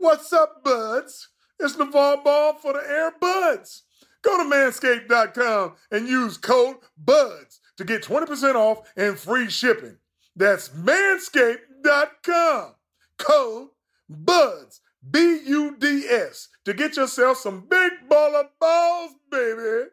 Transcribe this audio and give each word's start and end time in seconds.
What's 0.00 0.32
up, 0.32 0.62
buds? 0.62 1.28
It's 1.58 1.74
LaVar 1.74 2.22
Ball 2.22 2.54
for 2.54 2.72
the 2.72 2.88
Air 2.88 3.10
Buds. 3.20 3.82
Go 4.22 4.38
to 4.38 4.44
manscaped.com 4.48 5.74
and 5.90 6.06
use 6.06 6.36
code 6.36 6.76
BUDS 6.96 7.58
to 7.78 7.84
get 7.84 8.04
20% 8.04 8.54
off 8.54 8.92
and 8.96 9.18
free 9.18 9.50
shipping. 9.50 9.96
That's 10.36 10.68
manscaped.com. 10.68 12.74
Code 13.18 13.68
BUDS, 14.08 14.80
B 15.10 15.40
U 15.46 15.74
D 15.76 16.06
S, 16.08 16.48
to 16.64 16.74
get 16.74 16.96
yourself 16.96 17.38
some 17.38 17.66
big 17.68 17.90
baller 18.08 18.46
balls, 18.60 19.16
baby. 19.32 19.88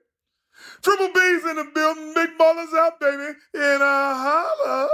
Triple 0.84 1.14
B's 1.14 1.46
in 1.46 1.56
the 1.56 1.72
building, 1.74 2.14
big 2.14 2.38
ballers 2.38 2.78
out, 2.78 3.00
baby, 3.00 3.34
and 3.56 3.82
a 3.82 4.14
holla. 4.14 4.88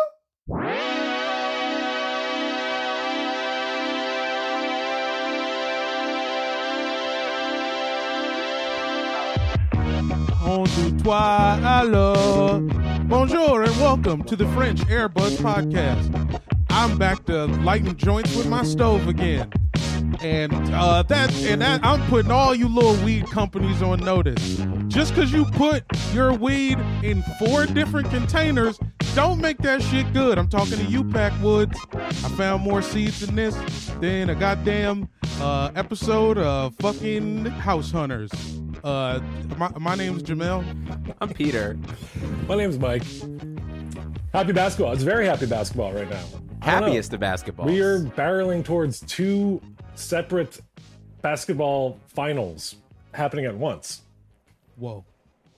Bonjour 13.08 13.64
and 13.64 13.80
welcome 13.80 14.22
to 14.24 14.36
the 14.36 14.46
French 14.48 14.82
Airbuds 14.82 15.38
Podcast. 15.38 16.42
I'm 16.70 16.98
back 16.98 17.24
to 17.28 17.46
lighting 17.46 17.96
joints 17.96 18.36
with 18.36 18.50
my 18.50 18.66
stove 18.66 19.08
again. 19.08 19.50
And 20.22 20.52
uh, 20.74 21.04
that 21.04 21.34
and 21.46 21.62
that 21.62 21.86
I'm 21.86 22.06
putting 22.10 22.32
all 22.32 22.54
you 22.54 22.68
little 22.68 23.02
weed 23.06 23.32
companies 23.32 23.82
on 23.82 24.02
notice. 24.02 24.58
Just 24.90 25.16
because 25.16 25.32
you 25.32 25.46
put 25.46 25.86
your 26.14 26.34
weed 26.34 26.78
in 27.02 27.24
four 27.40 27.66
different 27.66 28.10
containers, 28.10 28.78
don't 29.16 29.40
make 29.40 29.60
that 29.60 29.82
shit 29.82 30.12
good. 30.12 30.38
I'm 30.38 30.50
talking 30.50 30.80
to 30.80 30.84
you, 30.84 31.06
Backwoods. 31.06 31.80
I 31.94 32.30
found 32.36 32.62
more 32.62 32.82
seeds 32.82 33.24
in 33.24 33.36
this 33.36 33.56
than 34.02 34.30
a 34.30 34.36
goddamn 34.36 35.08
uh, 35.40 35.72
episode 35.76 36.38
of 36.38 36.76
fucking 36.76 37.46
House 37.46 37.90
Hunters. 37.90 38.32
Uh, 38.84 39.20
my, 39.58 39.70
my 39.78 39.96
name's 39.96 40.24
Jamel. 40.24 40.66
I'm 41.22 41.30
Peter. 41.30 41.78
My 42.48 42.56
name's 42.56 42.80
Mike. 42.80 43.04
Happy 44.34 44.54
basketball. 44.54 44.94
It's 44.94 45.04
very 45.04 45.26
happy 45.26 45.46
basketball 45.46 45.94
right 45.94 46.10
now. 46.10 46.24
Happiest 46.62 47.14
of 47.14 47.20
basketball. 47.20 47.66
We 47.66 47.82
are 47.82 48.00
barreling 48.00 48.64
towards 48.64 49.02
two 49.02 49.62
separate 49.96 50.62
basketball 51.22 52.00
finals 52.08 52.76
happening 53.14 53.46
at 53.46 53.56
once. 53.56 54.02
Whoa. 54.78 55.06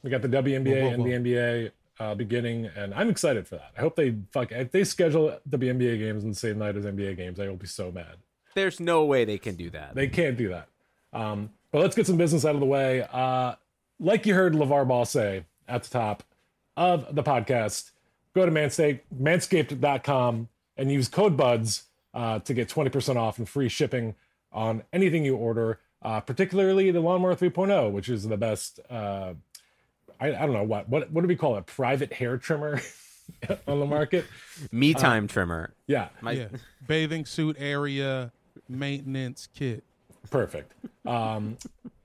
We 0.01 0.09
got 0.09 0.21
the 0.21 0.27
WNBA 0.27 0.65
Whoa, 0.65 0.73
whoa, 0.73 0.87
whoa. 0.87 0.93
and 0.93 1.25
the 1.25 1.31
NBA 1.31 1.71
uh, 1.99 2.15
beginning, 2.15 2.65
and 2.75 2.93
I'm 2.93 3.09
excited 3.09 3.47
for 3.47 3.55
that. 3.55 3.71
I 3.77 3.81
hope 3.81 3.95
they 3.95 4.15
fuck 4.31 4.51
if 4.51 4.71
they 4.71 4.83
schedule 4.83 5.37
WNBA 5.49 5.99
games 5.99 6.23
on 6.23 6.31
the 6.31 6.35
same 6.35 6.57
night 6.57 6.75
as 6.75 6.83
NBA 6.85 7.15
games. 7.15 7.39
I 7.39 7.47
will 7.47 7.55
be 7.55 7.67
so 7.67 7.91
mad. 7.91 8.17
There's 8.55 8.79
no 8.79 9.05
way 9.05 9.23
they 9.23 9.37
can 9.37 9.55
do 9.55 9.69
that. 9.69 9.95
They 9.95 10.07
can't 10.07 10.37
do 10.37 10.49
that. 10.49 10.67
Um, 11.13 11.51
but 11.73 11.81
let's 11.81 11.95
get 11.95 12.07
some 12.07 12.15
business 12.17 12.45
out 12.45 12.53
of 12.53 12.61
the 12.61 12.67
way. 12.67 13.05
Uh, 13.11 13.55
like 13.99 14.25
you 14.25 14.33
heard 14.35 14.53
LaVar 14.53 14.87
Ball 14.87 15.05
say 15.05 15.43
at 15.67 15.83
the 15.83 15.89
top 15.89 16.23
of 16.77 17.13
the 17.13 17.23
podcast, 17.23 17.91
go 18.35 18.45
to 18.45 18.51
Manscaped, 18.51 19.01
manscaped.com 19.19 20.47
and 20.77 20.91
use 20.91 21.07
code 21.07 21.35
BUDS 21.35 21.83
uh, 22.13 22.39
to 22.39 22.53
get 22.53 22.69
20% 22.69 23.15
off 23.15 23.39
and 23.39 23.49
free 23.49 23.69
shipping 23.69 24.13
on 24.51 24.83
anything 24.93 25.25
you 25.25 25.35
order, 25.35 25.79
uh, 26.03 26.19
particularly 26.19 26.91
the 26.91 27.01
Lawnmower 27.01 27.35
3.0, 27.35 27.91
which 27.91 28.07
is 28.07 28.27
the 28.27 28.37
best. 28.37 28.79
Uh, 28.89 29.33
I, 30.19 30.27
I 30.27 30.45
don't 30.45 30.53
know 30.53 30.63
what 30.63 30.87
what 30.87 31.11
what 31.11 31.21
do 31.21 31.27
we 31.27 31.35
call 31.35 31.57
it? 31.57 31.65
Private 31.65 32.13
hair 32.13 32.37
trimmer 32.37 32.79
on 33.67 33.79
the 33.79 33.85
market. 33.85 34.25
Me 34.71 34.93
Uh, 34.93 34.99
time 34.99 35.27
trimmer. 35.27 35.73
Yeah, 35.87 36.09
yeah. 36.23 36.49
Bathing 36.87 37.25
suit 37.25 37.55
area 37.59 38.31
maintenance 38.69 39.47
kit. 39.55 39.83
Perfect. 40.29 40.71
Um, 41.05 41.57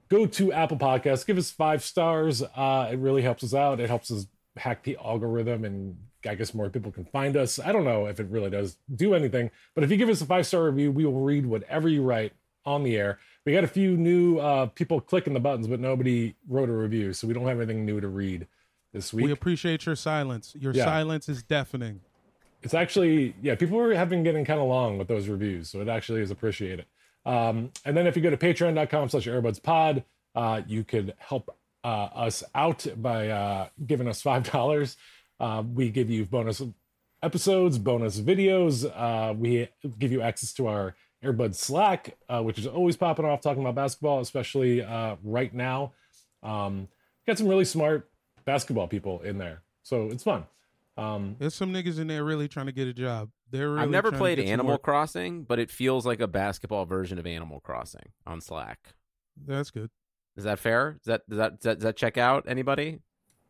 go 0.09 0.27
to 0.27 0.53
Apple 0.53 0.77
Podcasts, 0.77 1.27
give 1.27 1.39
us 1.39 1.51
five 1.51 1.83
stars. 1.83 2.43
Uh, 2.43 2.89
it 2.93 2.99
really 2.99 3.23
helps 3.23 3.43
us 3.45 3.55
out. 3.55 3.81
It 3.81 3.89
helps 3.89 4.11
us 4.11 4.27
hack 4.57 4.83
the 4.83 4.97
algorithm, 5.03 5.65
and 5.65 5.97
I 6.27 6.35
guess 6.35 6.53
more 6.53 6.69
people 6.69 6.91
can 6.91 7.05
find 7.05 7.37
us. 7.37 7.59
I 7.59 7.73
don't 7.73 7.85
know 7.85 8.07
if 8.07 8.19
it 8.21 8.27
really 8.29 8.51
does 8.51 8.77
do 8.95 9.15
anything, 9.15 9.51
but 9.75 9.85
if 9.85 9.91
you 9.91 9.97
give 9.97 10.09
us 10.09 10.21
a 10.21 10.27
five 10.27 10.47
star 10.47 10.65
review, 10.65 10.91
we 10.91 11.05
will 11.05 11.21
read 11.21 11.47
whatever 11.47 11.89
you 11.89 12.03
write 12.03 12.33
on 12.67 12.83
the 12.83 12.97
air. 12.97 13.19
We 13.47 13.53
got 13.53 13.65
a 13.65 13.69
few 13.69 13.97
new 13.97 14.39
uh, 14.39 14.67
people 14.67 15.01
clicking 15.01 15.33
the 15.33 15.41
buttons, 15.41 15.69
but 15.69 15.81
nobody 15.81 16.35
wrote 16.49 16.69
a 16.69 16.73
review, 16.73 17.13
so 17.13 17.27
we 17.27 17.33
don't 17.35 17.47
have 17.47 17.59
anything 17.61 17.87
new 17.87 18.01
to 18.01 18.09
read 18.09 18.47
this 18.93 19.13
week. 19.15 19.27
We 19.27 19.33
appreciate 19.33 19.87
your 19.87 19.97
silence. 19.97 20.55
Your 20.59 20.73
Yeah. 20.75 20.85
silence 20.85 21.29
is 21.29 21.43
deafening. 21.43 22.01
it's 22.61 22.75
actually 22.75 23.37
yeah 23.41 23.55
people 23.55 23.79
have 23.95 24.09
been 24.09 24.25
getting 24.25 24.45
kind 24.45 24.59
of 24.61 24.67
long 24.67 24.99
with 24.99 25.07
those 25.07 25.29
reviews 25.29 25.71
so 25.71 25.81
it 25.81 25.87
actually 25.87 26.21
is 26.21 26.33
appreciated 26.33 26.85
um, 27.29 27.71
and 27.85 27.97
then 27.97 28.07
if 28.07 28.17
you 28.17 28.23
go 28.23 28.31
to 28.31 28.37
patreon.com 28.37 29.09
slash 29.09 29.27
airbuds 29.27 29.63
pod 29.63 30.05
uh, 30.35 30.63
you 30.67 30.85
could 30.85 31.15
help 31.19 31.57
uh, 31.85 32.09
us 32.15 32.43
out 32.55 32.87
by 32.97 33.29
uh, 33.29 33.69
giving 33.87 34.09
us 34.09 34.23
five 34.23 34.51
dollars. 34.53 34.97
Uh, 35.41 35.63
we 35.73 35.91
give 35.91 36.11
you 36.11 36.25
bonus 36.25 36.63
episodes 37.23 37.79
bonus 37.79 38.21
videos. 38.21 38.85
Uh, 38.85 39.33
we 39.35 39.69
give 39.99 40.13
you 40.13 40.23
access 40.23 40.53
to 40.53 40.67
our 40.67 40.95
airbud 41.25 41.53
slack 41.55 42.17
uh, 42.29 42.41
which 42.41 42.61
is 42.61 42.67
always 42.67 42.97
popping 42.97 43.25
off 43.25 43.41
talking 43.41 43.61
about 43.61 43.75
basketball 43.75 44.21
especially 44.21 44.83
uh, 44.83 45.17
right 45.25 45.53
now. 45.53 45.93
Um, 46.43 46.89
got 47.27 47.39
some 47.39 47.49
really 47.49 47.65
smart 47.65 48.09
basketball 48.45 48.87
people 48.87 49.21
in 49.21 49.39
there. 49.39 49.63
So 49.83 50.11
it's 50.11 50.23
fun. 50.23 50.45
Um, 50.97 51.37
There's 51.39 51.55
some 51.55 51.73
niggas 51.73 51.99
in 51.99 52.07
there 52.07 52.25
really 52.25 52.49
trying 52.49 52.67
to 52.67 52.73
get 52.73 52.89
a 52.89 52.93
job. 52.93 53.31
They're 53.51 53.71
really 53.71 53.83
I've 53.83 53.91
never 53.91 54.13
played 54.13 54.39
Animal 54.39 54.73
work. 54.75 54.83
Crossing, 54.83 55.45
but 55.45 55.59
it 55.59 55.71
feels 55.71 56.05
like 56.05 56.21
a 56.21 56.27
basketball 56.27 56.85
version 56.85 57.19
of 57.19 57.27
Animal 57.27 57.61
Crossing 57.61 58.11
on 58.27 58.41
Slack. 58.41 58.95
That's 59.47 59.71
good. 59.71 59.91
Is 60.37 60.45
that 60.45 60.59
fair? 60.59 60.99
Does 61.05 61.07
that 61.07 61.29
does 61.29 61.39
that 61.39 61.51
does 61.53 61.65
that, 61.65 61.75
does 61.77 61.85
that 61.85 61.97
check 61.97 62.19
out 62.19 62.45
anybody? 62.47 63.01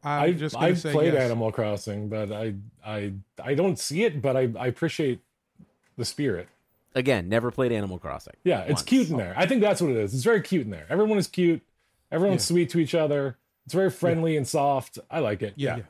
I'm 0.04 0.22
I've, 0.30 0.38
just 0.38 0.56
I've 0.56 0.78
say 0.78 0.92
played 0.92 1.14
yes. 1.14 1.22
Animal 1.24 1.50
Crossing, 1.50 2.08
but 2.08 2.30
I 2.30 2.54
I 2.86 3.14
I 3.42 3.54
don't 3.54 3.78
see 3.78 4.04
it, 4.04 4.22
but 4.22 4.36
I, 4.36 4.48
I 4.58 4.68
appreciate 4.68 5.20
the 5.96 6.04
spirit. 6.04 6.48
Again, 6.94 7.28
never 7.28 7.50
played 7.50 7.72
Animal 7.72 7.98
Crossing. 7.98 8.34
Yeah, 8.44 8.60
it's 8.60 8.82
cute 8.82 9.10
in 9.10 9.16
there. 9.16 9.34
I 9.36 9.46
think 9.46 9.60
that's 9.60 9.80
what 9.80 9.90
it 9.90 9.96
is. 9.96 10.14
It's 10.14 10.24
very 10.24 10.40
cute 10.40 10.64
in 10.64 10.70
there. 10.70 10.86
Everyone 10.88 11.18
is 11.18 11.26
cute. 11.26 11.62
Everyone's 12.10 12.42
Yeah. 12.48 12.54
sweet 12.54 12.70
to 12.70 12.78
each 12.78 12.94
other. 12.94 13.36
It's 13.66 13.74
very 13.74 13.90
friendly 13.90 14.36
and 14.36 14.48
soft. 14.48 14.98
I 15.10 15.18
like 15.18 15.42
it. 15.42 15.52
Yeah. 15.56 15.76
Yeah. 15.78 15.82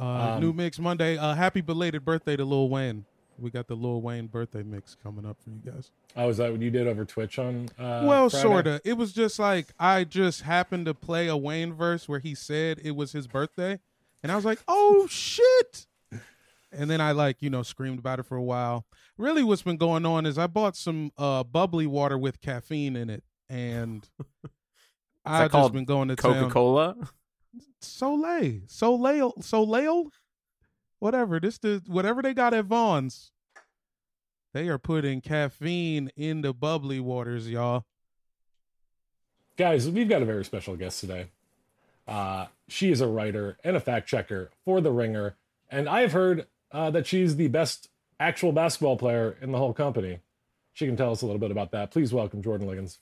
Uh, 0.00 0.04
Um, 0.34 0.40
new 0.40 0.52
mix 0.52 0.78
Monday. 0.78 1.16
Uh, 1.16 1.34
happy 1.34 1.60
belated 1.60 2.04
birthday 2.04 2.36
to 2.36 2.44
Lil 2.44 2.68
Wayne. 2.68 3.04
We 3.38 3.50
got 3.50 3.66
the 3.66 3.74
Lil 3.74 4.00
Wayne 4.00 4.28
birthday 4.28 4.62
mix 4.62 4.96
coming 5.02 5.26
up 5.26 5.36
for 5.42 5.50
you 5.50 5.60
guys. 5.64 5.90
Oh, 6.16 6.28
is 6.30 6.38
that 6.38 6.50
what 6.52 6.60
you 6.62 6.70
did 6.70 6.86
over 6.86 7.04
Twitch 7.04 7.38
on? 7.38 7.68
Uh, 7.78 8.02
well, 8.04 8.30
Friday? 8.30 8.42
sorta. 8.42 8.80
It 8.84 8.94
was 8.94 9.12
just 9.12 9.38
like 9.38 9.68
I 9.78 10.04
just 10.04 10.42
happened 10.42 10.86
to 10.86 10.94
play 10.94 11.28
a 11.28 11.36
Wayne 11.36 11.74
verse 11.74 12.08
where 12.08 12.18
he 12.18 12.34
said 12.34 12.80
it 12.82 12.92
was 12.92 13.12
his 13.12 13.26
birthday, 13.26 13.78
and 14.22 14.32
I 14.32 14.36
was 14.36 14.46
like, 14.46 14.60
"Oh 14.66 15.06
shit!" 15.10 15.86
And 16.72 16.90
then 16.90 17.00
I 17.02 17.12
like 17.12 17.42
you 17.42 17.50
know 17.50 17.62
screamed 17.62 17.98
about 17.98 18.18
it 18.20 18.24
for 18.24 18.36
a 18.36 18.42
while. 18.42 18.86
Really, 19.18 19.42
what's 19.44 19.62
been 19.62 19.76
going 19.76 20.06
on 20.06 20.24
is 20.24 20.38
I 20.38 20.46
bought 20.46 20.74
some 20.76 21.12
uh, 21.18 21.42
bubbly 21.44 21.86
water 21.86 22.16
with 22.16 22.40
caffeine 22.40 22.96
in 22.96 23.10
it, 23.10 23.22
and 23.50 24.08
I've 25.26 25.52
just 25.52 25.72
been 25.72 25.84
going 25.84 26.08
to 26.08 26.16
Coca 26.16 26.40
town. 26.40 26.50
Cola. 26.50 26.96
Soleil, 27.80 28.60
Soleil, 28.66 29.34
Soleil, 29.40 30.10
whatever. 30.98 31.40
This 31.40 31.58
the 31.58 31.82
whatever 31.86 32.22
they 32.22 32.34
got 32.34 32.54
at 32.54 32.64
Vons. 32.66 33.32
They 34.52 34.68
are 34.68 34.78
putting 34.78 35.20
caffeine 35.20 36.10
in 36.16 36.40
the 36.40 36.54
bubbly 36.54 36.98
waters, 36.98 37.48
y'all. 37.48 37.84
Guys, 39.56 39.88
we've 39.88 40.08
got 40.08 40.22
a 40.22 40.26
very 40.26 40.44
special 40.44 40.76
guest 40.76 41.00
today. 41.00 41.26
Uh, 42.08 42.46
she 42.68 42.90
is 42.90 43.00
a 43.00 43.06
writer 43.06 43.58
and 43.64 43.76
a 43.76 43.80
fact 43.80 44.08
checker 44.08 44.50
for 44.64 44.80
The 44.80 44.92
Ringer, 44.92 45.36
and 45.70 45.88
I've 45.88 46.12
heard 46.12 46.46
uh, 46.70 46.90
that 46.90 47.06
she's 47.06 47.36
the 47.36 47.48
best 47.48 47.88
actual 48.20 48.52
basketball 48.52 48.96
player 48.96 49.36
in 49.40 49.52
the 49.52 49.58
whole 49.58 49.72
company. 49.72 50.20
She 50.72 50.86
can 50.86 50.96
tell 50.96 51.10
us 51.10 51.22
a 51.22 51.26
little 51.26 51.40
bit 51.40 51.50
about 51.50 51.72
that. 51.72 51.90
Please 51.90 52.12
welcome 52.12 52.42
Jordan 52.42 52.66
Ligons. 52.66 52.98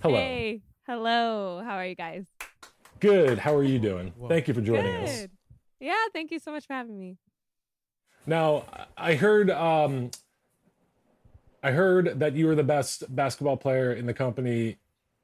Hello. 0.00 0.16
Hey, 0.16 0.62
hello. 0.86 1.62
How 1.64 1.74
are 1.74 1.86
you 1.86 1.94
guys? 1.94 2.26
Good. 3.02 3.38
How 3.40 3.52
are 3.56 3.64
you 3.64 3.80
doing? 3.80 4.12
Thank 4.28 4.46
you 4.46 4.54
for 4.54 4.60
joining 4.60 4.94
us. 5.02 5.22
Good. 5.22 5.30
Yeah, 5.80 5.96
thank 6.12 6.30
you 6.30 6.38
so 6.38 6.52
much 6.52 6.68
for 6.68 6.74
having 6.74 6.96
me. 6.96 7.16
Now, 8.28 8.64
I 8.96 9.14
heard 9.16 9.50
um, 9.50 10.12
I 11.64 11.72
heard 11.72 12.20
that 12.20 12.34
you 12.34 12.46
were 12.46 12.54
the 12.54 12.62
best 12.62 13.12
basketball 13.14 13.56
player 13.56 13.92
in 13.92 14.06
the 14.06 14.14
company 14.14 14.76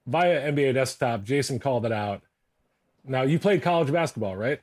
via 0.09 0.51
NBA 0.53 0.75
Desktop. 0.75 1.23
Jason 1.23 1.61
called 1.61 1.87
it 1.87 1.93
out. 1.93 2.23
Now, 3.05 3.23
you 3.23 3.39
played 3.39 3.63
college 3.63 3.93
basketball, 3.93 4.35
right? 4.37 4.61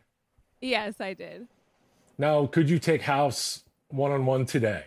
Yes, 0.59 1.00
I 1.00 1.13
did. 1.13 1.47
Now, 2.18 2.47
could 2.47 2.69
you 2.69 2.79
take 2.79 3.01
House 3.03 3.63
one 3.88 4.11
on 4.11 4.25
one 4.25 4.45
today? 4.45 4.83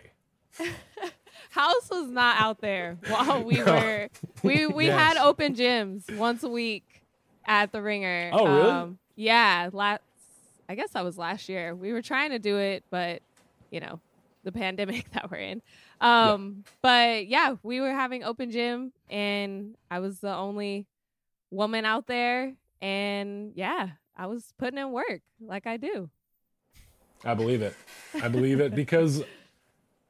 House 1.49 1.89
was 1.89 2.11
not 2.11 2.39
out 2.39 2.61
there 2.61 2.99
while 3.07 3.43
we 3.43 3.55
No. 3.65 3.73
were 3.73 4.09
we 4.43 4.67
we 4.67 4.85
Yes. 4.85 4.99
had 4.99 5.17
open 5.17 5.55
gyms 5.55 6.15
once 6.15 6.43
a 6.43 6.49
week 6.49 6.83
at 7.45 7.71
the 7.71 7.81
Ringer. 7.81 8.31
Oh, 8.33 8.45
really? 8.45 8.69
Um, 8.69 8.99
yeah, 9.15 9.69
last 9.71 10.01
I 10.69 10.75
guess 10.75 10.91
that 10.91 11.03
was 11.03 11.17
last 11.17 11.49
year. 11.49 11.75
We 11.75 11.91
were 11.91 12.03
trying 12.03 12.29
to 12.29 12.39
do 12.39 12.57
it, 12.57 12.83
but 12.91 13.21
you 13.71 13.79
know, 13.79 13.99
the 14.43 14.51
pandemic 14.53 15.11
that 15.11 15.29
we're 15.31 15.37
in. 15.37 15.61
Um, 15.99 16.63
but 16.81 17.27
yeah, 17.27 17.55
we 17.63 17.81
were 17.81 17.91
having 17.91 18.23
open 18.23 18.51
gym 18.51 18.93
and 19.09 19.75
I 19.91 19.99
was 19.99 20.19
the 20.19 20.33
only 20.33 20.85
woman 21.51 21.85
out 21.85 22.07
there 22.07 22.53
and 22.81 23.51
yeah, 23.55 23.89
I 24.15 24.27
was 24.27 24.53
putting 24.57 24.77
in 24.77 24.91
work 24.91 25.21
like 25.41 25.67
I 25.67 25.77
do. 25.77 26.09
I 27.25 27.33
believe 27.33 27.61
it. 27.61 27.75
I 28.21 28.29
believe 28.29 28.61
it 28.61 28.73
because, 28.75 29.23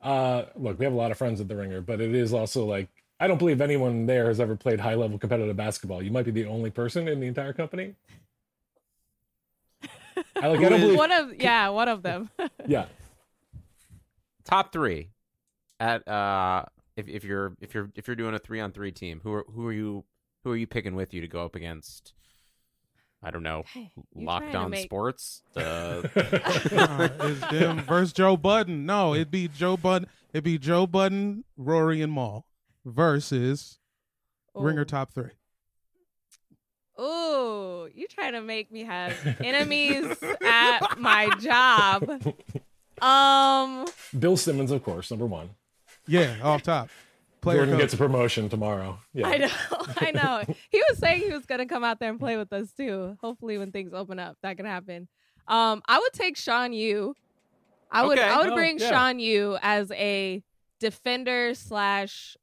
uh, 0.02 0.44
look, 0.56 0.78
we 0.78 0.86
have 0.86 0.94
a 0.94 0.98
lot 0.98 1.10
of 1.10 1.18
friends 1.18 1.42
at 1.42 1.48
the 1.48 1.56
Ringer, 1.56 1.82
but 1.82 2.02
it 2.02 2.14
is 2.14 2.34
also 2.34 2.66
like 2.66 2.90
I 3.20 3.28
don't 3.28 3.38
believe 3.38 3.60
anyone 3.62 4.06
there 4.06 4.28
has 4.28 4.40
ever 4.40 4.56
played 4.56 4.80
high 4.80 4.96
level 4.96 5.18
competitive 5.18 5.56
basketball. 5.58 6.02
You 6.02 6.12
might 6.12 6.26
be 6.26 6.32
the 6.32 6.46
only 6.46 6.70
person 6.72 7.08
in 7.08 7.20
the 7.20 7.28
entire 7.28 7.52
company. 7.54 7.96
I 10.42 10.48
like. 10.48 10.60
I 10.62 10.70
don't 10.70 10.80
believe. 10.82 10.98
one 10.98 11.12
of 11.12 11.34
yeah, 11.42 11.70
one 11.70 11.88
of 11.88 12.02
them. 12.04 12.30
Yeah. 12.68 12.86
Top 14.46 14.72
three 14.74 15.10
at 15.80 16.08
uh 16.08 16.66
if 16.98 17.08
if 17.08 17.24
you're 17.24 17.56
if 17.62 17.74
you're 17.74 17.90
if 17.96 18.08
you're 18.08 18.16
doing 18.16 18.34
a 18.34 18.40
three 18.40 18.60
on 18.60 18.72
three 18.72 18.92
team, 18.92 19.22
who 19.24 19.34
are 19.34 19.46
who 19.54 19.68
are 19.68 19.74
you 19.74 20.04
who 20.44 20.52
are 20.52 20.58
you 20.58 20.68
picking 20.68 20.96
with 20.96 21.14
you 21.14 21.22
to 21.22 21.28
go 21.28 21.44
up 21.46 21.56
against? 21.56 22.14
I 23.22 23.32
don't 23.32 23.44
know. 23.44 23.64
you 23.76 23.88
Locked 24.16 24.56
on 24.56 24.72
make- 24.72 24.86
sports. 24.86 25.44
The 25.54 26.10
Nah, 26.74 27.28
it's 27.28 27.48
them 27.52 27.82
versus 27.82 28.14
Joe 28.14 28.38
Budden. 28.38 28.86
No, 28.86 29.14
it'd 29.14 29.30
be 29.32 29.48
Joe 29.50 29.76
Budden. 29.78 30.08
It'd 30.34 30.44
be 30.46 30.58
Joe 30.58 30.88
Budden, 30.88 31.44
Rory, 31.58 32.02
and 32.02 32.14
Mal 32.14 32.46
versus 32.86 33.80
Ringer 34.56 34.86
top 34.86 35.12
three. 35.14 35.32
Ooh, 37.00 37.88
you 37.94 38.08
trying 38.08 38.34
to 38.34 38.42
make 38.42 38.72
me 38.72 38.84
have 38.84 39.14
enemies 39.40 40.06
at 40.46 41.00
my 41.00 41.30
job. 41.40 42.34
Um, 43.02 43.86
Bill 44.18 44.36
Simmons, 44.36 44.72
of 44.72 44.84
course, 44.84 45.10
number 45.10 45.26
one. 45.26 45.52
Yeah, 46.08 46.36
off 46.44 46.64
top. 46.64 46.90
Player 47.42 47.60
Jordan 47.60 47.76
coach. 47.76 47.82
gets 47.84 47.94
a 47.94 47.98
promotion 47.98 48.50
tomorrow. 48.50 49.00
Yeah. 49.14 49.28
I 49.28 49.38
know, 49.38 49.50
I 49.98 50.12
know. 50.12 50.56
He 50.70 50.84
was 50.90 50.98
saying 50.98 51.22
he 51.22 51.32
was 51.32 51.46
gonna 51.46 51.66
come 51.68 51.86
out 51.86 52.02
there 52.02 52.10
and 52.10 52.20
play 52.20 52.36
with 52.36 52.52
us 52.52 52.74
too. 52.74 53.16
Hopefully, 53.22 53.58
when 53.58 53.72
things 53.72 53.94
open 53.94 54.20
up, 54.20 54.36
that 54.44 54.58
can 54.58 54.66
happen. 54.66 55.08
Um, 55.48 55.82
I 55.88 56.00
would 56.00 56.12
take 56.12 56.36
Sean 56.36 56.74
Yoo. 56.74 57.14
I 57.90 58.06
would, 58.06 58.20
Okay. 58.20 58.28
I 58.28 58.38
would 58.40 58.50
Oh, 58.50 58.56
bring 58.56 58.78
yeah. 58.78 58.90
Sean 58.90 59.20
Yoo 59.20 59.58
as 59.62 59.90
a 59.92 60.44
defender 60.82 61.54
slash 61.56 62.36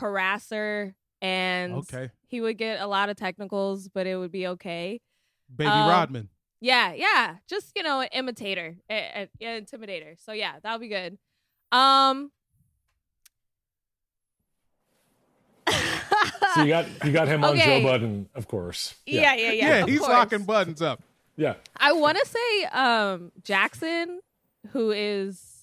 harasser, 0.00 0.94
and 1.22 1.74
Okay. 1.74 2.10
he 2.28 2.40
would 2.40 2.58
get 2.58 2.80
a 2.80 2.86
lot 2.86 3.08
of 3.08 3.16
technicals, 3.16 3.88
but 3.88 4.06
it 4.06 4.16
would 4.16 4.32
be 4.32 4.46
okay. 4.48 5.00
Baby 5.54 5.70
Um, 5.70 5.86
Rodman. 5.88 6.28
Yeah, 6.60 6.92
yeah. 6.94 7.36
Just 7.46 7.72
you 7.76 7.82
know, 7.82 8.00
an 8.00 8.08
imitator, 8.12 8.76
an 8.88 9.28
intimidator. 9.40 10.16
So 10.24 10.32
yeah, 10.32 10.54
that'll 10.62 10.78
be 10.78 10.88
good. 10.88 11.18
Um, 11.72 12.30
So 16.54 16.62
you 16.62 16.68
got 16.68 16.86
you 17.04 17.10
got 17.10 17.26
him 17.26 17.42
on 17.42 17.56
Joe 17.58 17.82
Budden, 17.82 18.28
of 18.34 18.46
course. 18.46 18.94
yeah, 19.06 19.34
yeah, 19.34 19.50
yeah. 19.50 19.68
Yeah, 19.68 19.74
of 19.82 19.88
he's 19.88 19.98
course. 19.98 20.10
locking 20.10 20.44
buttons 20.44 20.80
up. 20.80 21.02
Yeah. 21.36 21.54
I 21.76 21.92
want 21.92 22.16
to 22.18 22.26
say 22.26 22.64
um 22.66 23.32
Jackson, 23.42 24.20
who 24.70 24.92
is 24.92 25.53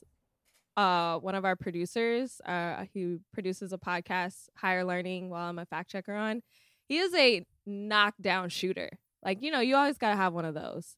uh 0.78 1.18
one 1.20 1.36
of 1.36 1.46
our 1.46 1.56
producers. 1.56 2.42
Uh, 2.46 2.86
he 2.94 3.18
produces 3.34 3.74
a 3.74 3.78
podcast, 3.78 4.50
Higher 4.56 4.84
Learning, 4.84 5.30
while 5.30 5.50
I'm 5.50 5.60
a 5.60 5.66
fact 5.66 5.92
checker 5.92 6.16
on. 6.16 6.42
He 6.88 6.98
is 6.98 7.14
a 7.16 7.46
knockdown 7.66 8.50
shooter. 8.50 8.90
Like 9.24 9.42
you 9.42 9.52
know, 9.52 9.60
you 9.60 9.76
always 9.76 9.98
gotta 9.98 10.16
have 10.16 10.34
one 10.34 10.46
of 10.46 10.54
those. 10.54 10.96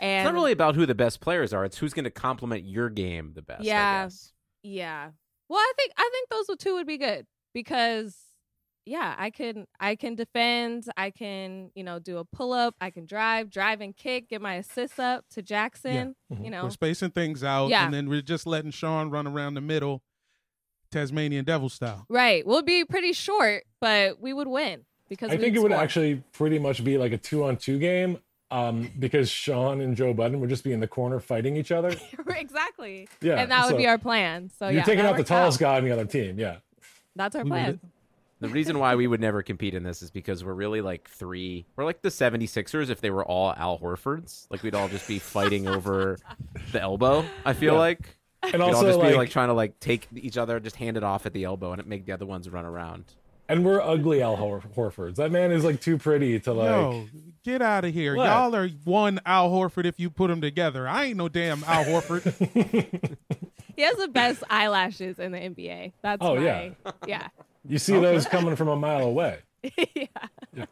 And 0.00 0.20
it's 0.20 0.32
not 0.32 0.34
really 0.34 0.52
about 0.52 0.74
who 0.74 0.86
the 0.86 0.94
best 0.94 1.20
players 1.20 1.52
are. 1.52 1.64
It's 1.64 1.78
who's 1.78 1.94
going 1.94 2.04
to 2.04 2.10
complement 2.10 2.64
your 2.64 2.90
game 2.90 3.32
the 3.34 3.42
best. 3.42 3.62
I 3.62 3.64
Yeah. 3.64 4.08
Yeah. 4.62 5.10
Well, 5.48 5.58
I 5.58 5.72
think 5.76 5.92
I 5.96 6.10
think 6.12 6.28
those 6.28 6.56
two 6.58 6.74
would 6.74 6.86
be 6.86 6.98
good 6.98 7.26
because 7.54 8.16
yeah, 8.86 9.14
I 9.18 9.30
can 9.30 9.66
I 9.80 9.96
can 9.96 10.14
defend, 10.14 10.84
I 10.96 11.10
can, 11.10 11.70
you 11.74 11.82
know, 11.84 11.98
do 11.98 12.18
a 12.18 12.24
pull 12.24 12.52
up, 12.52 12.74
I 12.80 12.90
can 12.90 13.04
drive, 13.04 13.50
drive 13.50 13.80
and 13.80 13.94
kick, 13.96 14.28
get 14.30 14.40
my 14.40 14.54
assists 14.54 14.98
up 14.98 15.24
to 15.34 15.42
Jackson, 15.42 16.14
you 16.40 16.50
know. 16.50 16.62
We're 16.64 16.70
spacing 16.70 17.10
things 17.10 17.42
out, 17.44 17.68
Yeah. 17.68 17.84
and 17.84 17.92
then 17.92 18.08
we're 18.08 18.22
just 18.22 18.46
letting 18.46 18.70
Sean 18.70 19.10
run 19.10 19.26
around 19.26 19.54
the 19.54 19.60
middle, 19.60 20.02
Tasmanian 20.90 21.44
Devil 21.44 21.68
style. 21.68 22.06
Right. 22.08 22.46
We'll 22.46 22.62
be 22.62 22.84
pretty 22.84 23.12
short, 23.12 23.64
but 23.80 24.20
we 24.20 24.32
would 24.32 24.48
win 24.48 24.84
because 25.08 25.30
I 25.30 25.36
think 25.36 25.54
would 25.54 25.56
it 25.56 25.62
would 25.64 25.72
actually 25.72 26.22
pretty 26.32 26.58
much 26.58 26.82
be 26.84 26.96
like 26.96 27.12
a 27.12 27.18
two 27.18 27.44
on 27.44 27.56
two 27.56 27.78
game. 27.78 28.18
um, 28.52 28.88
because 28.96 29.28
Sean 29.28 29.80
and 29.80 29.96
Joe 29.96 30.14
Budden 30.14 30.38
would 30.38 30.48
just 30.48 30.62
be 30.62 30.72
in 30.72 30.78
the 30.78 30.86
corner 30.86 31.18
fighting 31.18 31.56
each 31.56 31.72
other. 31.72 31.92
exactly. 32.28 33.08
Yeah, 33.20 33.40
and 33.40 33.50
that 33.50 33.66
would 33.68 33.76
be 33.76 33.88
our 33.88 33.98
plan. 33.98 34.50
So 34.56 34.66
You're 34.68 34.76
yeah, 34.78 34.84
taking 34.84 35.04
out 35.04 35.16
the 35.16 35.24
tallest 35.24 35.56
out. 35.60 35.66
guy 35.66 35.76
on 35.78 35.84
the 35.84 35.90
other 35.90 36.04
team. 36.04 36.38
Yeah. 36.38 36.58
That's 37.16 37.34
our 37.34 37.42
We 37.42 37.50
plan. 37.50 37.66
would've- 37.66 37.80
The 38.40 38.48
reason 38.48 38.78
why 38.78 38.94
we 38.96 39.06
would 39.06 39.20
never 39.20 39.42
compete 39.42 39.72
in 39.74 39.82
this 39.82 40.02
is 40.02 40.10
because 40.10 40.44
we're 40.44 40.52
really 40.52 40.82
like 40.82 41.08
three. 41.08 41.64
We're 41.74 41.84
like 41.84 42.02
the 42.02 42.10
76ers 42.10 42.90
if 42.90 43.00
they 43.00 43.10
were 43.10 43.24
all 43.24 43.54
Al 43.56 43.78
Horfords. 43.78 44.46
Like 44.50 44.62
we'd 44.62 44.74
all 44.74 44.88
just 44.88 45.08
be 45.08 45.18
fighting 45.18 45.66
over 45.66 46.18
the 46.72 46.80
elbow, 46.82 47.24
I 47.46 47.54
feel 47.54 47.72
Yeah. 47.74 47.78
like. 47.78 48.16
And 48.42 48.52
we'd 48.54 48.60
all 48.60 48.74
also, 48.74 48.86
just 48.88 49.00
be 49.00 49.06
like- 49.06 49.16
like 49.16 49.30
trying 49.30 49.48
to 49.48 49.54
like 49.54 49.80
take 49.80 50.08
each 50.14 50.36
other, 50.36 50.60
just 50.60 50.76
hand 50.76 50.96
it 50.98 51.02
off 51.02 51.24
at 51.24 51.32
the 51.32 51.44
elbow 51.44 51.72
and 51.72 51.80
it 51.80 51.86
make 51.86 52.04
the 52.04 52.12
other 52.12 52.26
ones 52.26 52.48
run 52.50 52.64
around. 52.66 53.04
And 53.48 53.64
we're 53.64 53.80
ugly 53.80 54.22
Al 54.22 54.36
Hor- 54.36 54.60
Horfords. 54.76 55.14
That 55.16 55.30
man 55.30 55.50
is 55.52 55.64
like 55.64 55.80
too 55.80 55.96
pretty 55.98 56.38
to 56.40 56.52
like. 56.52 56.68
Yo, 56.68 57.06
get 57.44 57.62
out 57.62 57.84
of 57.84 57.94
here. 57.94 58.16
What? 58.16 58.26
Y'all 58.26 58.54
are 58.56 58.68
one 58.84 59.20
Al 59.24 59.50
Horford 59.50 59.86
if 59.86 59.98
you 60.00 60.10
put 60.10 60.28
them 60.28 60.40
together. 60.40 60.86
I 60.88 61.04
ain't 61.04 61.16
no 61.16 61.28
damn 61.28 61.62
Al 61.64 61.84
Horford. 61.84 63.16
He 63.76 63.82
has 63.82 63.96
the 63.98 64.08
best 64.08 64.42
eyelashes 64.48 65.18
in 65.18 65.32
the 65.32 65.38
NBA. 65.38 65.92
That's 66.00 66.22
Oh, 66.24 66.36
my, 66.36 66.40
yeah. 66.42 66.70
yeah. 67.06 67.28
You 67.68 67.78
see 67.78 67.98
those 67.98 68.26
coming 68.26 68.56
from 68.56 68.68
a 68.68 68.76
mile 68.76 69.04
away. 69.04 69.38
yeah. 69.94 70.66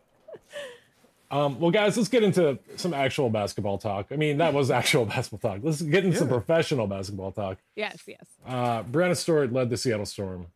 Um, 1.31 1.59
well, 1.59 1.73
guys, 1.73 1.97
let's 1.97 2.09
get 2.09 2.23
into 2.23 2.61
some 2.77 2.95
actual 2.95 3.29
basketball 3.29 3.79
talk. 3.79 4.07
I 4.13 4.17
mean, 4.17 4.39
that 4.39 4.55
was 4.55 4.71
actual 4.71 5.05
basketball 5.07 5.51
talk. 5.51 5.61
Let's 5.65 5.83
get 5.83 6.05
into 6.05 6.19
some 6.19 6.29
professional 6.29 6.87
basketball 6.87 7.33
talk. 7.33 7.59
Yes, 7.75 8.03
yes. 8.07 8.25
Uh, 8.47 8.85
Breanna 8.85 9.17
Stewart 9.17 9.53
led 9.53 9.69
the 9.69 9.77
Seattle 9.77 10.07
Storm 10.07 10.47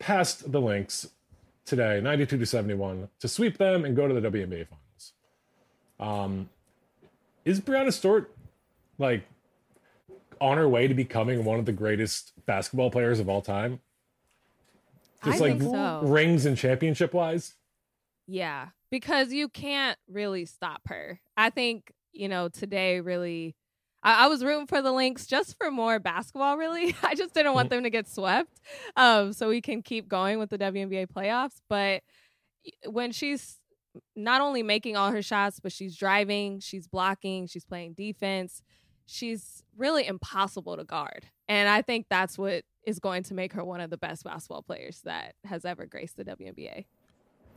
past 0.00 0.50
the 0.50 0.60
Lynx 0.60 1.10
today, 1.64 2.00
92 2.00 2.38
to 2.38 2.46
71, 2.46 3.08
to 3.20 3.28
sweep 3.28 3.58
them 3.58 3.84
and 3.84 3.94
go 3.94 4.08
to 4.08 4.14
the 4.14 4.20
WNBA 4.20 4.66
Finals. 4.66 5.12
Um, 6.00 6.48
is 7.44 7.60
Breanna 7.60 7.92
Stewart 7.92 8.34
like 8.98 9.24
on 10.40 10.56
her 10.56 10.68
way 10.68 10.88
to 10.88 10.94
becoming 10.94 11.44
one 11.44 11.60
of 11.60 11.66
the 11.66 11.72
greatest 11.72 12.32
basketball 12.46 12.90
players 12.90 13.20
of 13.20 13.28
all 13.28 13.42
time? 13.42 13.78
I 15.22 15.26
Just 15.30 15.40
like 15.40 15.58
think 15.58 15.70
so. 15.70 16.00
rings 16.04 16.46
and 16.46 16.56
championship 16.56 17.12
wise. 17.12 17.54
Yeah, 18.26 18.68
because 18.90 19.32
you 19.32 19.48
can't 19.48 19.98
really 20.08 20.44
stop 20.46 20.82
her. 20.86 21.20
I 21.36 21.50
think, 21.50 21.92
you 22.12 22.28
know, 22.28 22.48
today 22.48 23.00
really, 23.00 23.56
I, 24.02 24.24
I 24.24 24.28
was 24.28 24.42
rooting 24.44 24.66
for 24.66 24.80
the 24.80 24.92
Lynx 24.92 25.26
just 25.26 25.56
for 25.58 25.70
more 25.70 25.98
basketball, 25.98 26.56
really. 26.56 26.94
I 27.02 27.14
just 27.14 27.34
didn't 27.34 27.54
want 27.54 27.70
them 27.70 27.82
to 27.82 27.90
get 27.90 28.08
swept 28.08 28.60
um, 28.96 29.32
so 29.32 29.48
we 29.48 29.60
can 29.60 29.82
keep 29.82 30.08
going 30.08 30.38
with 30.38 30.50
the 30.50 30.58
WNBA 30.58 31.08
playoffs. 31.08 31.60
But 31.68 32.02
when 32.86 33.12
she's 33.12 33.58
not 34.14 34.40
only 34.40 34.62
making 34.62 34.96
all 34.96 35.10
her 35.10 35.22
shots, 35.22 35.60
but 35.60 35.72
she's 35.72 35.96
driving, 35.96 36.60
she's 36.60 36.86
blocking, 36.86 37.46
she's 37.46 37.64
playing 37.64 37.94
defense, 37.94 38.62
she's 39.10 39.62
really 39.76 40.06
impossible 40.06 40.76
to 40.76 40.84
guard. 40.84 41.26
And 41.48 41.68
I 41.68 41.82
think 41.82 42.06
that's 42.08 42.38
what 42.38 42.62
is 42.86 42.98
going 43.00 43.24
to 43.24 43.34
make 43.34 43.52
her 43.52 43.64
one 43.64 43.80
of 43.80 43.90
the 43.90 43.96
best 43.96 44.24
basketball 44.24 44.62
players 44.62 45.00
that 45.04 45.34
has 45.44 45.64
ever 45.64 45.84
graced 45.84 46.16
the 46.16 46.24
WNBA. 46.24 46.86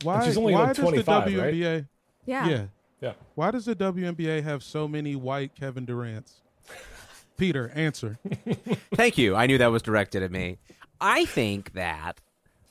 Why, 0.02 0.26
she's 0.26 0.38
only 0.38 0.54
why 0.54 0.64
like 0.64 0.76
does 0.76 0.84
25, 0.84 1.26
the 1.26 1.38
right? 1.38 1.54
WNBA? 1.54 1.88
Yeah. 2.26 2.48
Yeah. 2.48 2.66
Yeah. 3.02 3.14
Why 3.36 3.52
does 3.52 3.66
the 3.66 3.76
WNBA 3.76 4.44
have 4.44 4.64
so 4.64 4.88
many 4.88 5.16
white 5.16 5.56
Kevin 5.56 5.86
Durant's? 5.86 6.42
Peter, 7.38 7.72
answer. 7.76 8.18
Thank 8.96 9.18
you. 9.18 9.36
I 9.36 9.48
knew 9.48 9.58
that 9.58 9.72
was 9.72 9.82
directed 9.82 10.24
at 10.24 10.32
me. 10.32 10.58
I 11.00 11.26
think 11.26 11.74
that 11.74 12.20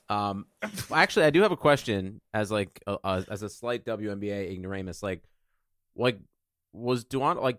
um 0.09 0.47
actually 0.93 1.25
I 1.27 1.31
do 1.31 1.43
have 1.43 1.53
a 1.53 1.57
question 1.57 2.21
as 2.35 2.51
like 2.51 2.83
a, 2.87 2.97
a, 3.05 3.25
as 3.31 3.43
a 3.43 3.49
slight 3.49 3.85
WNBA 3.85 4.51
ignoramus 4.51 5.03
like 5.03 5.23
like 5.97 6.19
was 6.73 7.05
DeWanna 7.05 7.41
like 7.41 7.59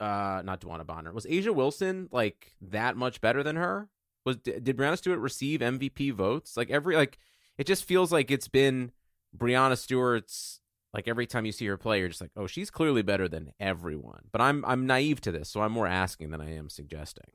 uh 0.00 0.42
not 0.44 0.60
DeWanna 0.60 0.86
Bonner 0.86 1.12
was 1.12 1.26
A'ja 1.26 1.54
Wilson 1.54 2.08
like 2.10 2.52
that 2.60 2.96
much 2.96 3.20
better 3.20 3.42
than 3.42 3.56
her? 3.56 3.88
Was 4.24 4.36
did 4.38 4.76
Breanna 4.76 4.98
Stewart 4.98 5.18
receive 5.18 5.60
MVP 5.60 6.12
votes? 6.12 6.56
Like 6.56 6.70
every 6.70 6.96
like 6.96 7.18
it 7.58 7.66
just 7.66 7.84
feels 7.84 8.12
like 8.12 8.30
it's 8.30 8.48
been 8.48 8.92
Breanna 9.36 9.76
Stewart's 9.76 10.60
like 10.92 11.08
every 11.08 11.26
time 11.26 11.44
you 11.44 11.52
see 11.52 11.66
her 11.66 11.76
play, 11.76 11.98
you're 11.98 12.08
just 12.08 12.20
like, 12.20 12.30
oh, 12.36 12.46
she's 12.46 12.70
clearly 12.70 13.02
better 13.02 13.28
than 13.28 13.52
everyone. 13.58 14.26
But 14.30 14.40
I'm 14.40 14.64
I'm 14.64 14.86
naive 14.86 15.20
to 15.22 15.32
this, 15.32 15.48
so 15.48 15.60
I'm 15.60 15.72
more 15.72 15.88
asking 15.88 16.30
than 16.30 16.40
I 16.40 16.54
am 16.54 16.70
suggesting. 16.70 17.32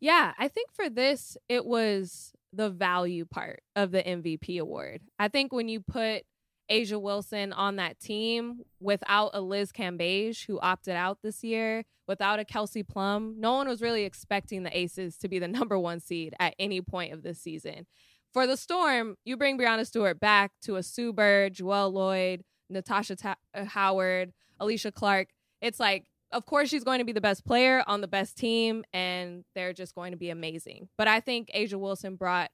Yeah, 0.00 0.32
I 0.38 0.48
think 0.48 0.72
for 0.72 0.90
this, 0.90 1.36
it 1.48 1.64
was 1.64 2.32
the 2.52 2.70
value 2.70 3.24
part 3.24 3.62
of 3.76 3.92
the 3.92 4.02
MVP 4.02 4.58
award. 4.58 5.02
I 5.18 5.28
think 5.28 5.52
when 5.52 5.68
you 5.68 5.80
put 5.80 6.24
A'ja 6.72 7.00
Wilson 7.00 7.52
on 7.52 7.76
that 7.76 8.00
team 8.00 8.62
without 8.80 9.30
a 9.34 9.42
Liz 9.42 9.72
Cambage 9.72 10.46
who 10.46 10.58
opted 10.60 10.96
out 10.96 11.18
this 11.22 11.44
year, 11.44 11.84
without 12.08 12.40
a 12.40 12.46
Kelsey 12.46 12.82
Plum, 12.82 13.34
no 13.38 13.52
one 13.52 13.68
was 13.68 13.82
really 13.82 14.04
expecting 14.04 14.62
the 14.62 14.76
Aces 14.76 15.18
to 15.18 15.28
be 15.28 15.38
the 15.38 15.48
number 15.58 15.78
one 15.78 16.00
seed 16.00 16.34
at 16.40 16.54
any 16.58 16.80
point 16.80 17.12
of 17.12 17.22
this 17.22 17.38
season. 17.38 17.86
For 18.32 18.46
the 18.46 18.56
Storm, 18.56 19.16
you 19.26 19.36
bring 19.36 19.58
Breanna 19.58 19.86
Stewart 19.86 20.18
back 20.18 20.52
to 20.62 20.76
a 20.76 20.82
Sue 20.82 21.12
Bird, 21.12 21.52
Jewell 21.52 21.92
Loyd, 21.92 22.40
Natasha 22.70 23.16
Ta- 23.16 23.36
uh, 23.54 23.66
Howard, 23.66 24.32
Alysha 24.58 24.94
Clark. 24.94 25.28
It's 25.60 25.78
like, 25.78 26.06
of 26.32 26.46
course, 26.46 26.70
she's 26.70 26.84
going 26.84 27.00
to 27.00 27.04
be 27.04 27.12
the 27.12 27.20
best 27.20 27.44
player 27.44 27.84
on 27.86 28.00
the 28.00 28.08
best 28.08 28.38
team, 28.38 28.84
and 28.94 29.44
they're 29.54 29.74
just 29.74 29.94
going 29.94 30.12
to 30.12 30.16
be 30.16 30.30
amazing. 30.30 30.88
But 30.96 31.08
I 31.08 31.20
think 31.20 31.50
A'ja 31.54 31.74
Wilson 31.74 32.16
brought 32.16 32.50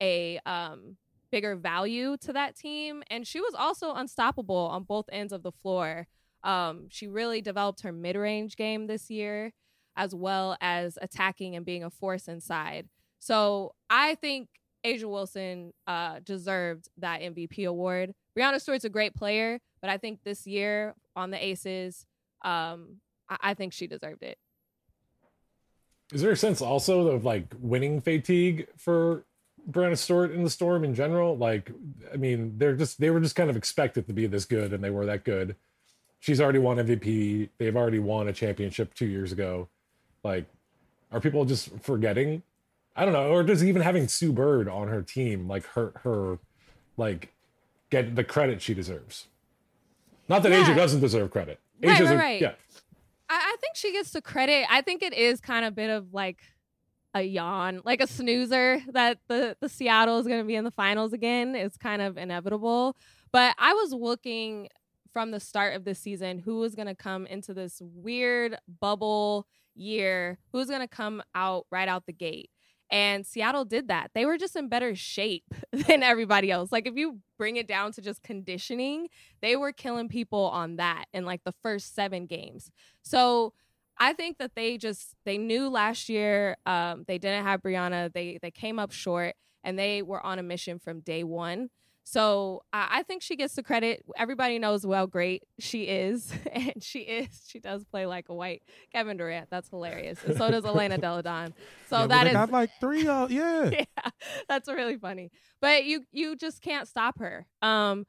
a 0.00 0.38
um, 0.46 0.96
bigger 1.30 1.56
value 1.56 2.16
to 2.18 2.32
that 2.32 2.56
team, 2.56 3.02
and 3.10 3.26
she 3.26 3.40
was 3.40 3.54
also 3.54 3.94
unstoppable 3.94 4.68
on 4.72 4.84
both 4.84 5.06
ends 5.12 5.32
of 5.32 5.42
the 5.42 5.52
floor. 5.52 6.06
Um, 6.42 6.86
she 6.90 7.08
really 7.08 7.40
developed 7.40 7.82
her 7.82 7.92
mid 7.92 8.16
range 8.16 8.56
game 8.56 8.86
this 8.86 9.10
year, 9.10 9.52
as 9.96 10.14
well 10.14 10.56
as 10.60 10.98
attacking 11.00 11.56
and 11.56 11.66
being 11.66 11.84
a 11.84 11.90
force 11.90 12.28
inside. 12.28 12.88
So 13.18 13.74
I 13.90 14.14
think 14.16 14.48
A'ja 14.84 15.04
Wilson 15.04 15.72
uh, 15.86 16.20
deserved 16.22 16.88
that 16.98 17.20
MVP 17.20 17.66
award. 17.66 18.14
Breanna 18.38 18.60
Stewart's 18.60 18.84
a 18.84 18.90
great 18.90 19.14
player, 19.14 19.58
but 19.80 19.90
I 19.90 19.98
think 19.98 20.20
this 20.24 20.46
year 20.46 20.94
on 21.16 21.30
the 21.30 21.44
Aces, 21.44 22.06
um, 22.44 23.00
I-, 23.28 23.38
I 23.42 23.54
think 23.54 23.72
she 23.72 23.86
deserved 23.86 24.22
it. 24.22 24.38
Is 26.12 26.22
there 26.22 26.30
a 26.30 26.36
sense 26.36 26.60
also 26.62 27.08
of 27.08 27.24
like 27.24 27.52
winning 27.58 28.00
fatigue 28.00 28.68
for 28.76 29.24
Breanna 29.70 29.96
Stewart 29.98 30.30
in 30.30 30.44
the 30.44 30.50
Storm 30.50 30.84
in 30.84 30.94
general? 30.94 31.36
Like, 31.36 31.70
I 32.12 32.16
mean, 32.16 32.54
they're 32.56 32.76
just 32.76 33.00
they 33.00 33.10
were 33.10 33.20
just 33.20 33.34
kind 33.36 33.50
of 33.50 33.56
expected 33.56 34.06
to 34.06 34.12
be 34.12 34.26
this 34.26 34.44
good, 34.44 34.72
and 34.72 34.82
they 34.82 34.90
were 34.90 35.06
that 35.06 35.24
good. 35.24 35.56
She's 36.20 36.40
already 36.40 36.58
won 36.58 36.76
MVP. 36.78 37.50
They've 37.58 37.76
already 37.76 37.98
won 37.98 38.28
a 38.28 38.32
championship 38.32 38.94
two 38.94 39.06
years 39.06 39.32
ago. 39.32 39.68
Like, 40.24 40.46
are 41.12 41.20
people 41.20 41.44
just 41.44 41.70
forgetting? 41.82 42.42
I 42.94 43.04
don't 43.04 43.12
know, 43.12 43.28
or 43.30 43.42
just 43.44 43.62
even 43.62 43.82
having 43.82 44.08
Sue 44.08 44.32
Bird 44.32 44.68
on 44.68 44.88
her 44.88 45.02
team, 45.02 45.46
like 45.48 45.66
her 45.68 45.92
her, 46.04 46.38
like, 46.96 47.32
get 47.90 48.16
the 48.16 48.24
credit 48.24 48.62
she 48.62 48.72
deserves. 48.74 49.26
Not 50.28 50.42
that 50.42 50.52
Yeah. 50.52 50.64
A'ja 50.64 50.74
doesn't 50.76 51.00
deserve 51.00 51.30
credit. 51.30 51.60
Right, 51.82 51.96
A'ja's 52.00 52.08
right, 52.08 52.14
a- 52.14 52.16
right. 52.18 52.40
yeah. 52.40 52.52
I, 53.28 53.34
I 53.34 53.56
think 53.60 53.76
she 53.76 53.92
gets 53.92 54.10
the 54.12 54.22
credit. 54.22 54.66
I 54.70 54.80
think 54.80 55.02
it 55.02 55.12
is 55.12 55.40
kind 55.40 55.64
of 55.66 55.72
a 55.72 55.76
bit 55.76 55.90
of 55.90 56.14
like 56.14 56.38
a 57.16 57.22
yawn, 57.22 57.80
like 57.84 58.02
a 58.02 58.06
snoozer 58.06 58.80
that 58.92 59.18
the 59.28 59.56
the 59.60 59.68
Seattle 59.68 60.18
is 60.18 60.26
going 60.26 60.40
to 60.40 60.46
be 60.46 60.54
in 60.54 60.64
the 60.64 60.70
finals 60.70 61.12
again. 61.14 61.54
is 61.54 61.76
kind 61.76 62.02
of 62.02 62.18
inevitable. 62.18 62.96
But 63.32 63.54
I 63.58 63.72
was 63.72 63.92
looking 63.92 64.68
from 65.12 65.30
the 65.30 65.40
start 65.40 65.74
of 65.74 65.84
this 65.84 65.98
season 65.98 66.38
who 66.38 66.58
was 66.58 66.74
going 66.74 66.88
to 66.88 66.94
come 66.94 67.26
into 67.26 67.54
this 67.54 67.80
weird 67.80 68.58
bubble 68.80 69.46
year, 69.74 70.38
who's 70.52 70.68
going 70.68 70.82
to 70.82 70.88
come 70.88 71.22
out 71.34 71.66
right 71.70 71.88
out 71.88 72.04
the 72.04 72.12
gate. 72.12 72.50
And 72.90 73.26
Seattle 73.26 73.64
did 73.64 73.88
that. 73.88 74.10
They 74.14 74.26
were 74.26 74.36
just 74.36 74.54
in 74.54 74.68
better 74.68 74.94
shape 74.94 75.54
than 75.72 76.02
everybody 76.02 76.50
else. 76.50 76.70
Like 76.70 76.86
if 76.86 76.96
you 76.96 77.20
bring 77.38 77.56
it 77.56 77.66
down 77.66 77.92
to 77.92 78.02
just 78.02 78.22
conditioning, 78.22 79.08
they 79.40 79.56
were 79.56 79.72
killing 79.72 80.08
people 80.08 80.44
on 80.50 80.76
that 80.76 81.06
in 81.14 81.24
like 81.24 81.44
the 81.44 81.54
first 81.62 81.94
7 81.94 82.26
games. 82.26 82.70
So 83.02 83.54
I 83.98 84.12
think 84.12 84.38
that 84.38 84.54
they 84.54 84.76
just 84.78 85.14
they 85.24 85.38
knew 85.38 85.68
last 85.68 86.08
year 86.08 86.56
um, 86.66 87.04
they 87.06 87.18
didn't 87.18 87.44
have 87.44 87.62
Breanna. 87.62 88.12
They 88.12 88.38
they 88.40 88.50
came 88.50 88.78
up 88.78 88.92
short 88.92 89.34
and 89.64 89.78
they 89.78 90.02
were 90.02 90.24
on 90.24 90.38
a 90.38 90.42
mission 90.42 90.78
from 90.78 91.00
day 91.00 91.24
one. 91.24 91.70
So 92.04 92.62
I 92.72 92.98
I 92.98 93.02
think 93.02 93.22
she 93.22 93.36
gets 93.36 93.54
the 93.54 93.62
credit. 93.62 94.04
Everybody 94.16 94.58
knows 94.58 94.86
well 94.86 95.06
great 95.06 95.42
she 95.58 95.84
is, 95.84 96.32
and 96.52 96.82
she 96.82 97.00
is. 97.00 97.42
She 97.48 97.58
does 97.58 97.84
play 97.84 98.06
like 98.06 98.28
a 98.28 98.34
white 98.34 98.62
Kevin 98.92 99.16
Durant. 99.16 99.48
That's 99.50 99.68
hilarious. 99.68 100.22
And 100.24 100.36
so 100.36 100.50
does 100.50 100.64
Elena 100.64 100.98
Delle 100.98 101.22
Donne. 101.22 101.54
So 101.88 102.00
Yeah, 102.00 102.06
that 102.08 102.26
is 102.26 102.32
got 102.32 102.50
like 102.50 102.70
three. 102.80 103.06
Uh, 103.06 103.28
yeah. 103.28 103.70
yeah, 103.72 104.10
that's 104.48 104.68
really 104.68 104.96
funny. 104.98 105.30
But 105.60 105.84
you 105.84 106.04
you 106.12 106.36
just 106.36 106.60
can't 106.60 106.86
stop 106.88 107.18
her. 107.18 107.46
Um, 107.62 108.06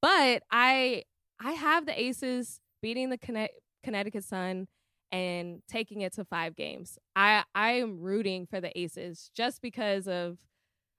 but 0.00 0.42
I 0.50 1.04
I 1.40 1.52
have 1.52 1.86
the 1.86 2.00
Aces 2.00 2.60
beating 2.80 3.10
the 3.10 3.18
Conne- 3.18 3.48
Connecticut 3.82 4.24
Sun 4.24 4.68
and 5.10 5.62
taking 5.68 6.02
it 6.02 6.12
to 6.14 6.24
five 6.24 6.56
games. 6.56 6.98
I 7.16 7.44
I 7.54 7.72
am 7.72 8.00
rooting 8.00 8.46
for 8.46 8.60
the 8.60 8.76
Aces 8.78 9.30
just 9.34 9.62
because 9.62 10.06
of 10.08 10.38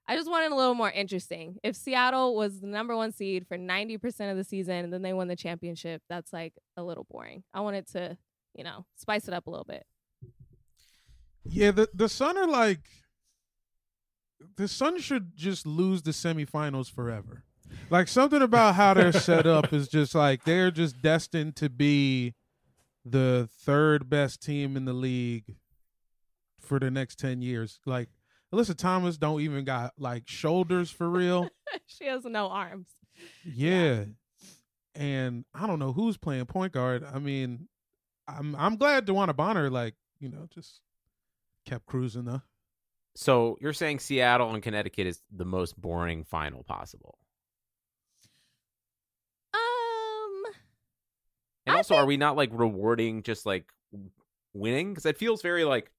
I 0.08 0.16
just 0.16 0.30
wanted 0.30 0.50
a 0.50 0.56
little 0.56 0.74
more 0.74 0.90
interesting. 0.90 1.58
If 1.62 1.76
Seattle 1.76 2.34
was 2.34 2.60
the 2.60 2.66
number 2.66 2.96
one 2.96 3.12
seed 3.12 3.46
for 3.46 3.56
90% 3.56 4.30
of 4.30 4.36
the 4.36 4.42
season 4.42 4.84
and 4.84 4.92
then 4.92 5.02
they 5.02 5.12
won 5.12 5.28
the 5.28 5.36
championship, 5.36 6.02
that's 6.08 6.32
like 6.32 6.54
a 6.76 6.82
little 6.82 7.06
boring. 7.08 7.44
I 7.54 7.60
wanted 7.60 7.86
to, 7.92 8.18
you 8.54 8.64
know, 8.64 8.86
spice 8.96 9.28
it 9.28 9.34
up 9.34 9.46
a 9.46 9.50
little 9.50 9.66
bit. 9.66 9.86
Yeah, 11.44 11.70
the 11.70 11.88
the 11.94 12.08
Sun 12.08 12.36
are 12.36 12.46
like 12.46 12.88
the 14.56 14.68
Sun 14.68 15.00
should 15.00 15.36
just 15.36 15.66
lose 15.66 16.02
the 16.02 16.10
semifinals 16.10 16.90
forever. 16.90 17.44
Like 17.88 18.08
something 18.08 18.42
about 18.42 18.74
how 18.74 18.94
they're 18.94 19.12
set 19.12 19.46
up 19.46 19.72
is 19.72 19.88
just 19.88 20.14
like 20.14 20.44
they're 20.44 20.70
just 20.70 21.00
destined 21.00 21.56
to 21.56 21.68
be 21.68 22.34
the 23.04 23.48
third 23.60 24.08
best 24.08 24.42
team 24.42 24.76
in 24.76 24.84
the 24.84 24.92
league 24.92 25.56
for 26.60 26.78
the 26.78 26.90
next 26.90 27.18
10 27.18 27.42
years. 27.42 27.80
Like 27.86 28.08
Alyssa 28.54 28.76
Thomas 28.76 29.16
don't 29.16 29.40
even 29.40 29.64
got 29.64 29.92
like 29.98 30.24
shoulders 30.26 30.90
for 30.90 31.08
real. 31.08 31.48
she 31.86 32.06
has 32.06 32.24
no 32.24 32.48
arms. 32.48 32.88
Yeah. 33.44 34.04
And 34.94 35.44
I 35.54 35.66
don't 35.66 35.78
know 35.78 35.92
who's 35.92 36.16
playing 36.16 36.46
point 36.46 36.72
guard. 36.72 37.04
I 37.04 37.18
mean, 37.18 37.68
I'm 38.26 38.54
I'm 38.56 38.76
glad 38.76 39.06
DeWanna 39.06 39.36
Bonner 39.36 39.70
like, 39.70 39.94
you 40.18 40.28
know, 40.28 40.46
just 40.52 40.80
kept 41.64 41.86
cruising 41.86 42.24
though. 42.24 42.42
So 43.14 43.56
you're 43.60 43.72
saying 43.72 44.00
Seattle 44.00 44.52
and 44.52 44.62
Connecticut 44.62 45.06
is 45.06 45.22
the 45.30 45.44
most 45.44 45.80
boring 45.80 46.24
final 46.24 46.62
possible. 46.64 47.18
Um 49.54 50.42
And 51.70 51.76
also, 51.76 51.94
are 51.94 52.06
we 52.06 52.16
not 52.16 52.36
like 52.36 52.50
rewarding 52.52 53.22
just 53.22 53.46
like 53.46 53.70
winning? 54.52 54.90
Because 54.90 55.06
it 55.06 55.18
feels 55.18 55.42
very 55.42 55.64
like 55.64 55.90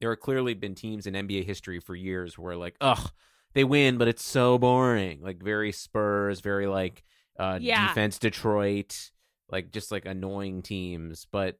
there 0.00 0.10
have 0.10 0.20
clearly 0.20 0.54
been 0.54 0.74
teams 0.74 1.06
in 1.06 1.14
NBA 1.14 1.44
history 1.44 1.80
for 1.80 1.94
years 1.94 2.38
where 2.38 2.56
like, 2.56 2.76
ugh, 2.80 3.10
they 3.54 3.64
win, 3.64 3.98
but 3.98 4.08
it's 4.08 4.24
so 4.24 4.58
boring. 4.58 5.20
Like 5.22 5.42
very 5.42 5.72
Spurs, 5.72 6.40
very 6.40 6.66
like 6.66 7.02
uh 7.38 7.58
Yeah. 7.60 7.88
defense 7.88 8.18
Detroit, 8.18 9.10
like 9.50 9.70
just 9.72 9.90
like 9.90 10.06
annoying 10.06 10.62
teams. 10.62 11.26
But 11.30 11.58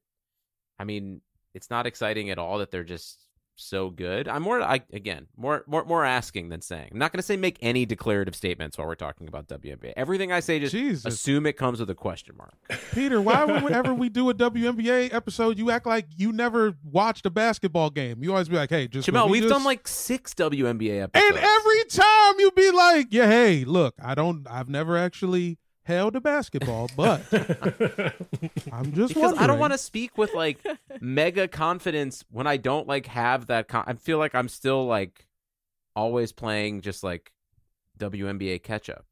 I 0.79 0.85
mean, 0.85 1.21
it's 1.55 1.71
not 1.71 1.87
exciting 1.87 2.31
at 2.31 2.39
all 2.39 2.59
that 2.59 2.71
they're 2.71 2.85
just 2.85 3.19
so 3.61 3.91
good. 3.91 4.29
I'm 4.29 4.43
more 4.43 4.61
I 4.63 4.83
again, 4.93 5.27
more 5.37 5.65
more 5.67 5.85
more 5.85 6.05
asking 6.05 6.49
than 6.49 6.61
saying. 6.61 6.89
I'm 6.93 6.99
not 6.99 7.13
gonna 7.13 7.23
say 7.23 7.37
make 7.37 7.59
any 7.61 7.85
declarative 7.87 8.35
statements 8.35 8.79
while 8.79 8.87
we're 8.87 8.95
talking 8.95 9.29
about 9.29 9.49
WNBA. 9.49 9.93
Everything 9.97 10.33
I 10.33 10.41
say 10.41 10.61
just 10.61 10.73
Jesus. 10.73 11.05
assume 11.13 11.47
it 11.47 11.55
comes 11.55 11.81
with 11.81 11.91
a 11.91 11.95
question 11.95 12.37
mark. 12.37 12.55
Peter, 12.93 13.21
why 13.21 13.45
whenever 13.63 13.93
we 13.93 14.09
do 14.09 14.31
a 14.31 14.35
WNBA 14.35 15.13
episode, 15.13 15.59
you 15.59 15.71
act 15.71 15.87
like 15.87 16.07
you 16.17 16.33
never 16.33 16.75
watched 16.85 17.27
a 17.27 17.31
basketball 17.31 17.91
game. 17.91 18.23
You 18.23 18.33
always 18.33 18.49
be 18.49 18.57
like, 18.57 18.71
"Hey, 18.71 18.89
just 18.89 19.09
Jamel, 19.09 19.27
me 19.27 19.33
we've 19.33 19.43
just- 19.43 19.53
done 19.53 19.65
like 19.65 19.87
six 19.89 20.35
WNBA 20.35 21.03
episodes. 21.03 21.31
And 21.31 21.39
every 21.39 21.85
time 21.89 22.35
you 22.39 22.51
be 22.53 22.71
like, 22.71 23.09
"Yeah, 23.11 23.27
hey, 23.27 23.65
look, 23.65 23.95
I 24.03 24.15
don't, 24.15 24.47
I've 24.49 24.69
never 24.69 24.97
actually 24.97 25.59
held 25.89 26.15
a 26.15 26.21
basketball, 26.21 26.89
but 26.97 27.23
I'm 28.73 28.93
just 28.93 29.15
because 29.15 29.37
I 29.39 29.47
don't 29.47 29.59
want 29.59 29.73
to 29.73 29.79
speak 29.79 30.17
with 30.19 30.35
like 30.35 30.59
mega 31.01 31.49
confidence 31.49 32.25
when 32.31 32.47
I 32.47 32.59
don't 32.59 32.87
like 32.87 33.07
have 33.07 33.47
that. 33.47 33.69
Con- 33.69 33.85
I 33.87 33.95
feel 33.95 34.19
like 34.19 34.35
I'm 34.35 34.49
still 34.49 34.87
like 34.87 35.27
always 35.97 36.31
playing 36.33 36.83
just 36.83 37.03
like 37.03 37.33
WNBA 37.99 38.63
catch 38.63 38.89
up. 38.91 39.07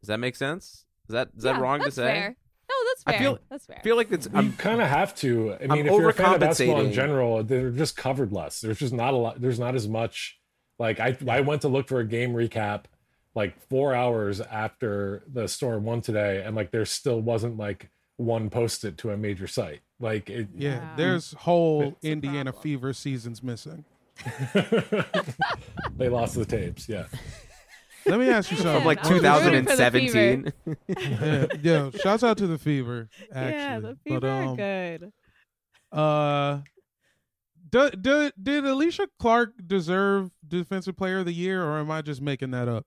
Does 0.00 0.08
that 0.08 0.20
make 0.20 0.36
sense? 0.36 0.86
Is 1.08 1.12
that 1.12 1.30
is 1.36 1.42
that 1.42 1.56
Yeah, 1.56 1.60
wrong 1.60 1.80
to 1.82 1.90
say? 1.90 2.04
fair. 2.04 2.36
No, 2.70 2.74
that's 2.88 3.02
fair. 3.02 3.14
I 3.14 3.18
feel 3.18 3.38
that's 3.50 3.66
fair. 3.66 3.80
feel 3.84 3.96
like 3.96 4.10
it's 4.12 4.26
You 4.26 4.32
I'm 4.38 4.52
kind 4.54 4.80
of 4.80 4.88
have 4.88 5.14
to. 5.16 5.54
I 5.60 5.64
I'm 5.64 5.70
mean, 5.70 5.86
if 5.86 5.92
you're 5.92 6.08
a 6.08 6.12
fan 6.14 6.34
of 6.34 6.40
basketball 6.40 6.80
in 6.80 6.92
general, 6.92 7.42
they're 7.42 7.70
just 7.70 7.96
covered 7.96 8.32
less. 8.32 8.60
There's 8.60 8.78
just 8.78 8.92
not 8.94 9.12
a 9.14 9.16
lot. 9.16 9.40
There's 9.40 9.58
not 9.58 9.74
as 9.74 9.86
much. 9.88 10.38
Like 10.78 10.98
I, 11.00 11.16
I 11.28 11.40
went 11.42 11.62
to 11.62 11.68
look 11.68 11.88
for 11.88 12.00
a 12.00 12.06
game 12.06 12.32
recap, 12.32 12.84
like 13.34 13.58
four 13.68 13.94
hours 13.94 14.40
after 14.40 15.22
the 15.32 15.48
storm 15.48 15.84
won 15.84 16.00
today, 16.00 16.42
and 16.44 16.54
like 16.54 16.70
there 16.70 16.84
still 16.86 17.20
wasn't 17.20 17.56
like 17.56 17.90
one 18.16 18.48
posted 18.50 18.96
to 18.98 19.10
a 19.10 19.16
major 19.16 19.46
site. 19.46 19.80
Like 19.98 20.30
it, 20.30 20.48
Yeah, 20.56 20.78
Wow. 20.78 20.94
there's 20.96 21.32
whole 21.34 21.82
It's 21.82 22.04
Indiana. 22.04 22.52
Fever 22.52 22.92
seasons 22.92 23.42
missing. 23.42 23.84
they 25.96 26.08
lost 26.08 26.34
the 26.36 26.44
tapes. 26.46 26.88
Yeah. 26.88 27.06
Let 28.06 28.20
me 28.20 28.28
ask 28.28 28.50
you 28.50 28.56
something. 28.58 28.76
from 28.76 28.84
like 28.84 29.04
I 29.04 29.08
was 29.12 29.44
rooting 29.44 29.64
for 29.64 29.76
the 29.76 29.90
2017. 29.90 30.52
yeah, 30.86 31.46
yeah, 31.62 31.90
shouts 32.02 32.22
out 32.22 32.36
to 32.38 32.46
the 32.46 32.58
Fever. 32.58 33.08
Actually, 33.32 33.52
yeah, 33.52 33.80
the 33.80 33.88
but 33.88 33.98
fever 34.04 34.28
are 34.28 34.42
um, 34.44 34.56
good. 34.56 35.12
uh, 35.90 36.58
do, 37.70 37.90
do, 37.90 38.30
did 38.40 38.64
Alysha 38.64 39.06
Clark 39.18 39.54
deserve 39.66 40.30
Defensive 40.46 40.96
Player 40.96 41.20
of 41.20 41.24
the 41.24 41.32
Year, 41.32 41.64
or 41.64 41.78
am 41.78 41.90
I 41.90 42.02
just 42.02 42.20
making 42.20 42.50
that 42.50 42.68
up? 42.68 42.84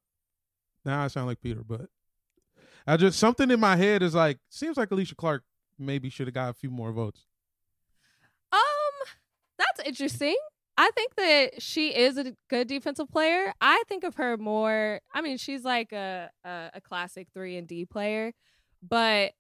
Now 0.88 1.04
I 1.04 1.08
sound 1.08 1.28
like 1.28 1.42
Peter, 1.42 1.64
but 1.68 1.90
I 2.88 2.96
just 2.96 3.20
something 3.20 3.52
in 3.52 3.60
my 3.60 3.76
head 3.76 4.02
is 4.02 4.16
like 4.16 4.40
seems 4.50 4.78
like 4.78 4.90
Alysha 4.90 5.18
Clark 5.18 5.44
maybe 5.78 6.10
should 6.10 6.28
have 6.28 6.34
got 6.34 6.50
a 6.50 6.54
few 6.54 6.72
more 6.72 6.94
votes. 6.94 7.26
Um, 8.54 8.60
that's 9.58 9.86
interesting. 9.86 10.38
I 10.78 10.90
think 10.96 11.16
that 11.16 11.62
she 11.62 11.90
is 11.90 12.18
a 12.18 12.34
good 12.50 12.68
defensive 12.68 13.10
player. 13.10 13.54
I 13.60 13.84
think 13.90 14.06
of 14.06 14.16
her 14.16 14.38
more. 14.38 15.02
I 15.14 15.22
mean, 15.22 15.38
she's 15.38 15.66
like 15.66 15.92
a 15.92 16.30
a, 16.46 16.72
a 16.76 16.82
classic 16.82 17.28
three 17.34 17.58
and 17.58 17.68
D 17.68 17.86
player, 17.86 18.32
but 18.82 19.34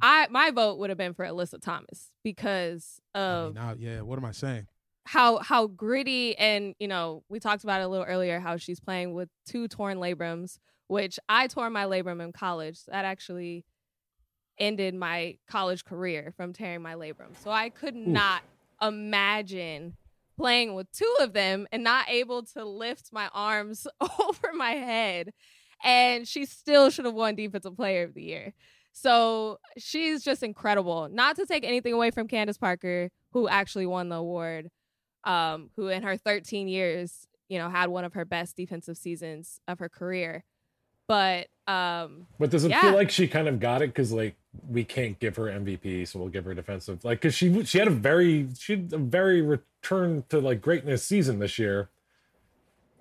I 0.00 0.28
my 0.30 0.52
vote 0.52 0.78
would 0.78 0.90
have 0.90 0.98
been 0.98 1.14
for 1.14 1.24
Alyssa 1.24 1.60
Thomas 1.60 2.10
because 2.22 3.00
I 3.12 3.18
of 3.18 3.54
mean, 3.54 3.54
now, 3.54 3.74
yeah, 3.76 4.00
what 4.02 4.18
am 4.20 4.24
I 4.24 4.32
saying? 4.32 4.68
how 5.04 5.38
how 5.38 5.66
gritty 5.66 6.36
and 6.38 6.74
you 6.78 6.86
know 6.86 7.24
we 7.28 7.40
talked 7.40 7.64
about 7.64 7.80
it 7.80 7.84
a 7.84 7.88
little 7.88 8.06
earlier 8.06 8.38
how 8.38 8.56
she's 8.56 8.78
playing 8.78 9.12
with 9.14 9.28
two 9.44 9.66
torn 9.68 9.98
labrums, 9.98 10.58
which 10.92 11.18
I 11.26 11.46
tore 11.46 11.70
my 11.70 11.84
labrum 11.84 12.22
in 12.22 12.32
college. 12.32 12.84
That 12.84 13.06
actually 13.06 13.64
ended 14.58 14.94
my 14.94 15.38
college 15.48 15.86
career 15.86 16.34
from 16.36 16.52
tearing 16.52 16.82
my 16.82 16.94
labrum. 16.94 17.34
So 17.42 17.50
I 17.50 17.70
could 17.70 17.96
not 17.96 18.42
imagine 18.82 19.96
playing 20.36 20.74
with 20.74 20.92
two 20.92 21.16
of 21.20 21.32
them 21.32 21.66
and 21.72 21.82
not 21.82 22.10
able 22.10 22.42
to 22.42 22.64
lift 22.64 23.08
my 23.10 23.30
arms 23.32 23.86
over 24.00 24.52
my 24.52 24.72
head. 24.72 25.32
And 25.82 26.28
she 26.28 26.44
still 26.44 26.90
should 26.90 27.06
have 27.06 27.14
won 27.14 27.36
Defensive 27.36 27.74
Player 27.74 28.04
of 28.04 28.12
the 28.12 28.22
Year. 28.22 28.52
So 28.92 29.60
she's 29.78 30.22
just 30.22 30.42
incredible. 30.42 31.08
Not 31.10 31.36
to 31.36 31.46
take 31.46 31.64
anything 31.64 31.94
away 31.94 32.10
from 32.10 32.28
Candace 32.28 32.58
Parker, 32.58 33.08
who 33.32 33.48
actually 33.48 33.86
won 33.86 34.10
the 34.10 34.16
award, 34.16 34.68
um, 35.24 35.70
who 35.74 35.88
in 35.88 36.02
her 36.02 36.18
13 36.18 36.68
years, 36.68 37.26
you 37.48 37.58
know, 37.58 37.70
had 37.70 37.88
one 37.88 38.04
of 38.04 38.12
her 38.12 38.26
best 38.26 38.56
defensive 38.56 38.98
seasons 38.98 39.58
of 39.66 39.78
her 39.78 39.88
career. 39.88 40.44
But 41.08 41.48
um, 41.66 42.26
But 42.38 42.50
does 42.50 42.64
it 42.64 42.70
Yeah. 42.70 42.80
feel 42.80 42.94
like 42.94 43.10
she 43.10 43.28
kind 43.28 43.48
of 43.48 43.60
got 43.60 43.82
it 43.82 43.88
because 43.88 44.12
like 44.12 44.34
we 44.68 44.84
can't 44.84 45.18
give 45.18 45.36
her 45.36 45.44
MVP, 45.44 46.06
so 46.06 46.18
we'll 46.18 46.28
give 46.28 46.44
her 46.44 46.54
defensive? 46.54 47.04
Like 47.04 47.20
because 47.20 47.34
she 47.34 47.64
she 47.64 47.78
had 47.78 47.88
a 47.88 47.92
very 47.92 48.48
she 48.58 48.76
had 48.76 48.92
a 48.92 48.98
very 48.98 49.40
return 49.42 50.24
to 50.30 50.40
like 50.40 50.60
greatness 50.60 51.04
season 51.04 51.38
this 51.38 51.58
year. 51.58 51.88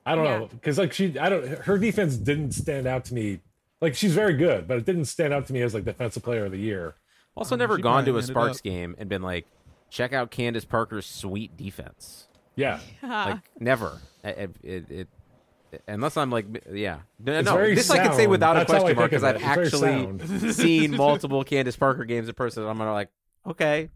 I 0.05 0.15
don't 0.15 0.25
Yeah. 0.25 0.39
know 0.39 0.45
because 0.47 0.77
like 0.77 0.93
she 0.93 1.17
I 1.19 1.29
don't 1.29 1.47
her 1.59 1.77
defense 1.77 2.17
didn't 2.17 2.51
stand 2.53 2.87
out 2.87 3.05
to 3.05 3.13
me. 3.13 3.39
Like 3.81 3.95
she's 3.95 4.13
very 4.13 4.33
good, 4.33 4.67
but 4.67 4.77
it 4.77 4.85
didn't 4.85 5.05
stand 5.05 5.33
out 5.33 5.47
to 5.47 5.53
me 5.53 5.61
as 5.61 5.73
like 5.73 5.85
defensive 5.85 6.23
player 6.23 6.45
of 6.45 6.51
the 6.51 6.59
year. 6.59 6.95
Also, 7.35 7.55
Um, 7.55 7.59
never 7.59 7.77
gone 7.77 8.05
to 8.05 8.17
a 8.17 8.21
Sparks 8.23 8.57
up- 8.57 8.63
game 8.63 8.95
and 8.99 9.07
been 9.09 9.21
like, 9.21 9.45
check 9.89 10.11
out 10.13 10.31
Candace 10.31 10.65
Parker's 10.65 11.05
sweet 11.05 11.55
defense. 11.55 12.27
Yeah, 12.55 12.79
Like 13.03 13.39
never. 13.59 13.99
It, 14.23 14.55
it, 14.63 14.91
it, 14.91 15.07
unless 15.87 16.17
I'm 16.17 16.29
like, 16.29 16.45
yeah, 16.71 16.99
no, 17.19 17.33
It's 17.39 17.45
no. 17.45 17.55
very 17.55 17.75
This 17.75 17.89
I 17.89 17.97
can 17.99 18.13
say 18.13 18.27
without 18.27 18.55
a 18.57 18.59
That's 18.59 18.71
how 18.71 18.77
I 18.77 18.79
question 18.81 18.95
mark 18.97 19.11
because 19.11 19.23
I've 19.23 19.35
it. 19.37 19.43
Actually 19.43 20.51
seen 20.53 20.95
multiple 20.95 21.43
Candace 21.43 21.75
Parker 21.75 22.05
games 22.05 22.27
in 22.27 22.33
person. 22.35 22.63
I'm 22.65 22.77
gonna 22.77 22.93
like, 22.93 23.09
okay, 23.47 23.89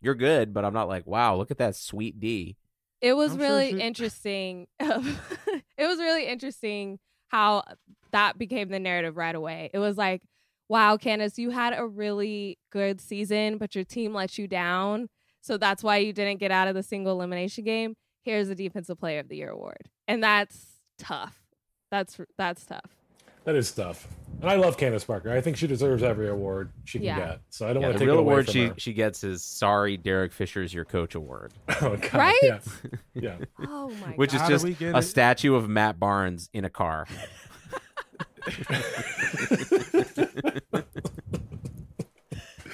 you're 0.00 0.14
good, 0.14 0.52
but 0.54 0.64
I'm 0.64 0.74
not 0.74 0.88
like, 0.88 1.06
wow, 1.06 1.36
look 1.36 1.50
at 1.50 1.58
that 1.58 1.74
sweet 1.76 2.20
D. 2.20 2.56
it 3.00 3.14
was 3.14 3.32
I'm 3.32 3.38
sure 3.38 3.48
really 3.48 3.70
she- 3.72 3.80
interesting. 3.80 4.66
it 4.80 5.86
was 5.86 5.98
really 5.98 6.26
interesting 6.26 6.98
how 7.28 7.62
that 8.10 8.38
became 8.38 8.68
the 8.68 8.78
narrative 8.78 9.16
right 9.16 9.34
away. 9.34 9.70
It 9.74 9.78
was 9.78 9.96
like, 9.96 10.22
wow, 10.68 10.96
Candace, 10.96 11.38
you 11.38 11.50
had 11.50 11.74
a 11.78 11.86
really 11.86 12.58
good 12.70 13.00
season, 13.00 13.58
but 13.58 13.74
your 13.74 13.84
team 13.84 14.14
let 14.14 14.38
you 14.38 14.46
down. 14.48 15.08
So 15.40 15.56
that's 15.58 15.82
why 15.82 15.98
you 15.98 16.12
didn't 16.12 16.40
get 16.40 16.50
out 16.50 16.68
of 16.68 16.74
the 16.74 16.82
single 16.82 17.12
elimination 17.14 17.64
game. 17.64 17.94
Here's 18.22 18.48
the 18.48 18.54
defensive 18.54 18.98
player 18.98 19.20
of 19.20 19.28
the 19.28 19.36
year 19.36 19.50
award. 19.50 19.88
And 20.06 20.22
that's 20.22 20.77
tough. 20.98 21.40
That's 21.90 22.18
that's 22.36 22.64
tough. 22.66 22.94
that 23.44 23.54
is 23.56 23.70
tough. 23.72 24.06
And 24.42 24.50
I 24.50 24.56
love 24.56 24.76
Candace 24.76 25.04
Parker. 25.04 25.32
I 25.32 25.40
think 25.40 25.56
she 25.56 25.66
deserves 25.66 26.02
every 26.02 26.28
award 26.28 26.70
she 26.84 26.98
can 26.98 27.06
Yeah. 27.06 27.18
get. 27.18 27.40
So 27.50 27.66
I 27.68 27.72
don't 27.72 27.80
Yeah, 27.82 27.88
want 27.88 27.98
to 27.98 28.04
take 28.04 28.06
real 28.06 28.16
it 28.16 28.20
away 28.20 28.32
award 28.32 28.44
from 28.44 28.52
she 28.52 28.66
her. 28.66 28.74
she 28.76 28.92
gets 28.92 29.24
is 29.24 29.42
sorry, 29.42 29.96
Derek 29.96 30.32
Fisher's 30.32 30.72
your 30.74 30.84
coach 30.84 31.14
award, 31.14 31.54
Oh, 31.80 31.96
God, 31.96 32.12
Right? 32.14 32.38
Yeah. 32.42 32.58
yeah. 33.14 33.36
Oh 33.66 33.88
my 34.00 34.12
which 34.16 34.32
god. 34.32 34.40
How 34.42 34.50
is 34.52 34.62
just 34.64 34.80
a 34.82 34.98
it? 34.98 35.02
statue 35.02 35.54
of 35.54 35.68
Matt 35.68 35.98
Barnes 35.98 36.50
in 36.52 36.64
a 36.64 36.70
car. 36.70 37.06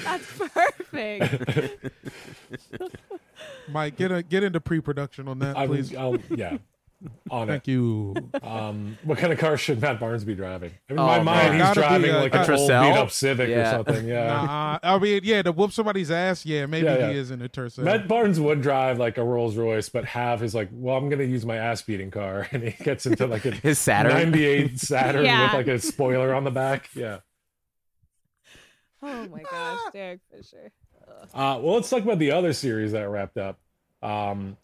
That's 0.02 0.38
perfect. 0.38 1.82
Mike, 3.68 3.96
get 3.96 4.12
a 4.12 4.22
get 4.22 4.42
into 4.42 4.60
pre-production 4.60 5.28
on 5.28 5.38
that, 5.40 5.56
I 5.56 5.66
please. 5.66 5.94
I'll, 5.94 6.16
yeah. 6.30 6.58
On 7.30 7.48
Thank 7.48 7.68
it. 7.68 7.70
you. 7.72 8.14
Um, 8.42 8.98
what 9.04 9.18
kind 9.18 9.32
of 9.32 9.38
car 9.38 9.56
should 9.56 9.80
Matt 9.80 10.00
Barnes 10.00 10.24
be 10.24 10.34
driving? 10.34 10.72
In 10.88 10.98
Oh, 10.98 11.06
my 11.06 11.16
man. 11.16 11.24
mind, 11.24 11.54
he's 11.54 11.62
Gotta 11.62 11.80
driving 11.80 12.10
a- 12.10 12.18
like 12.18 12.34
a 12.34 12.42
an 12.42 12.50
old 12.50 12.68
beat 12.68 12.74
up 12.74 13.10
Civic 13.10 13.48
Yeah. 13.48 13.56
or 13.68 13.84
something. 13.84 14.06
Yeah. 14.08 14.26
Nah, 14.26 14.78
I 14.82 14.98
mean, 14.98 15.20
yeah, 15.24 15.42
to 15.42 15.52
whoop 15.52 15.72
somebody's 15.72 16.10
ass. 16.10 16.44
Yeah, 16.46 16.66
maybe 16.66 16.86
Yeah, 16.86 16.98
yeah. 16.98 17.10
he 17.12 17.18
is 17.18 17.30
in 17.30 17.40
a 17.42 17.48
Tercel. 17.48 17.84
Matt 17.84 18.08
Barnes 18.08 18.38
would 18.40 18.62
drive 18.62 18.98
like 18.98 19.18
a 19.18 19.24
Rolls 19.24 19.56
Royce, 19.56 19.88
but 19.88 20.04
have 20.04 20.40
his 20.40 20.54
like, 20.54 20.68
well, 20.72 20.96
I'm 20.96 21.08
gonna 21.08 21.24
use 21.24 21.44
my 21.46 21.56
ass 21.56 21.82
beating 21.82 22.10
car, 22.10 22.46
and 22.52 22.62
he 22.62 22.70
gets 22.84 23.06
into 23.06 23.26
like 23.26 23.44
a 23.44 23.50
His 23.62 23.78
Saturn. 23.78 24.12
'98 24.12 24.78
Saturn 24.80 25.24
Yeah. 25.24 25.44
with 25.44 25.54
like 25.54 25.66
a 25.68 25.78
spoiler 25.78 26.34
on 26.34 26.44
the 26.44 26.50
back. 26.50 26.88
Yeah. 26.94 27.18
Oh 29.02 29.26
my 29.28 29.42
gosh, 29.42 29.80
Derek 29.92 30.20
Fisher. 30.34 30.70
Uh, 31.34 31.58
well, 31.62 31.74
let's 31.74 31.90
talk 31.90 32.02
about 32.02 32.18
the 32.18 32.30
other 32.30 32.52
series 32.52 32.92
that 32.92 33.02
wrapped 33.08 33.36
up. 33.36 33.58
Um, 34.02 34.56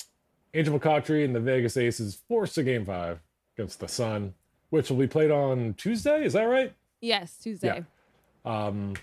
Angel 0.54 0.78
McCoughtry 0.78 1.24
and 1.24 1.34
the 1.34 1.40
Vegas 1.40 1.76
Aces 1.76 2.22
forced 2.28 2.54
to 2.56 2.62
Game 2.62 2.84
Five 2.84 3.20
against 3.56 3.80
the 3.80 3.88
Sun, 3.88 4.34
which 4.70 4.90
will 4.90 4.96
be 4.96 5.06
played 5.06 5.30
on 5.30 5.74
Tuesday. 5.74 6.24
Is 6.24 6.32
that 6.32 6.44
right? 6.44 6.72
Yes, 7.00 7.36
Tuesday. 7.38 7.84
Yeah. 8.44 8.68
Um, 8.68 8.94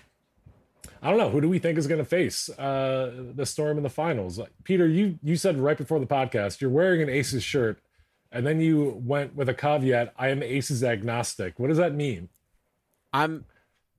I 1.02 1.10
don't 1.10 1.18
know. 1.18 1.30
Who 1.30 1.40
do 1.40 1.48
we 1.48 1.58
think 1.58 1.78
is 1.78 1.86
going 1.86 2.00
to 2.00 2.04
face 2.04 2.48
uh, 2.50 3.12
the 3.34 3.46
Storm 3.46 3.76
in 3.76 3.82
the 3.82 3.90
finals? 3.90 4.40
Peter, 4.64 4.86
you 4.86 5.18
you 5.22 5.36
said 5.36 5.56
right 5.58 5.76
before 5.76 6.00
the 6.00 6.06
podcast 6.06 6.60
you're 6.60 6.70
wearing 6.70 7.02
an 7.02 7.08
Aces 7.08 7.42
shirt, 7.42 7.80
and 8.32 8.46
then 8.46 8.60
you 8.60 9.00
went 9.04 9.34
with 9.34 9.48
a 9.48 9.54
caveat: 9.54 10.12
"I 10.16 10.28
am 10.28 10.42
Aces 10.42 10.82
agnostic." 10.82 11.58
What 11.58 11.68
does 11.68 11.78
that 11.78 11.94
mean? 11.94 12.28
I'm 13.12 13.44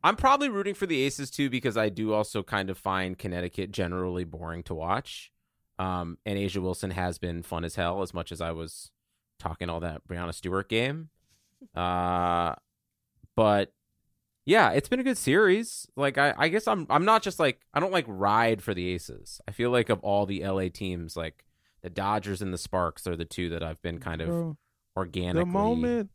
I'm 0.04 0.16
probably 0.16 0.50
rooting 0.50 0.76
for 0.76 0.86
the 0.86 1.02
Aces 1.04 1.30
too 1.30 1.50
because 1.50 1.78
I 1.78 1.90
do 1.90 2.14
also 2.14 2.44
kind 2.44 2.70
of 2.70 2.78
find 2.78 3.18
Connecticut 3.18 3.72
generally 3.72 4.24
boring 4.24 4.64
to 4.64 4.74
watch. 4.74 5.32
Um, 5.80 6.18
and 6.26 6.38
A'ja 6.38 6.62
Wilson 6.62 6.92
has 6.92 7.18
been 7.18 7.42
fun 7.42 7.64
as 7.64 7.76
hell 7.76 8.02
as 8.02 8.14
much 8.14 8.32
as 8.32 8.42
I 8.42 8.52
was 8.52 8.92
talking 9.40 9.70
all 9.70 9.80
that 9.80 10.06
Breanna 10.08 10.34
Stewart 10.34 10.70
game. 10.70 11.10
Uh, 11.74 12.54
but 13.36 13.72
yeah, 14.46 14.72
it's 14.72 14.90
been 14.90 15.00
a 15.00 15.04
good 15.04 15.18
series. 15.18 15.88
Like 15.96 16.18
I, 16.18 16.34
I 16.38 16.48
guess 16.50 16.68
I'm 16.68 16.86
I'm 16.90 17.06
not 17.06 17.24
just 17.24 17.40
like 17.40 17.62
I 17.74 17.80
don't 17.80 17.94
like 17.94 18.06
ride 18.08 18.62
for 18.62 18.74
the 18.74 18.90
Aces. 18.90 19.40
I 19.48 19.52
feel 19.52 19.72
like 19.72 19.90
of 19.90 20.00
all 20.02 20.26
the 20.26 20.44
LA 20.46 20.68
teams, 20.74 21.16
like 21.16 21.46
the 21.82 21.90
Dodgers 21.90 22.42
and 22.42 22.54
the 22.54 22.58
Sparks 22.58 23.08
are 23.08 23.16
the 23.16 23.26
two 23.26 23.50
that 23.50 23.64
I've 23.64 23.82
been 23.82 24.00
kind 24.00 24.22
of 24.22 24.28
Bro, 24.28 24.58
organically. 24.98 25.42
the 25.42 25.46
moment, 25.46 26.10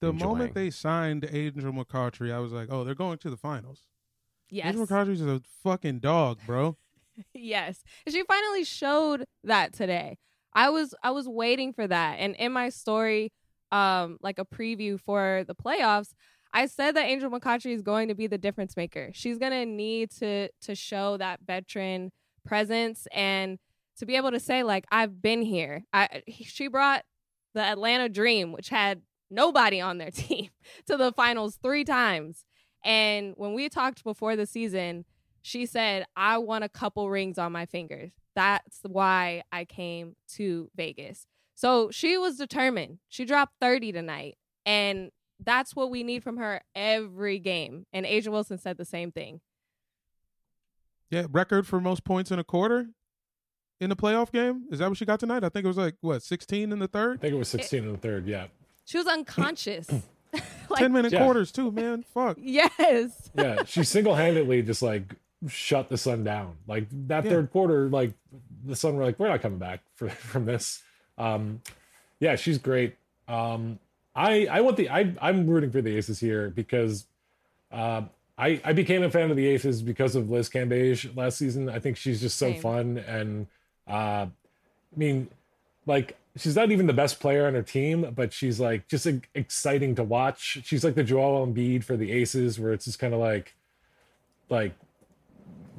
the 0.00 0.10
enjoying. 0.10 0.30
moment 0.30 0.54
they 0.54 0.70
signed 0.70 1.28
Angel 1.32 1.72
McCoughtry, 1.72 2.32
I 2.32 2.38
was 2.38 2.52
like, 2.52 2.68
oh, 2.70 2.84
they're 2.84 2.94
going 2.94 3.18
to 3.18 3.30
the 3.30 3.36
finals. 3.36 3.82
Yes. 4.48 4.66
Angel 4.66 4.86
McCoughtry's 4.86 5.22
a 5.22 5.42
fucking 5.62 5.98
dog, 5.98 6.38
bro. 6.46 6.76
yes. 7.34 7.82
She 8.08 8.22
finally 8.24 8.64
showed 8.64 9.24
that 9.44 9.72
today. 9.72 10.18
I 10.52 10.70
was 10.70 10.94
I 11.02 11.10
was 11.10 11.28
waiting 11.28 11.72
for 11.72 11.86
that. 11.86 12.16
And 12.18 12.34
in 12.36 12.52
my 12.52 12.70
story, 12.70 13.32
um, 13.70 14.18
like 14.20 14.38
a 14.38 14.44
preview 14.44 14.98
for 14.98 15.44
the 15.46 15.54
playoffs, 15.54 16.12
I 16.52 16.66
said 16.66 16.96
that 16.96 17.06
Angel 17.06 17.30
McCoughtry 17.30 17.72
is 17.72 17.82
going 17.82 18.08
to 18.08 18.14
be 18.14 18.26
the 18.26 18.38
difference 18.38 18.76
maker. 18.76 19.10
She's 19.12 19.38
gonna 19.38 19.64
need 19.64 20.10
to 20.18 20.48
to 20.62 20.74
show 20.74 21.16
that 21.18 21.40
veteran 21.46 22.10
presence 22.44 23.06
and 23.12 23.58
to 23.98 24.06
be 24.06 24.16
able 24.16 24.30
to 24.30 24.40
say, 24.40 24.62
like, 24.62 24.86
I've 24.90 25.22
been 25.22 25.42
here. 25.42 25.84
I 25.92 26.22
she 26.28 26.68
brought 26.68 27.04
the 27.54 27.62
Atlanta 27.62 28.08
Dream, 28.08 28.52
which 28.52 28.68
had 28.70 29.02
nobody 29.30 29.80
on 29.80 29.98
their 29.98 30.10
team, 30.10 30.48
to 30.86 30.96
the 30.96 31.12
finals 31.12 31.58
three 31.62 31.84
times. 31.84 32.44
And 32.84 33.34
when 33.36 33.52
we 33.54 33.68
talked 33.68 34.02
before 34.04 34.36
the 34.36 34.46
season, 34.46 35.04
she 35.42 35.66
said, 35.66 36.06
I 36.16 36.38
want 36.38 36.64
a 36.64 36.68
couple 36.68 37.08
rings 37.10 37.38
on 37.38 37.52
my 37.52 37.66
fingers. 37.66 38.10
That's 38.34 38.80
why 38.86 39.42
I 39.52 39.64
came 39.64 40.16
to 40.34 40.70
Vegas. 40.76 41.26
So 41.54 41.90
she 41.90 42.16
was 42.16 42.36
determined. 42.36 42.98
She 43.08 43.24
dropped 43.24 43.54
30 43.60 43.92
tonight. 43.92 44.36
And 44.64 45.10
that's 45.42 45.74
what 45.74 45.90
we 45.90 46.02
need 46.02 46.22
from 46.22 46.36
her 46.36 46.60
every 46.74 47.38
game. 47.38 47.86
And 47.92 48.04
A'ja 48.06 48.28
Wilson 48.28 48.58
said 48.58 48.76
the 48.78 48.84
same 48.84 49.10
thing. 49.10 49.40
Yeah, 51.10 51.26
record 51.30 51.66
for 51.66 51.80
most 51.80 52.04
points 52.04 52.30
in 52.30 52.38
a 52.38 52.44
quarter 52.44 52.86
in 53.80 53.90
the 53.90 53.96
playoff 53.96 54.30
game. 54.30 54.64
Is 54.70 54.78
that 54.78 54.88
what 54.88 54.98
she 54.98 55.04
got 55.04 55.18
tonight? 55.18 55.42
I 55.42 55.48
think 55.48 55.64
it 55.64 55.68
was 55.68 55.76
like 55.76 55.96
what, 56.02 56.22
sixteen 56.22 56.70
in 56.72 56.78
the 56.78 56.86
third. 56.88 57.18
I 57.18 57.20
think 57.22 57.34
it 57.34 57.38
was 57.38 57.48
16 57.48 57.82
in 57.84 57.92
the 57.92 57.98
third. 57.98 58.26
Yeah. 58.26 58.46
She 58.84 58.96
was 58.98 59.06
unconscious. 59.06 59.88
like, 60.32 60.78
Ten 60.78 60.92
minute 60.92 61.12
Yeah. 61.12 61.24
quarters 61.24 61.50
too, 61.50 61.72
man. 61.72 62.04
Fuck. 62.14 62.36
Yes. 62.40 63.30
yeah, 63.34 63.64
she 63.64 63.82
single 63.82 64.14
handedly 64.14 64.62
just 64.62 64.82
like 64.82 65.16
shut 65.48 65.88
the 65.88 65.96
sun 65.98 66.24
down. 66.24 66.56
Like 66.66 66.86
that 67.08 67.24
Yeah. 67.24 67.30
third 67.30 67.50
quarter, 67.50 67.88
like 67.88 68.12
the 68.66 68.76
sun 68.76 68.96
were 68.96 69.04
like, 69.04 69.18
we're 69.18 69.28
not 69.28 69.40
coming 69.40 69.58
back 69.58 69.80
for, 69.94 70.08
from 70.32 70.44
this. 70.44 70.82
Um, 71.18 71.62
yeah, 72.18 72.36
she's 72.36 72.58
great. 72.58 72.96
Um, 73.28 73.78
I 74.14 74.46
I 74.50 74.60
want 74.60 74.76
the 74.76 74.90
I 74.90 75.14
I'm 75.20 75.46
rooting 75.46 75.70
for 75.70 75.80
the 75.80 75.96
Aces 75.96 76.18
here 76.20 76.50
because 76.50 77.06
uh, 77.72 78.02
I 78.36 78.60
I 78.64 78.72
became 78.72 79.02
a 79.02 79.10
fan 79.10 79.30
of 79.30 79.36
the 79.36 79.46
Aces 79.46 79.82
because 79.82 80.16
of 80.16 80.30
Liz 80.30 80.50
Cambage 80.50 81.16
last 81.16 81.38
season. 81.38 81.68
I 81.68 81.78
think 81.78 81.96
she's 81.96 82.20
just 82.20 82.36
so 82.36 82.50
Same. 82.52 82.60
fun 82.60 82.98
and 82.98 83.46
uh, 83.88 84.26
I 84.26 84.96
mean, 84.96 85.28
like 85.86 86.16
she's 86.36 86.56
not 86.56 86.70
even 86.70 86.86
the 86.86 86.92
best 86.92 87.20
player 87.20 87.46
on 87.46 87.54
her 87.54 87.62
team, 87.62 88.12
but 88.14 88.32
she's 88.32 88.58
like 88.60 88.88
just 88.88 89.06
e- 89.06 89.20
exciting 89.34 89.94
to 89.94 90.02
watch. 90.04 90.58
She's 90.64 90.84
like 90.84 90.96
the 90.96 91.04
Joel 91.04 91.46
Embiid 91.46 91.84
for 91.84 91.96
the 91.96 92.10
Aces, 92.12 92.58
where 92.58 92.72
it's 92.72 92.84
just 92.86 92.98
kind 92.98 93.14
of 93.14 93.20
like, 93.20 93.54
like 94.48 94.74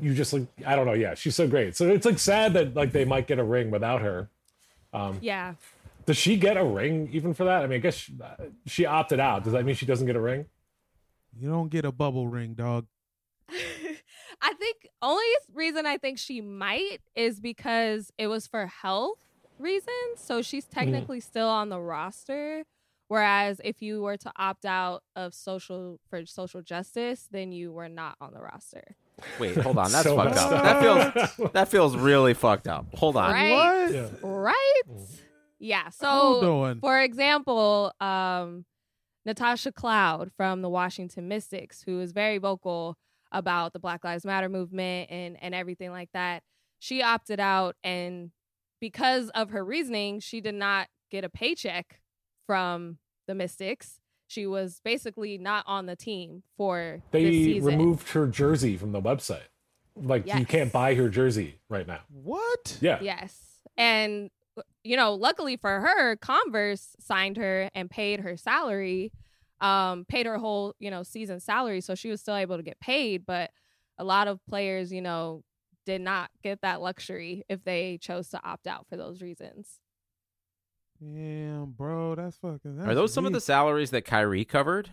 you 0.01 0.13
just 0.13 0.33
like 0.33 0.47
I 0.65 0.75
don't 0.75 0.85
know. 0.85 0.93
Yeah, 0.93 1.13
she's 1.13 1.35
so 1.35 1.47
great. 1.47 1.75
So 1.75 1.87
it's 1.87 2.05
like 2.05 2.19
sad 2.19 2.53
that 2.53 2.75
like 2.75 2.91
they 2.91 3.05
might 3.05 3.27
get 3.27 3.39
a 3.39 3.43
ring 3.43 3.71
without 3.71 4.01
her. 4.01 4.29
Um, 4.93 5.19
Yeah. 5.21 5.53
does 6.05 6.17
she 6.17 6.35
get 6.35 6.57
a 6.57 6.63
ring 6.65 7.09
even 7.13 7.33
for 7.33 7.45
that? 7.45 7.63
I 7.63 7.67
mean, 7.67 7.77
I 7.77 7.79
guess 7.79 7.95
she, 7.95 8.13
she 8.65 8.85
opted 8.85 9.19
out. 9.19 9.43
Does 9.43 9.53
that 9.53 9.63
mean 9.63 9.75
she 9.75 9.85
doesn't 9.85 10.07
get 10.07 10.15
a 10.15 10.21
ring? 10.21 10.45
You 11.39 11.49
don't 11.49 11.69
get 11.69 11.85
a 11.85 11.91
bubble 11.91 12.27
ring, 12.27 12.55
dog. 12.55 12.87
I 14.43 14.53
think 14.53 14.89
only 15.01 15.23
reason 15.53 15.85
I 15.85 15.97
think 15.97 16.17
she 16.17 16.41
might 16.41 16.97
is 17.15 17.39
because 17.39 18.11
it 18.17 18.27
was 18.27 18.47
for 18.47 18.65
health 18.67 19.19
reasons. 19.59 19.89
So 20.17 20.41
she's 20.41 20.65
technically 20.65 21.19
still 21.19 21.47
on 21.47 21.69
the 21.69 21.79
roster. 21.79 22.63
Whereas 23.07 23.59
if 23.63 23.81
you 23.81 24.01
were 24.01 24.17
to 24.17 24.31
opt 24.37 24.65
out 24.65 25.03
of 25.15 25.33
social 25.33 25.99
for 26.09 26.25
social 26.25 26.61
justice, 26.61 27.27
then 27.29 27.51
you 27.51 27.71
were 27.71 27.89
not 27.89 28.15
on 28.21 28.33
the 28.33 28.39
roster. 28.39 28.95
Wait, 29.39 29.57
hold 29.57 29.77
on. 29.77 29.91
That's 29.91 30.03
So 30.05 30.15
fucked 30.15 30.37
up. 30.37 30.51
up. 30.51 30.63
That 30.63 30.81
feels 31.37 31.51
that 31.53 31.67
feels 31.67 31.95
really 31.97 32.33
fucked 32.33 32.67
up. 32.67 32.87
Hold 32.95 33.17
on. 33.17 33.31
Right? 33.31 33.51
What? 33.51 33.93
Yeah. 33.93 34.07
Right? 34.21 34.81
Yeah. 35.59 35.89
So 35.89 36.75
for 36.81 36.99
example, 36.99 37.93
um, 37.99 38.65
Natasha 39.25 39.71
Cloud 39.71 40.31
from 40.35 40.61
the 40.61 40.69
Washington 40.69 41.27
Mystics, 41.27 41.83
who 41.83 41.99
is 41.99 42.11
very 42.11 42.37
vocal 42.39 42.97
about 43.31 43.71
the 43.73 43.79
Black 43.79 44.03
Lives 44.03 44.25
Matter 44.25 44.49
movement 44.49 45.09
and, 45.11 45.37
and 45.41 45.53
everything 45.55 45.91
like 45.91 46.09
that, 46.13 46.43
she 46.79 47.01
opted 47.03 47.39
out. 47.39 47.75
And 47.83 48.31
because 48.79 49.29
of 49.29 49.51
her 49.51 49.63
reasoning, 49.63 50.19
she 50.19 50.41
did 50.41 50.55
not 50.55 50.87
get 51.11 51.23
a 51.23 51.29
paycheck 51.29 52.01
from 52.47 52.97
the 53.27 53.35
Mystics. 53.35 53.99
She 54.31 54.45
was 54.47 54.79
basically 54.85 55.37
not 55.37 55.65
on 55.67 55.87
the 55.87 55.97
team 55.97 56.43
for 56.55 57.01
this 57.11 57.21
They 57.21 57.31
season. 57.31 57.65
removed 57.65 58.09
her 58.11 58.27
jersey 58.27 58.77
from 58.77 58.93
the 58.93 59.01
website. 59.01 59.41
Like 59.93 60.25
you 60.25 60.45
can't 60.45 60.71
buy 60.71 60.95
her 60.95 61.09
jersey 61.09 61.59
right 61.67 61.85
now. 61.85 61.99
What? 62.09 62.77
Yeah. 62.79 62.99
Yes. 63.01 63.59
And 63.75 64.29
you 64.85 64.95
know, 64.95 65.15
luckily 65.15 65.57
for 65.57 65.81
her, 65.81 66.15
Converse 66.15 66.95
signed 66.97 67.35
her 67.35 67.69
and 67.75 67.89
paid 67.89 68.21
her 68.21 68.37
salary, 68.37 69.11
um, 69.59 70.05
paid 70.07 70.25
her 70.25 70.37
whole, 70.37 70.75
you 70.79 70.89
know, 70.89 71.03
season 71.03 71.41
salary. 71.41 71.81
So 71.81 71.93
she 71.93 72.09
was 72.09 72.21
still 72.21 72.35
able 72.35 72.55
to 72.55 72.63
get 72.63 72.79
paid. 72.79 73.25
But 73.25 73.51
a 73.97 74.05
lot 74.05 74.29
of 74.29 74.39
players, 74.47 74.93
you 74.93 75.01
know, 75.01 75.43
did 75.85 75.99
not 75.99 76.29
get 76.41 76.61
that 76.61 76.79
luxury 76.79 77.43
if 77.49 77.65
they 77.65 77.97
chose 78.01 78.29
to 78.29 78.39
opt 78.45 78.65
out 78.65 78.87
for 78.89 78.95
those 78.95 79.21
reasons. 79.21 79.80
Damn, 81.01 81.71
bro, 81.71 82.13
that's 82.15 82.37
fucking. 82.37 82.77
That's 82.77 82.89
Are 82.89 82.93
those 82.95 83.13
some 83.13 83.25
of 83.25 83.33
the 83.33 83.41
salaries 83.41 83.89
that 83.89 84.03
Kyrie 84.05 84.45
covered? 84.45 84.89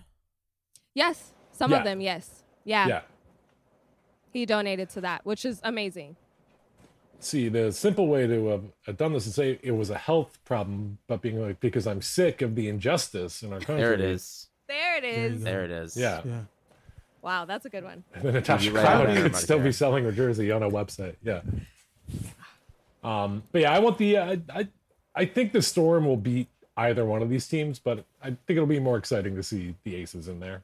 Yes. 0.95 1.33
Some 1.53 1.71
Yeah. 1.71 1.79
of 1.79 1.85
them, 1.85 2.01
yes. 2.01 2.43
Yeah, 2.65 2.87
Yeah. 2.87 3.01
He 4.33 4.47
donated 4.47 4.89
to 4.91 5.01
that, 5.03 5.25
which 5.27 5.45
is 5.45 5.61
amazing. 5.65 6.17
See, 7.21 7.49
the 7.49 7.73
simple 7.73 8.07
way 8.07 8.27
to 8.27 8.47
have 8.49 8.65
have 8.87 8.97
done 8.97 9.13
this 9.13 9.27
is 9.27 9.35
say 9.35 9.59
it 9.63 9.73
was 9.73 9.91
a 9.91 9.99
health 9.99 10.39
problem, 10.45 10.99
but 11.09 11.21
being 11.21 11.41
like 11.41 11.59
because 11.61 11.87
I'm 11.87 12.01
sick 12.01 12.43
of 12.43 12.55
the 12.55 12.69
injustice 12.69 13.43
in 13.43 13.53
our 13.53 13.59
country. 13.59 13.83
There 13.83 13.93
it 13.95 14.01
is. 14.01 14.49
There 14.69 14.97
it 14.97 15.05
is. 15.05 15.15
There 15.15 15.21
you 15.21 15.35
is. 15.35 15.39
go. 15.39 15.45
There 15.45 15.65
it 15.65 15.71
is. 15.71 15.97
Yeah. 15.97 16.21
Yeah. 16.25 16.41
Wow, 17.23 17.45
that's 17.47 17.67
a 17.67 17.71
good 17.71 17.83
one. 17.83 18.05
And 18.15 18.23
then 18.23 18.35
Natasha 18.35 18.71
right 18.71 18.83
Cloud 18.85 19.05
about 19.07 19.17
could 19.17 19.33
that, 19.33 19.39
still 19.39 19.59
be 19.59 19.73
selling 19.73 20.05
her 20.05 20.13
jersey 20.13 20.53
on 20.53 20.63
a 20.63 20.71
website. 20.71 21.17
Yeah. 21.23 21.41
Um, 23.03 23.43
but 23.51 23.63
yeah, 23.63 23.73
I 23.73 23.79
want 23.81 23.99
the. 23.99 24.17
Uh, 24.17 24.37
I 24.55 24.69
I 25.19 25.27
think 25.27 25.53
the 25.53 25.63
Storm 25.63 26.07
will 26.07 26.17
beat 26.17 26.49
either 26.77 27.05
one 27.05 27.23
of 27.23 27.29
these 27.29 27.49
teams, 27.49 27.81
but 27.81 28.05
I 28.23 28.29
think 28.29 28.51
it'll 28.51 28.67
be 28.67 28.79
more 28.79 28.97
exciting 28.97 29.35
to 29.35 29.43
see 29.43 29.75
the 29.83 29.97
Aces 29.97 30.29
in 30.29 30.39
there. 30.39 30.63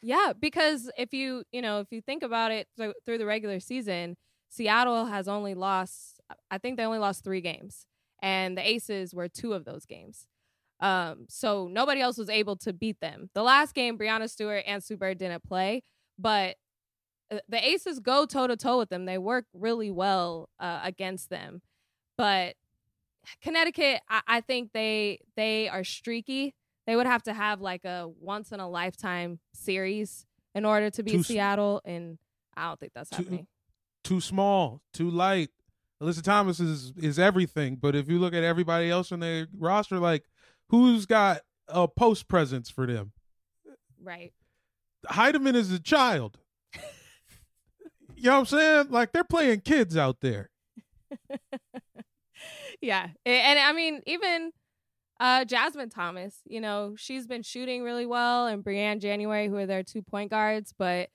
Yeah, 0.00 0.32
because 0.38 0.88
if 0.96 1.12
you 1.12 1.42
you 1.50 1.60
know 1.60 1.80
if 1.80 1.88
you 1.90 2.00
think 2.00 2.22
about 2.22 2.52
it 2.52 2.68
th- 2.78 2.94
through 3.04 3.18
the 3.18 3.26
regular 3.26 3.58
season, 3.58 4.16
Seattle 4.48 5.06
has 5.06 5.26
only 5.26 5.54
lost. 5.54 6.20
I 6.50 6.58
think 6.58 6.76
they 6.76 6.84
only 6.84 7.00
lost 7.00 7.24
three 7.24 7.40
games, 7.40 7.86
and 8.22 8.56
the 8.56 8.66
Aces 8.66 9.12
were 9.12 9.28
two 9.28 9.54
of 9.54 9.64
those 9.64 9.86
games. 9.86 10.28
Um, 10.78 11.26
so 11.28 11.68
nobody 11.68 12.00
else 12.00 12.18
was 12.18 12.28
able 12.28 12.54
to 12.58 12.72
beat 12.72 13.00
them. 13.00 13.30
The 13.34 13.42
last 13.42 13.74
game, 13.74 13.98
Breanna 13.98 14.30
Stewart 14.30 14.62
and 14.66 14.84
Bird 15.00 15.18
didn't 15.18 15.42
play, 15.42 15.82
but 16.16 16.56
uh, 17.32 17.38
the 17.48 17.66
Aces 17.66 17.98
go 17.98 18.24
toe 18.24 18.46
to 18.46 18.56
toe 18.56 18.78
with 18.78 18.90
them. 18.90 19.04
They 19.04 19.18
work 19.18 19.46
really 19.52 19.90
well 19.90 20.48
uh, 20.60 20.80
against 20.84 21.28
them, 21.28 21.62
but 22.16 22.54
Connecticut, 23.42 24.00
I, 24.08 24.20
I 24.26 24.40
think 24.40 24.72
they 24.72 25.20
they 25.36 25.68
are 25.68 25.84
streaky. 25.84 26.54
They 26.86 26.94
would 26.96 27.06
have 27.06 27.22
to 27.24 27.34
have 27.34 27.60
like 27.60 27.84
a 27.84 28.08
once 28.20 28.52
in 28.52 28.60
a 28.60 28.68
lifetime 28.68 29.40
series 29.54 30.24
in 30.54 30.64
order 30.64 30.90
to 30.90 31.02
beat 31.02 31.12
Too 31.12 31.22
Seattle, 31.22 31.82
and 31.84 32.18
I 32.56 32.68
don't 32.68 32.78
think 32.80 32.92
that's 32.94 33.10
Too- 33.10 33.16
happening. 33.16 33.46
Too 34.04 34.20
small, 34.20 34.82
too 34.92 35.10
light. 35.10 35.50
Alyssa 36.00 36.22
Thomas 36.22 36.60
is 36.60 36.92
is 36.96 37.18
everything, 37.18 37.76
but 37.76 37.96
if 37.96 38.08
you 38.08 38.18
look 38.18 38.34
at 38.34 38.44
everybody 38.44 38.90
else 38.90 39.10
on 39.10 39.20
their 39.20 39.48
roster, 39.58 39.98
like 39.98 40.24
who's 40.68 41.06
got 41.06 41.40
a 41.68 41.88
post 41.88 42.28
presence 42.28 42.70
for 42.70 42.86
them? 42.86 43.12
Right. 44.00 44.32
Heidemann 45.08 45.54
is 45.56 45.72
a 45.72 45.80
child. 45.80 46.38
you 48.14 48.24
know 48.24 48.32
what 48.34 48.38
I'm 48.40 48.46
saying? 48.46 48.86
Like 48.90 49.12
they're 49.12 49.24
playing 49.24 49.60
kids 49.62 49.96
out 49.96 50.20
there. 50.20 50.50
yeah 52.80 53.08
and 53.24 53.58
i 53.58 53.72
mean 53.72 54.00
even 54.06 54.52
uh 55.20 55.44
jasmine 55.44 55.88
thomas 55.88 56.40
you 56.44 56.60
know 56.60 56.94
she's 56.96 57.26
been 57.26 57.42
shooting 57.42 57.82
really 57.82 58.06
well 58.06 58.46
and 58.46 58.64
briann 58.64 59.00
january 59.00 59.48
who 59.48 59.56
are 59.56 59.66
their 59.66 59.82
two 59.82 60.02
point 60.02 60.30
guards 60.30 60.74
but 60.78 61.08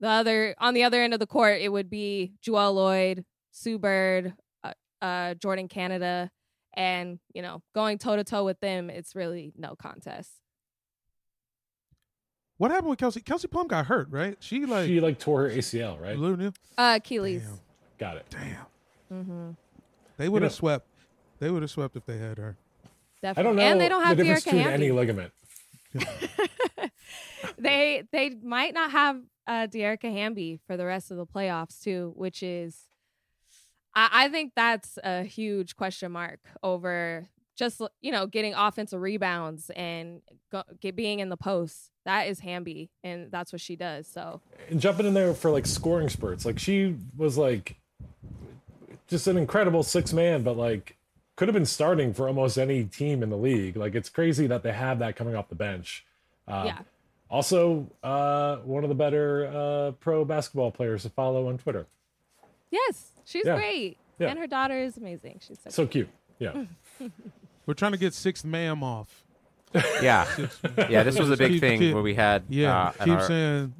the 0.00 0.08
other 0.08 0.54
on 0.58 0.74
the 0.74 0.84
other 0.84 1.02
end 1.02 1.14
of 1.14 1.20
the 1.20 1.26
court 1.26 1.60
it 1.60 1.70
would 1.70 1.88
be 1.88 2.32
jewell 2.42 2.74
loyd 2.74 3.24
sue 3.50 3.78
bird 3.78 4.34
uh, 4.64 4.72
uh 5.00 5.34
jordan 5.34 5.68
canada 5.68 6.30
and 6.74 7.18
you 7.32 7.40
know 7.40 7.62
going 7.74 7.96
toe 7.96 8.16
to 8.16 8.24
toe 8.24 8.44
with 8.44 8.60
them 8.60 8.90
it's 8.90 9.14
really 9.14 9.52
no 9.56 9.74
contest 9.74 10.30
What 12.58 12.70
happened 12.70 12.90
with 12.90 12.98
Kelsey? 12.98 13.20
Kelsey 13.20 13.48
Plum 13.48 13.66
got 13.66 13.86
hurt, 13.86 14.08
right? 14.10 14.36
She 14.40 14.64
like 14.64 14.86
she 14.86 15.00
like 15.00 15.18
tore 15.18 15.42
her 15.42 15.50
ACL, 15.50 16.00
right? 16.00 16.16
Literally. 16.16 16.52
uh 16.78 16.94
achilles 16.96 17.42
Got 17.98 18.16
it. 18.18 18.26
Damn. 18.30 18.66
mm-hmm. 19.12 19.50
They 20.16 20.28
would 20.28 20.42
have 20.42 20.52
know- 20.52 20.56
swept. 20.56 20.88
They 21.38 21.50
would 21.50 21.62
have 21.62 21.70
swept 21.70 21.96
if 21.96 22.06
they 22.06 22.18
had 22.18 22.38
her. 22.38 22.56
definitely 23.20 23.40
I 23.40 23.42
don't 23.42 23.56
know 23.56 23.62
and 23.62 23.80
they 23.80 23.88
don't 23.88 24.02
have 24.02 24.16
the 24.16 24.24
difference 24.24 24.44
Dearica 24.44 24.50
between 24.52 24.66
any 24.66 24.90
ligament. 24.90 25.32
they 27.58 28.04
they 28.10 28.30
might 28.42 28.74
not 28.74 28.90
have 28.90 29.20
uh 29.46 29.66
Dearica 29.66 30.10
Hamby 30.10 30.60
for 30.66 30.76
the 30.76 30.86
rest 30.86 31.10
of 31.10 31.16
the 31.16 31.26
playoffs 31.26 31.82
too, 31.82 32.12
which 32.16 32.42
is 32.42 32.84
I, 33.94 34.08
I 34.12 34.28
think 34.28 34.52
that's 34.56 34.98
a 35.04 35.24
huge 35.24 35.76
question 35.76 36.12
mark 36.12 36.40
over 36.62 37.28
just 37.56 37.80
you 38.00 38.12
know 38.12 38.26
getting 38.26 38.54
offensive 38.54 39.00
rebounds 39.00 39.70
and 39.70 40.20
go, 40.52 40.62
get, 40.80 40.94
being 40.94 41.20
in 41.20 41.28
the 41.28 41.36
post. 41.36 41.90
That 42.04 42.28
is 42.28 42.40
Hamby, 42.40 42.90
and 43.02 43.32
that's 43.32 43.52
what 43.52 43.60
she 43.60 43.74
does. 43.74 44.06
So 44.06 44.40
and 44.70 44.80
jumping 44.80 45.06
in 45.06 45.14
there 45.14 45.34
for 45.34 45.50
like 45.50 45.66
scoring 45.66 46.08
spurts. 46.08 46.44
Like 46.44 46.58
she 46.58 46.96
was 47.16 47.36
like 47.36 47.76
just 49.08 49.26
an 49.26 49.36
incredible 49.36 49.82
six 49.82 50.12
man, 50.12 50.42
but 50.42 50.56
like 50.56 50.96
could 51.36 51.48
have 51.48 51.54
been 51.54 51.66
starting 51.66 52.14
for 52.14 52.28
almost 52.28 52.56
any 52.58 52.84
team 52.84 53.22
in 53.22 53.30
the 53.30 53.36
league. 53.36 53.76
Like 53.76 53.94
it's 53.94 54.08
crazy 54.08 54.46
that 54.46 54.62
they 54.62 54.72
have 54.72 54.98
that 55.00 55.16
coming 55.16 55.34
off 55.36 55.48
the 55.48 55.54
bench. 55.54 56.04
Uh, 56.48 56.62
yeah, 56.66 56.78
Also, 57.30 57.90
uh, 58.02 58.56
one 58.58 58.84
of 58.84 58.88
the 58.88 58.94
better 58.94 59.46
uh, 59.46 59.90
pro 60.00 60.24
basketball 60.24 60.70
players 60.70 61.02
to 61.02 61.10
follow 61.10 61.48
on 61.48 61.58
Twitter. 61.58 61.86
yes, 62.70 63.10
she's 63.24 63.44
Yeah. 63.44 63.56
great, 63.56 63.98
Yeah. 64.18 64.28
and 64.28 64.38
her 64.38 64.46
daughter 64.46 64.78
is 64.78 64.96
amazing. 64.96 65.40
She's 65.46 65.58
so, 65.60 65.70
So 65.70 65.86
cute. 65.86 66.08
Yeah. 66.38 66.64
We're 67.66 67.74
trying 67.74 67.92
to 67.92 67.98
get 67.98 68.14
sixth 68.14 68.44
ma'am 68.44 68.82
off. 68.84 69.24
Yeah, 70.00 70.26
yeah. 70.88 71.02
This 71.02 71.18
was 71.18 71.30
a 71.30 71.36
big 71.36 71.52
Keep- 71.52 71.60
thing 71.60 71.78
keep- 71.80 71.94
where 71.94 72.02
we 72.02 72.14
had 72.14 72.44
Yeah, 72.48 72.78
uh, 72.78 72.88
at 72.98 73.04
keep 73.04 73.14
our- 73.14 73.26
saying 73.26 73.74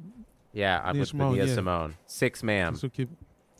yeah 0.53 0.89
Nia 0.91 0.99
with 0.99 1.09
Simone, 1.09 1.33
Nia 1.35 1.45
yeah. 1.45 1.53
Simone 1.55 1.95
six 2.07 2.41
ma'am 2.43 2.75
so 2.75 2.89
keep 2.89 3.09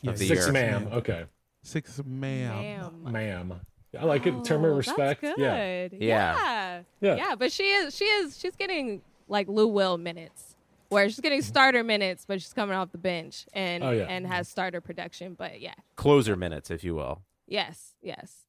yeah, 0.02 0.12
of 0.12 0.18
the 0.20 0.28
Six 0.28 0.46
year. 0.46 0.52
ma'am. 0.54 0.88
Okay. 0.92 1.26
Sixth 1.68 2.04
ma'am. 2.06 2.62
Damn. 3.04 3.12
Ma'am. 3.12 3.62
I 4.00 4.04
like 4.06 4.26
it. 4.26 4.44
Term 4.46 4.64
of 4.66 4.72
Oh, 4.72 4.76
respect. 4.76 5.22
That's 5.22 5.40
Yeah. 5.40 5.88
good. 5.88 5.98
Yeah. 6.02 6.82
yeah. 7.02 7.16
Yeah. 7.16 7.36
But 7.36 7.52
she 7.52 7.64
is 7.72 7.96
she 7.96 8.06
is 8.06 8.38
she's 8.40 8.56
getting 8.56 9.02
like 9.28 9.48
Lou 9.48 9.68
Will 9.68 9.98
minutes. 9.98 10.56
Where 10.90 11.10
she's 11.10 11.20
getting 11.20 11.42
starter 11.42 11.84
minutes, 11.84 12.24
but 12.26 12.42
she's 12.42 12.54
coming 12.54 12.74
off 12.74 12.94
the 12.94 12.98
bench 12.98 13.46
and 13.52 13.84
Oh, 13.84 13.92
yeah. 13.92 14.06
and 14.06 14.26
has 14.26 14.48
starter 14.48 14.80
production. 14.80 15.34
But 15.34 15.60
yeah. 15.60 15.74
closer 15.98 16.36
minutes, 16.38 16.72
if 16.72 16.84
you 16.84 16.96
will. 16.96 17.24
Yes, 17.46 17.94
yes. 18.02 18.44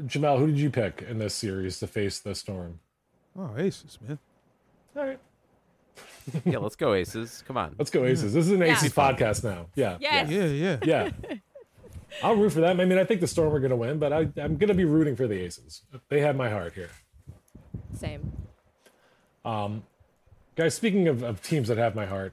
Jamel, 0.00 0.38
who 0.38 0.46
did 0.48 0.58
you 0.58 0.70
pick 0.70 1.02
in 1.08 1.18
this 1.18 1.34
series 1.34 1.78
to 1.80 1.86
face 1.86 2.20
the 2.20 2.34
storm? 2.34 2.80
Oh, 3.38 3.54
aces, 3.56 3.98
man. 4.06 4.18
All 4.96 5.04
right. 5.04 5.18
Yeah, 6.44 6.58
let's 6.58 6.76
go 6.76 6.94
Aces. 6.94 7.42
Come 7.46 7.56
on. 7.56 7.74
Let's 7.78 7.90
go 7.90 8.04
Aces. 8.04 8.32
This 8.34 8.46
is 8.46 8.52
an 8.52 8.60
Yeah. 8.60 8.72
Aces 8.72 8.92
podcast 8.92 9.44
now. 9.44 9.66
Yeah. 9.74 9.96
Yes. 10.00 10.30
Yeah, 10.30 10.44
yeah. 10.46 10.78
Yeah. 10.84 11.10
I'll 12.22 12.34
root 12.36 12.50
for 12.52 12.60
them. 12.60 12.80
I 12.80 12.84
mean, 12.84 12.98
I 12.98 13.04
think 13.04 13.20
the 13.20 13.26
Storm 13.26 13.52
are 13.54 13.58
going 13.60 13.70
to 13.70 13.76
win, 13.76 13.98
but 13.98 14.12
I, 14.12 14.20
I'm 14.38 14.56
going 14.56 14.68
to 14.68 14.74
be 14.74 14.84
rooting 14.84 15.16
for 15.16 15.26
the 15.26 15.38
Aces. 15.40 15.82
They 16.08 16.20
have 16.20 16.34
my 16.36 16.48
heart 16.48 16.72
here. 16.74 16.90
Same. 17.94 18.32
Um, 19.44 19.82
guys, 20.56 20.74
speaking 20.74 21.08
of, 21.08 21.22
of 21.22 21.42
teams 21.42 21.68
that 21.68 21.78
have 21.78 21.94
my 21.94 22.06
heart, 22.06 22.32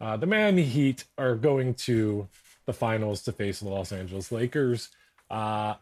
uh, 0.00 0.16
the 0.16 0.26
Miami 0.26 0.64
Heat 0.64 1.04
are 1.16 1.36
going 1.36 1.74
to 1.74 2.28
the 2.66 2.72
finals 2.72 3.22
to 3.22 3.32
face 3.32 3.60
the 3.60 3.68
Los 3.68 3.92
Angeles 3.92 4.32
Lakers. 4.32 4.88
Uh, 5.30 5.74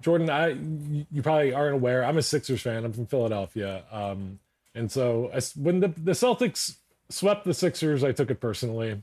Jordan, 0.00 0.30
I 0.30 0.48
you 0.48 1.06
you 1.12 1.22
probably 1.22 1.52
aren't 1.52 1.74
aware. 1.74 2.04
I'm 2.04 2.16
a 2.16 2.22
Sixers 2.22 2.62
fan. 2.62 2.84
I'm 2.84 2.92
from 2.92 3.06
Philadelphia, 3.06 3.84
um, 3.92 4.38
and 4.74 4.90
so 4.90 5.30
I 5.34 5.40
when 5.56 5.80
the 5.80 5.88
the 5.88 6.12
Celtics 6.12 6.76
swept 7.08 7.44
the 7.44 7.54
Sixers, 7.54 8.04
I 8.04 8.12
took 8.12 8.30
it 8.30 8.40
personally, 8.40 9.02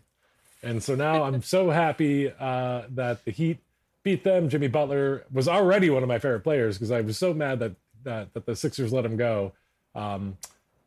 and 0.63 0.81
so 0.81 0.95
now 0.95 1.23
I'm 1.23 1.41
so 1.41 1.69
happy 1.69 2.31
uh, 2.31 2.83
that 2.89 3.25
the 3.25 3.31
Heat 3.31 3.59
beat 4.03 4.23
them. 4.23 4.49
Jimmy 4.49 4.67
Butler 4.67 5.25
was 5.31 5.47
already 5.47 5.89
one 5.89 6.03
of 6.03 6.09
my 6.09 6.19
favorite 6.19 6.41
players 6.41 6.77
because 6.77 6.91
I 6.91 7.01
was 7.01 7.17
so 7.17 7.33
mad 7.33 7.59
that 7.59 7.75
that 8.03 8.33
that 8.33 8.45
the 8.45 8.55
Sixers 8.55 8.93
let 8.93 9.05
him 9.05 9.17
go. 9.17 9.53
Um, 9.95 10.37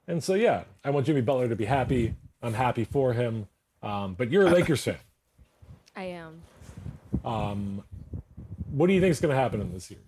and 0.07 0.23
so 0.23 0.35
yeah, 0.35 0.65
I 0.85 0.91
want 0.91 1.07
Jimmy 1.07 1.21
Butler 1.21 1.49
to 1.49 1.57
be 1.57 1.67
happy. 1.67 2.15
I'm 2.43 2.55
happy 2.55 2.85
for 2.85 3.13
him. 3.13 3.47
Um, 3.83 4.15
but 4.15 4.31
you're 4.31 4.47
a 4.47 4.51
Lakers 4.51 4.85
fan. 4.85 4.97
I 5.97 6.05
am. 6.05 6.41
Um, 7.25 7.85
what 8.71 8.87
do 8.87 8.93
you 8.93 9.01
think 9.01 9.11
is 9.11 9.21
going 9.21 9.35
to 9.35 9.41
happen 9.41 9.61
in 9.61 9.73
this 9.73 9.85
series? 9.85 10.05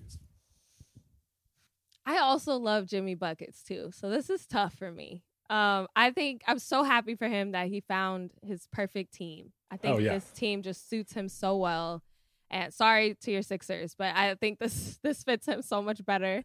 I 2.07 2.19
also 2.19 2.57
love 2.57 2.87
Jimmy 2.87 3.15
Buckets 3.15 3.63
too. 3.63 3.91
So 3.95 4.11
this 4.11 4.29
is 4.31 4.47
tough 4.47 4.75
for 4.75 4.91
me. 4.91 5.23
Um, 5.51 5.87
I 5.95 6.11
think 6.11 6.43
I'm 6.47 6.59
so 6.59 6.83
happy 6.83 7.15
for 7.15 7.29
him 7.29 7.53
that 7.53 7.69
he 7.69 7.81
found 7.81 8.33
his 8.43 8.67
perfect 8.73 9.13
team. 9.13 9.53
I 9.71 9.77
think 9.77 9.95
Oh, 9.95 9.99
yeah. 9.99 10.15
this 10.15 10.31
team 10.31 10.63
just 10.63 10.89
suits 10.89 11.13
him 11.13 11.29
so 11.29 11.57
well. 11.57 12.03
And 12.51 12.73
sorry 12.73 13.17
to 13.23 13.31
your 13.31 13.43
Sixers, 13.43 13.95
but 13.97 14.15
I 14.15 14.35
think 14.35 14.59
this 14.59 14.99
this 15.03 15.23
fits 15.23 15.47
him 15.47 15.63
so 15.63 15.81
much 15.83 16.05
better. 16.05 16.45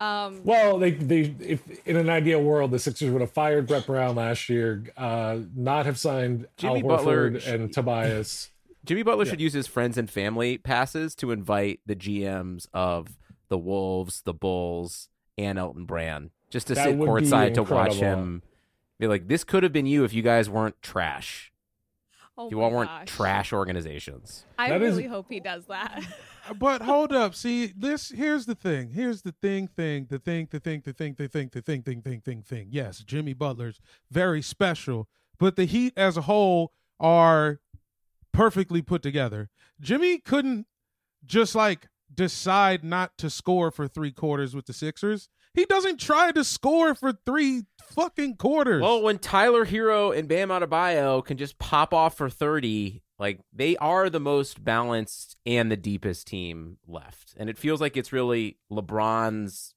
Um, 0.00 0.42
Well, 0.44 0.78
they 0.78 0.92
they 0.92 1.34
if 1.40 1.62
in 1.86 1.96
an 1.96 2.08
ideal 2.10 2.42
world, 2.42 2.70
the 2.70 2.78
Sixers 2.78 3.10
would 3.10 3.20
have 3.20 3.32
fired 3.32 3.66
Brett 3.66 3.86
Brown 3.86 4.16
last 4.16 4.48
year, 4.48 4.84
uh, 4.96 5.38
not 5.54 5.86
have 5.86 5.98
signed 5.98 6.46
Jimmy 6.56 6.82
Al 6.82 6.88
Butler 6.88 7.30
Horford 7.32 7.40
sh- 7.42 7.46
and 7.48 7.72
Tobias. 7.72 8.50
Jimmy 8.84 9.02
Butler 9.02 9.24
Yeah. 9.24 9.30
should 9.30 9.40
use 9.40 9.52
his 9.54 9.66
friends 9.66 9.98
and 9.98 10.08
family 10.10 10.56
passes 10.58 11.14
to 11.16 11.30
invite 11.32 11.80
the 11.86 11.96
GMs 11.96 12.66
of 12.72 13.18
the 13.48 13.58
Wolves, 13.58 14.22
the 14.22 14.34
Bulls, 14.34 15.08
and 15.36 15.58
Elton 15.58 15.84
Brand 15.84 16.30
just 16.50 16.66
to 16.68 16.74
That 16.74 16.84
sit 16.84 16.98
courtside 16.98 17.54
to 17.54 17.62
watch 17.62 17.94
him. 17.94 18.42
Be 18.98 19.06
like, 19.06 19.28
this 19.28 19.44
could 19.44 19.62
have 19.62 19.72
been 19.72 19.86
you 19.86 20.04
if 20.04 20.12
you 20.12 20.22
guys 20.22 20.50
weren't 20.50 20.80
trash. 20.82 21.52
oh 22.36 22.50
you 22.50 22.60
all 22.60 22.70
weren't 22.70 22.90
gosh. 22.90 23.08
trash 23.08 23.52
organizations. 23.52 24.44
I 24.58 24.70
That 24.70 24.82
is- 24.82 24.96
really 24.96 25.08
hope 25.08 25.26
he 25.28 25.40
does 25.40 25.64
that. 25.66 26.02
But 26.58 26.80
hold 26.80 27.12
up, 27.12 27.34
see 27.34 27.74
this. 27.76 28.08
Here's 28.08 28.46
the 28.46 28.54
thing. 28.54 28.88
Here's 28.94 29.20
the 29.20 29.32
thing. 29.32 29.68
Thing. 29.68 30.06
The 30.08 30.18
thing. 30.18 30.48
The 30.50 30.58
thing. 30.58 30.80
The 30.82 30.94
thing. 30.94 31.14
The 31.18 31.28
thing. 31.28 31.50
The 31.52 31.60
thing. 31.60 31.82
Thing. 31.82 32.00
Thing. 32.00 32.20
Thing. 32.22 32.42
Thing. 32.42 32.68
Yes, 32.70 33.00
Jimmy 33.00 33.34
Butler's 33.34 33.78
very 34.10 34.40
special, 34.40 35.08
but 35.38 35.56
the 35.56 35.66
Heat 35.66 35.92
as 35.94 36.16
a 36.16 36.22
whole 36.22 36.72
are 36.98 37.60
perfectly 38.32 38.80
put 38.80 39.02
together. 39.02 39.50
Jimmy 39.78 40.16
couldn't 40.16 40.66
just 41.22 41.54
like 41.54 41.88
decide 42.18 42.82
not 42.82 43.16
to 43.16 43.30
score 43.30 43.70
for 43.70 43.86
three 43.86 44.10
quarters 44.10 44.52
with 44.54 44.66
the 44.66 44.72
Sixers. 44.72 45.28
He 45.54 45.64
doesn't 45.64 46.00
try 46.00 46.32
to 46.32 46.42
score 46.42 46.92
for 46.96 47.12
three 47.12 47.62
fucking 47.94 48.36
quarters. 48.38 48.82
Well, 48.82 49.02
when 49.02 49.18
Tyler 49.18 49.64
Herro 49.64 50.10
and 50.16 50.28
Bam 50.28 50.48
Adebayo 50.48 51.24
can 51.24 51.36
just 51.36 51.60
pop 51.60 51.94
off 51.94 52.16
for 52.16 52.28
30, 52.28 53.04
like 53.20 53.38
they 53.52 53.76
are 53.76 54.10
the 54.10 54.18
most 54.18 54.64
balanced 54.64 55.36
and 55.46 55.70
the 55.70 55.76
deepest 55.76 56.26
team 56.26 56.78
left. 56.88 57.34
And 57.36 57.48
it 57.48 57.56
feels 57.56 57.80
like 57.80 57.96
it's 57.96 58.12
really 58.12 58.58
LeBron's 58.70 59.74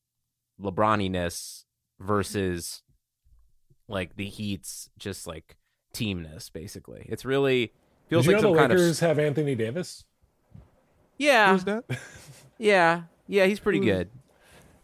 LeBroniness 0.60 1.66
versus 2.00 2.82
like 3.88 4.16
the 4.16 4.26
Heat's 4.26 4.90
just 4.98 5.28
like 5.28 5.58
teamness 5.94 6.52
basically. 6.52 7.06
It's 7.08 7.24
really 7.24 7.72
feels 8.10 8.26
Did 8.26 8.32
you 8.32 8.36
like 8.38 8.44
know 8.44 8.48
some 8.50 8.54
the 8.54 8.60
kind 8.62 8.74
Lakers 8.74 9.02
of 9.04 9.08
have 9.08 9.20
Anthony 9.20 9.54
Davis? 9.54 10.06
Yeah. 11.22 11.52
Who's 11.54 11.64
that? 11.66 11.84
Yeah, 12.58 13.04
yeah, 13.28 13.48
he's 13.48 13.60
pretty 13.60 13.80
good. 13.80 14.12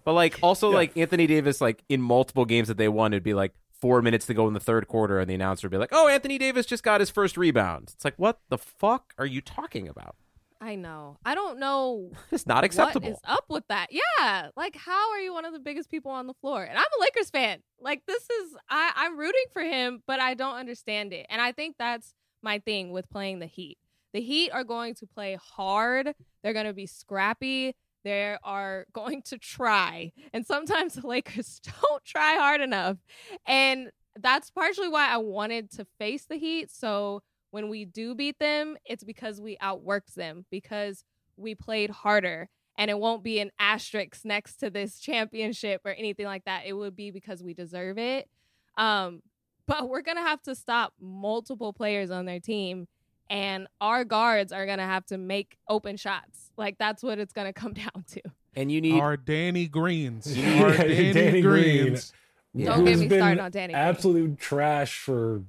But 0.03 0.13
like, 0.13 0.39
also 0.41 0.71
like 0.71 0.97
Anthony 0.97 1.27
Davis, 1.27 1.61
like 1.61 1.83
in 1.89 2.01
multiple 2.01 2.43
games 2.43 2.69
that 2.69 2.77
they 2.77 2.87
won, 2.87 3.13
it'd 3.13 3.21
be 3.21 3.35
like 3.35 3.53
four 3.79 4.01
minutes 4.01 4.25
to 4.27 4.33
go 4.33 4.47
in 4.47 4.55
the 4.55 4.59
third 4.59 4.87
quarter, 4.87 5.19
and 5.19 5.29
the 5.29 5.35
announcer 5.35 5.67
would 5.67 5.71
be 5.71 5.77
like, 5.77 5.89
"Oh, 5.91 6.07
Anthony 6.07 6.39
Davis 6.39 6.65
just 6.65 6.81
got 6.81 7.01
his 7.01 7.11
first 7.11 7.37
rebound." 7.37 7.91
It's 7.93 8.03
like, 8.03 8.15
what 8.17 8.39
the 8.49 8.57
fuck 8.57 9.13
are 9.19 9.27
you 9.27 9.41
talking 9.41 9.87
about? 9.87 10.15
I 10.59 10.73
know. 10.73 11.17
I 11.23 11.35
don't 11.35 11.59
know. 11.59 12.09
It's 12.31 12.47
not 12.47 12.63
acceptable. 12.63 13.09
What 13.09 13.17
is 13.17 13.21
up 13.25 13.45
with 13.47 13.67
that? 13.67 13.89
Yeah. 13.91 14.49
Like, 14.55 14.75
how 14.75 15.11
are 15.11 15.19
you 15.19 15.33
one 15.33 15.45
of 15.45 15.53
the 15.53 15.59
biggest 15.59 15.91
people 15.91 16.09
on 16.11 16.25
the 16.25 16.33
floor? 16.41 16.63
And 16.63 16.79
I'm 16.79 16.85
a 16.97 17.01
Lakers 17.01 17.29
fan. 17.29 17.61
Like, 17.79 18.01
this 18.07 18.23
is, 18.23 18.55
I, 18.69 18.91
I'm 18.95 19.19
rooting 19.19 19.45
for 19.53 19.61
him, 19.61 20.01
but 20.07 20.19
I 20.19 20.33
don't 20.33 20.55
understand 20.55 21.13
it. 21.13 21.27
And 21.29 21.39
I 21.39 21.51
think 21.51 21.75
that's 21.77 22.15
my 22.41 22.57
thing 22.57 22.89
with 22.91 23.07
playing 23.11 23.37
the 23.37 23.45
Heat. 23.45 23.77
The 24.13 24.21
Heat 24.21 24.51
are 24.51 24.63
going 24.63 24.95
to 24.95 25.07
play 25.07 25.37
hard, 25.41 26.13
they're 26.43 26.53
going 26.53 26.65
to 26.65 26.73
be 26.73 26.85
scrappy. 26.85 27.75
They 28.03 28.37
are 28.43 28.85
going 28.93 29.21
to 29.23 29.37
try. 29.37 30.11
And 30.33 30.45
sometimes 30.45 30.93
the 30.93 31.05
Lakers 31.05 31.59
don't 31.81 32.05
try 32.05 32.35
hard 32.35 32.61
enough. 32.61 32.97
And 33.45 33.91
that's 34.19 34.49
partially 34.49 34.87
why 34.87 35.09
I 35.09 35.17
wanted 35.17 35.71
to 35.71 35.85
face 35.99 36.25
the 36.25 36.37
Heat. 36.37 36.71
So 36.71 37.21
when 37.51 37.69
we 37.69 37.85
do 37.85 38.15
beat 38.15 38.39
them, 38.39 38.77
it's 38.85 39.03
because 39.03 39.41
we 39.41 39.57
outworked 39.57 40.15
them, 40.15 40.45
because 40.49 41.03
we 41.35 41.55
played 41.55 41.89
harder. 41.89 42.49
And 42.79 42.91
it 42.91 42.99
won't 42.99 43.23
be 43.23 43.39
an 43.39 43.51
asterisk 43.59 44.23
next 44.23 44.57
to 44.57 44.69
this 44.69 44.99
championship 44.99 45.81
or 45.83 45.91
anything 45.91 46.27
like 46.27 46.45
that. 46.45 46.63
It 46.65 46.73
would 46.73 46.95
be 46.95 47.09
because 47.09 47.41
we 47.41 47.53
deserve 47.55 47.97
it. 47.97 48.29
Um, 48.77 49.23
but 49.65 49.89
we're 49.89 50.01
going 50.01 50.17
to 50.17 50.23
have 50.23 50.41
to 50.43 50.55
stop 50.55 50.93
multiple 51.01 51.73
players 51.73 52.11
on 52.11 52.25
their 52.25 52.39
team. 52.39 52.87
And 53.29 53.67
our 53.81 54.03
guards 54.05 54.51
are 54.53 54.65
going 54.65 54.77
to 54.77 54.83
have 54.85 55.05
to 55.07 55.17
make 55.17 55.57
open 55.67 55.97
shots. 55.97 56.51
Like, 56.57 56.77
that's 56.77 57.03
what 57.03 57.19
it's 57.19 57.33
going 57.33 57.47
to 57.53 57.53
come 57.53 57.73
down 57.73 58.03
to. 58.11 58.21
And 58.55 58.71
you 58.71 58.81
need 58.81 58.99
Our 58.99 59.17
Danny 59.17 59.67
Greens. 59.67 60.35
Yeah, 60.37 60.63
Our 60.63 60.71
Danny, 60.77 61.13
Danny 61.13 61.41
Green. 61.41 61.81
Greens. 61.87 62.13
Don't 62.57 62.79
who's 62.79 62.89
get 62.89 62.99
me 62.99 63.07
been 63.09 63.19
started 63.19 63.41
on 63.41 63.51
Danny 63.51 63.73
Green. 63.73 63.83
Absolute 63.85 64.39
trash 64.39 64.97
for 64.99 65.43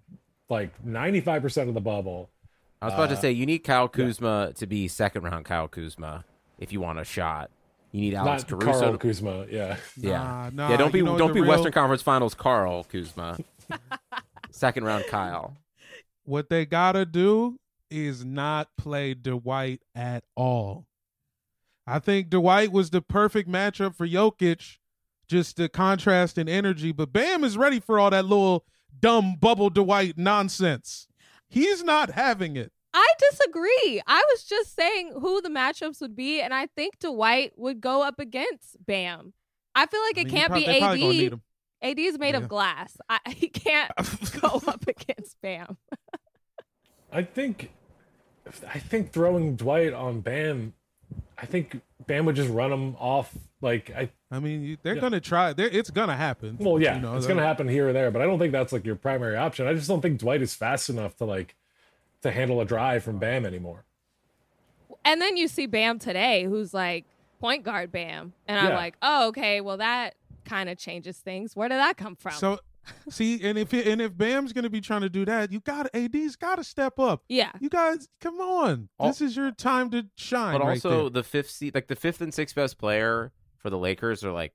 like 0.51 0.71
95% 0.85 1.69
of 1.69 1.75
the 1.75 1.81
bubble. 1.81 2.29
I 2.83 2.87
was 2.87 2.95
about 2.95 3.09
to 3.11 3.17
Uh, 3.17 3.21
say 3.21 3.33
you 3.33 3.47
need 3.47 3.61
Kyle 3.61 3.89
Kuzma 3.89 4.53
to 4.57 4.67
be 4.67 4.89
second 4.89 5.23
round 5.23 5.45
Kyle 5.47 5.69
Kuzma 5.69 6.25
if 6.59 6.73
you 6.73 6.81
want 6.81 6.99
a 6.99 7.05
shot. 7.05 7.51
You 7.93 8.03
need 8.03 8.15
Alex 8.15 8.43
Not 8.43 8.61
Caruso. 8.61 8.81
Carl 8.81 8.93
to- 8.93 8.99
Kuzma, 8.99 9.47
yeah. 9.51 9.77
yeah, 9.97 10.11
Nah, 10.19 10.51
nah, 10.53 10.71
yeah. 10.71 10.77
Don't 10.77 10.93
be 10.93 10.99
you 10.99 11.05
know 11.07 11.17
don't 11.17 11.33
be 11.33 11.41
real- 11.41 11.49
Western 11.51 11.73
Conference 11.73 12.03
Finals 12.03 12.35
Carl 12.35 12.85
Kuzma. 12.85 13.39
second 14.51 14.85
round 14.85 15.07
Kyle. 15.07 15.57
What 16.25 16.51
they 16.51 16.67
gotta 16.67 17.07
do 17.07 17.59
is 17.91 18.25
not 18.25 18.69
play 18.77 19.15
Dwight 19.15 19.83
at 19.95 20.25
all. 20.37 20.87
I 21.87 21.99
think 21.99 22.29
Dwight 22.31 22.71
was 22.73 22.91
the 22.91 23.01
perfect 23.01 23.49
matchup 23.49 23.95
for 23.95 24.07
Jokic, 24.07 24.77
just 25.29 25.57
the 25.57 25.69
contrast 25.69 26.37
in 26.39 26.49
energy. 26.49 26.93
But 26.93 27.13
Bam 27.13 27.45
is 27.45 27.57
ready 27.57 27.81
for 27.81 27.99
all 27.99 28.11
that 28.11 28.27
little 28.27 28.65
dumb 29.01 29.37
bubble 29.41 29.71
Dwight 29.71 30.19
nonsense. 30.19 31.09
He's 31.49 31.83
not 31.83 32.11
having 32.11 32.57
it. 32.57 32.73
I 32.93 33.07
disagree. 33.31 34.03
I 34.07 34.23
was 34.33 34.45
just 34.45 34.75
saying 34.75 35.13
who 35.21 35.41
the 35.41 35.49
matchups 35.51 36.01
would 36.01 36.17
be, 36.17 36.41
and 36.41 36.53
I 36.53 36.67
think 36.67 36.99
Dwight 36.99 37.53
would 37.57 37.81
go 37.81 38.03
up 38.03 38.19
against 38.19 38.85
Bam. 38.85 39.33
I 39.75 39.87
feel 39.87 40.01
like 40.03 40.19
I 40.19 40.21
it 40.23 40.25
mean, 40.25 40.35
you 40.35 40.39
can't 40.41 40.49
probably 40.51 41.19
be. 41.21 41.27
AD. 41.27 41.41
AD 41.81 41.99
is 42.01 42.19
made 42.19 42.35
Yeah. 42.35 42.39
of 42.41 42.49
glass. 42.49 42.97
I, 43.09 43.19
he 43.35 43.49
can't 43.49 43.93
go 44.41 44.61
up 44.67 44.87
against 44.87 45.41
Bam. 45.41 45.77
I 47.13 47.23
think 47.23 47.71
I 48.73 48.79
think 48.79 49.13
throwing 49.13 49.57
Dwight 49.57 49.93
on 49.93 50.21
Bam, 50.21 50.75
I 51.37 51.47
think 51.47 51.81
Bam 52.07 52.25
would 52.27 52.37
just 52.37 52.51
run 52.51 52.73
him 52.73 52.97
off. 52.99 53.35
Like 53.61 53.91
I, 53.91 54.09
I 54.31 54.39
mean, 54.39 54.63
you- 54.63 54.77
they're 54.83 54.95
Yeah. 54.95 55.01
gonna 55.01 55.21
try. 55.21 55.53
They're, 55.53 55.69
it's 55.69 55.91
gonna 55.91 56.17
happen. 56.17 56.57
well, 56.61 56.81
yeah, 56.81 56.97
You 56.97 57.03
know, 57.03 57.17
it's 57.17 57.27
they're- 57.27 57.35
gonna 57.35 57.47
happen 57.47 57.69
here 57.69 57.89
or 57.89 57.93
there, 57.93 58.11
but 58.11 58.23
I 58.23 58.25
don't 58.27 58.39
think 58.39 58.53
that's 58.53 58.73
like 58.73 58.85
your 58.87 58.95
primary 58.97 59.37
option. 59.37 59.67
I 59.67 59.75
just 59.75 59.89
don't 59.89 60.01
think 60.01 60.19
Dwight 60.21 60.43
is 60.43 60.55
fast 60.55 60.89
enough 60.89 61.17
to 61.17 61.25
like 61.25 61.57
to 62.23 62.31
handle 62.31 62.61
a 62.61 62.65
drive 62.65 63.03
from 63.05 63.19
Bam 63.19 63.45
anymore. 63.47 63.85
And 65.05 65.21
then 65.21 65.37
you 65.37 65.49
see 65.49 65.67
Bam 65.67 65.99
today, 65.99 66.45
who's 66.45 66.73
like 66.75 67.05
point 67.41 67.65
guard 67.65 67.91
Bam, 67.93 68.33
and 68.47 68.59
I'm 68.59 68.69
Yeah. 68.71 68.77
like, 68.77 68.97
oh, 69.03 69.29
okay, 69.29 69.61
well 69.61 69.77
that 69.79 70.15
kind 70.45 70.69
of 70.69 70.79
changes 70.79 71.19
things. 71.19 71.55
Where 71.55 71.69
did 71.69 71.77
that 71.79 71.97
come 71.97 72.17
from? 72.17 72.33
So, 72.33 72.61
see, 73.11 73.43
and 73.43 73.59
if 73.59 73.73
it, 73.75 73.87
and 73.87 74.01
if 74.01 74.17
Bam's 74.17 74.53
gonna 74.53 74.71
be 74.71 74.81
trying 74.81 75.03
to 75.03 75.09
do 75.09 75.25
that, 75.25 75.53
you 75.53 75.61
got 75.61 75.93
to 75.93 75.97
AD's 75.97 76.37
got 76.37 76.57
to 76.57 76.65
step 76.65 76.99
up. 76.99 77.23
yeah, 77.29 77.53
You 77.61 77.69
guys, 77.69 78.09
come 78.21 78.41
on. 78.41 78.89
Al- 79.01 79.09
this 79.09 79.21
is 79.21 79.37
your 79.37 79.51
time 79.53 79.91
to 79.91 80.07
shine. 80.17 80.59
But 80.59 80.65
right 80.65 80.71
also 80.85 81.03
there. 81.03 81.11
the 81.11 81.23
fifth 81.23 81.51
seat, 81.51 81.75
like 81.75 81.89
the 81.89 81.97
fifth 81.97 82.21
and 82.21 82.33
sixth 82.33 82.55
best 82.55 82.79
player 82.79 83.33
for 83.59 83.71
the 83.71 83.79
Lakers 83.79 84.25
are 84.25 84.33
like 84.33 84.55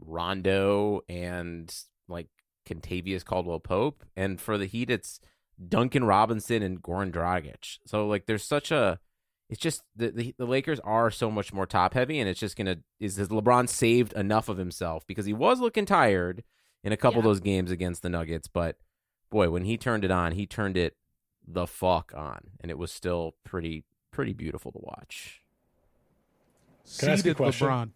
Rondo 0.00 1.02
and 1.08 1.74
like 2.08 2.28
Kentavious 2.68 3.24
Caldwell 3.24 3.60
Pope, 3.60 4.04
and 4.16 4.40
for 4.40 4.58
the 4.58 4.66
Heat 4.66 4.90
it's 4.90 5.20
Duncan 5.68 6.04
Robinson 6.04 6.62
and 6.62 6.82
Goran 6.82 7.12
Dragic. 7.12 7.78
So 7.86 8.06
like 8.06 8.26
there's 8.26 8.44
such 8.44 8.70
a, 8.70 8.98
it's 9.50 9.60
just 9.60 9.82
the 9.96 10.10
the, 10.10 10.34
the 10.38 10.46
Lakers 10.46 10.80
are 10.80 11.10
so 11.10 11.30
much 11.30 11.52
more 11.52 11.66
top 11.66 11.94
heavy, 11.94 12.18
and 12.18 12.28
it's 12.28 12.40
just 12.40 12.56
gonna 12.56 12.78
is 13.00 13.16
has 13.16 13.28
LeBron 13.28 13.68
saved 13.68 14.12
enough 14.14 14.48
of 14.48 14.58
himself 14.58 15.06
because 15.06 15.26
he 15.26 15.32
was 15.32 15.60
looking 15.60 15.86
tired 15.86 16.42
in 16.84 16.92
a 16.92 16.96
couple 16.96 17.18
of 17.18 17.24
those 17.24 17.40
games 17.40 17.70
against 17.70 18.02
the 18.02 18.08
Nuggets, 18.08 18.48
but 18.48 18.76
boy, 19.30 19.50
when 19.50 19.64
he 19.64 19.76
turned 19.76 20.04
it 20.04 20.10
on, 20.10 20.32
he 20.32 20.46
turned 20.46 20.76
it 20.76 20.96
the 21.46 21.66
fuck 21.66 22.12
on, 22.16 22.50
and 22.60 22.70
it 22.70 22.78
was 22.78 22.92
still 22.92 23.34
pretty 23.44 23.84
pretty 24.10 24.32
beautiful 24.32 24.70
to 24.72 24.78
watch. 24.80 25.42
Can 26.98 27.08
I 27.08 27.12
ask 27.12 27.24
you 27.24 27.32
a 27.32 27.34
question? 27.34 27.66
LeBron. 27.66 27.90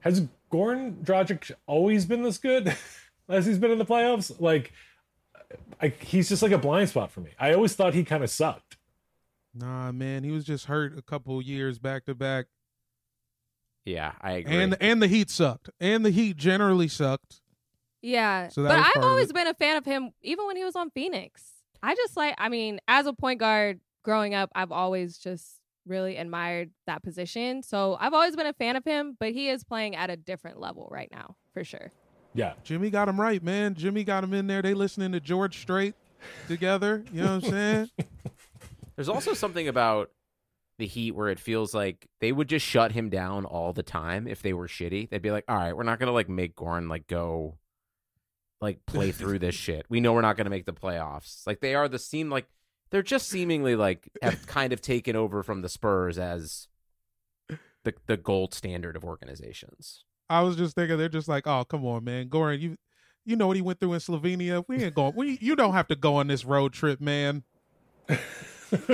Has 0.00 0.26
Goran 0.52 1.04
Dragic 1.04 1.50
always 1.66 2.06
been 2.06 2.22
this 2.22 2.38
good 2.38 2.76
as 3.28 3.46
he's 3.46 3.58
been 3.58 3.70
in 3.70 3.78
the 3.78 3.84
playoffs? 3.84 4.40
Like, 4.40 4.72
I, 5.80 5.88
he's 5.88 6.28
just 6.28 6.42
like 6.42 6.52
a 6.52 6.58
blind 6.58 6.88
spot 6.88 7.10
for 7.10 7.20
me. 7.20 7.30
I 7.38 7.52
always 7.52 7.74
thought 7.74 7.94
he 7.94 8.04
kind 8.04 8.24
of 8.24 8.30
sucked. 8.30 8.76
Nah, 9.54 9.90
man, 9.92 10.22
he 10.22 10.30
was 10.30 10.44
just 10.44 10.66
hurt 10.66 10.98
a 10.98 11.02
couple 11.02 11.40
years 11.40 11.78
back 11.78 12.04
to 12.06 12.14
back, 12.14 12.46
Yeah, 13.86 14.12
I 14.20 14.32
agree. 14.32 14.56
and 14.56 14.76
and 14.80 15.00
the 15.00 15.06
Heat 15.06 15.30
sucked, 15.30 15.70
and 15.80 16.04
the 16.04 16.10
Heat 16.10 16.36
generally 16.36 16.88
sucked. 16.88 17.40
yeah. 18.02 18.48
So 18.48 18.64
but 18.64 18.78
I've 18.78 19.02
always 19.02 19.32
been 19.32 19.46
a 19.46 19.54
fan 19.54 19.76
of 19.76 19.84
him, 19.86 20.10
even 20.22 20.46
when 20.46 20.56
he 20.56 20.64
was 20.64 20.76
on 20.76 20.90
Phoenix. 20.90 21.42
I 21.82 21.94
just 21.94 22.16
like, 22.16 22.34
I 22.36 22.48
mean, 22.48 22.80
as 22.88 23.06
a 23.06 23.12
point 23.12 23.38
guard 23.40 23.80
growing 24.02 24.34
up, 24.34 24.50
I've 24.54 24.72
always 24.72 25.16
just 25.18 25.60
really 25.86 26.16
admired 26.16 26.70
that 26.88 27.04
position. 27.04 27.62
So 27.62 27.96
I've 28.00 28.12
always 28.12 28.34
been 28.34 28.46
a 28.48 28.52
fan 28.52 28.74
of 28.74 28.84
him, 28.84 29.16
but 29.20 29.32
he 29.32 29.48
is 29.48 29.62
playing 29.62 29.94
at 29.94 30.10
a 30.10 30.16
different 30.16 30.58
level 30.58 30.88
right 30.90 31.08
now, 31.12 31.36
for 31.54 31.62
sure. 31.62 31.92
Yeah. 32.34 32.54
Jimmy 32.64 32.90
got 32.90 33.08
him 33.08 33.20
right, 33.20 33.40
man. 33.42 33.74
Jimmy 33.74 34.02
got 34.02 34.24
him 34.24 34.34
in 34.34 34.48
there. 34.48 34.62
They 34.62 34.74
listening 34.74 35.12
to 35.12 35.20
George 35.20 35.58
Strait 35.58 35.94
together. 36.48 37.04
You 37.12 37.22
know 37.22 37.36
what 37.36 37.44
I'm 37.44 37.50
saying? 37.50 37.90
There's 38.96 39.08
also 39.08 39.32
something 39.32 39.68
about 39.68 40.10
the 40.78 40.86
Heat 40.86 41.12
where 41.12 41.28
it 41.28 41.40
feels 41.40 41.74
like 41.74 42.08
they 42.20 42.32
would 42.32 42.48
just 42.48 42.66
shut 42.66 42.92
him 42.92 43.08
down 43.08 43.44
all 43.44 43.72
the 43.72 43.82
time 43.82 44.26
if 44.26 44.42
they 44.42 44.52
were 44.52 44.68
shitty. 44.68 45.08
They'd 45.08 45.22
be 45.22 45.30
like, 45.30 45.44
"All 45.48 45.56
right, 45.56 45.76
we're 45.76 45.82
not 45.82 45.98
gonna 45.98 46.12
like 46.12 46.28
make 46.28 46.54
Gorn 46.54 46.88
like 46.88 47.06
go, 47.06 47.58
like 48.60 48.84
play 48.86 49.12
through 49.12 49.38
this 49.38 49.54
shit. 49.54 49.86
We 49.88 50.00
know 50.00 50.12
we're 50.12 50.20
not 50.20 50.36
gonna 50.36 50.50
make 50.50 50.66
the 50.66 50.72
playoffs. 50.72 51.46
Like 51.46 51.60
they 51.60 51.74
are 51.74 51.88
the 51.88 51.98
seem 51.98 52.30
like 52.30 52.46
they're 52.90 53.02
just 53.02 53.28
seemingly 53.28 53.76
like 53.76 54.08
have 54.22 54.46
kind 54.46 54.72
of 54.72 54.80
taken 54.80 55.16
over 55.16 55.42
from 55.42 55.62
the 55.62 55.68
Spurs 55.68 56.18
as 56.18 56.68
the 57.84 57.94
the 58.06 58.16
gold 58.16 58.54
standard 58.54 58.96
of 58.96 59.04
organizations. 59.04 60.04
I 60.28 60.42
was 60.42 60.56
just 60.56 60.74
thinking 60.74 60.98
they're 60.98 61.08
just 61.08 61.28
like, 61.28 61.46
oh, 61.46 61.64
come 61.64 61.84
on, 61.86 62.04
man, 62.04 62.28
Goran, 62.28 62.60
you 62.60 62.76
you 63.24 63.36
know 63.36 63.46
what 63.46 63.56
he 63.56 63.62
went 63.62 63.80
through 63.80 63.94
in 63.94 64.00
Slovenia. 64.00 64.64
We 64.68 64.84
ain't 64.84 64.94
going. 64.94 65.14
We 65.16 65.38
you 65.40 65.56
don't 65.56 65.72
have 65.74 65.88
to 65.88 65.96
go 65.96 66.16
on 66.16 66.26
this 66.26 66.44
road 66.44 66.72
trip, 66.72 67.00
man. 67.00 67.44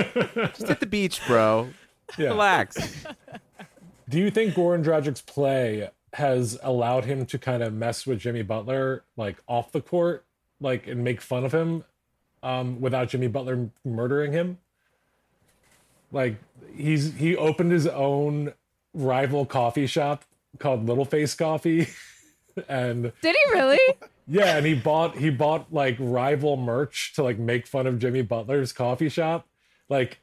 Just 0.53 0.67
hit 0.67 0.79
the 0.79 0.85
beach, 0.85 1.21
bro. 1.27 1.69
Yeah. 2.17 2.29
Relax. 2.29 3.05
Do 4.09 4.19
you 4.19 4.29
think 4.29 4.53
Goran 4.53 4.83
Dragic's 4.83 5.21
play 5.21 5.89
has 6.13 6.59
allowed 6.61 7.05
him 7.05 7.25
to 7.25 7.39
kind 7.39 7.63
of 7.63 7.73
mess 7.73 8.05
with 8.05 8.19
Jimmy 8.19 8.43
Butler, 8.43 9.03
like 9.17 9.37
off 9.47 9.71
the 9.71 9.81
court, 9.81 10.25
like 10.59 10.87
and 10.87 11.03
make 11.03 11.21
fun 11.21 11.43
of 11.43 11.53
him, 11.53 11.83
um, 12.43 12.79
without 12.81 13.09
Jimmy 13.09 13.27
Butler 13.27 13.69
murdering 13.83 14.31
him? 14.31 14.59
Like 16.11 16.35
he's 16.75 17.15
he 17.15 17.35
opened 17.35 17.71
his 17.71 17.87
own 17.87 18.53
rival 18.93 19.45
coffee 19.45 19.87
shop 19.87 20.25
called 20.59 20.85
Little 20.85 21.05
Face 21.05 21.33
Coffee, 21.33 21.87
and 22.69 23.11
Did 23.21 23.35
he 23.35 23.51
really? 23.53 23.79
yeah, 24.27 24.57
and 24.57 24.65
he 24.65 24.75
bought 24.75 25.17
he 25.17 25.31
bought 25.31 25.73
like 25.73 25.95
rival 25.99 26.57
merch 26.57 27.13
to 27.15 27.23
like 27.23 27.39
make 27.39 27.65
fun 27.65 27.87
of 27.87 27.97
Jimmy 27.97 28.21
Butler's 28.21 28.71
coffee 28.71 29.09
shop. 29.09 29.47
Like 29.93 30.19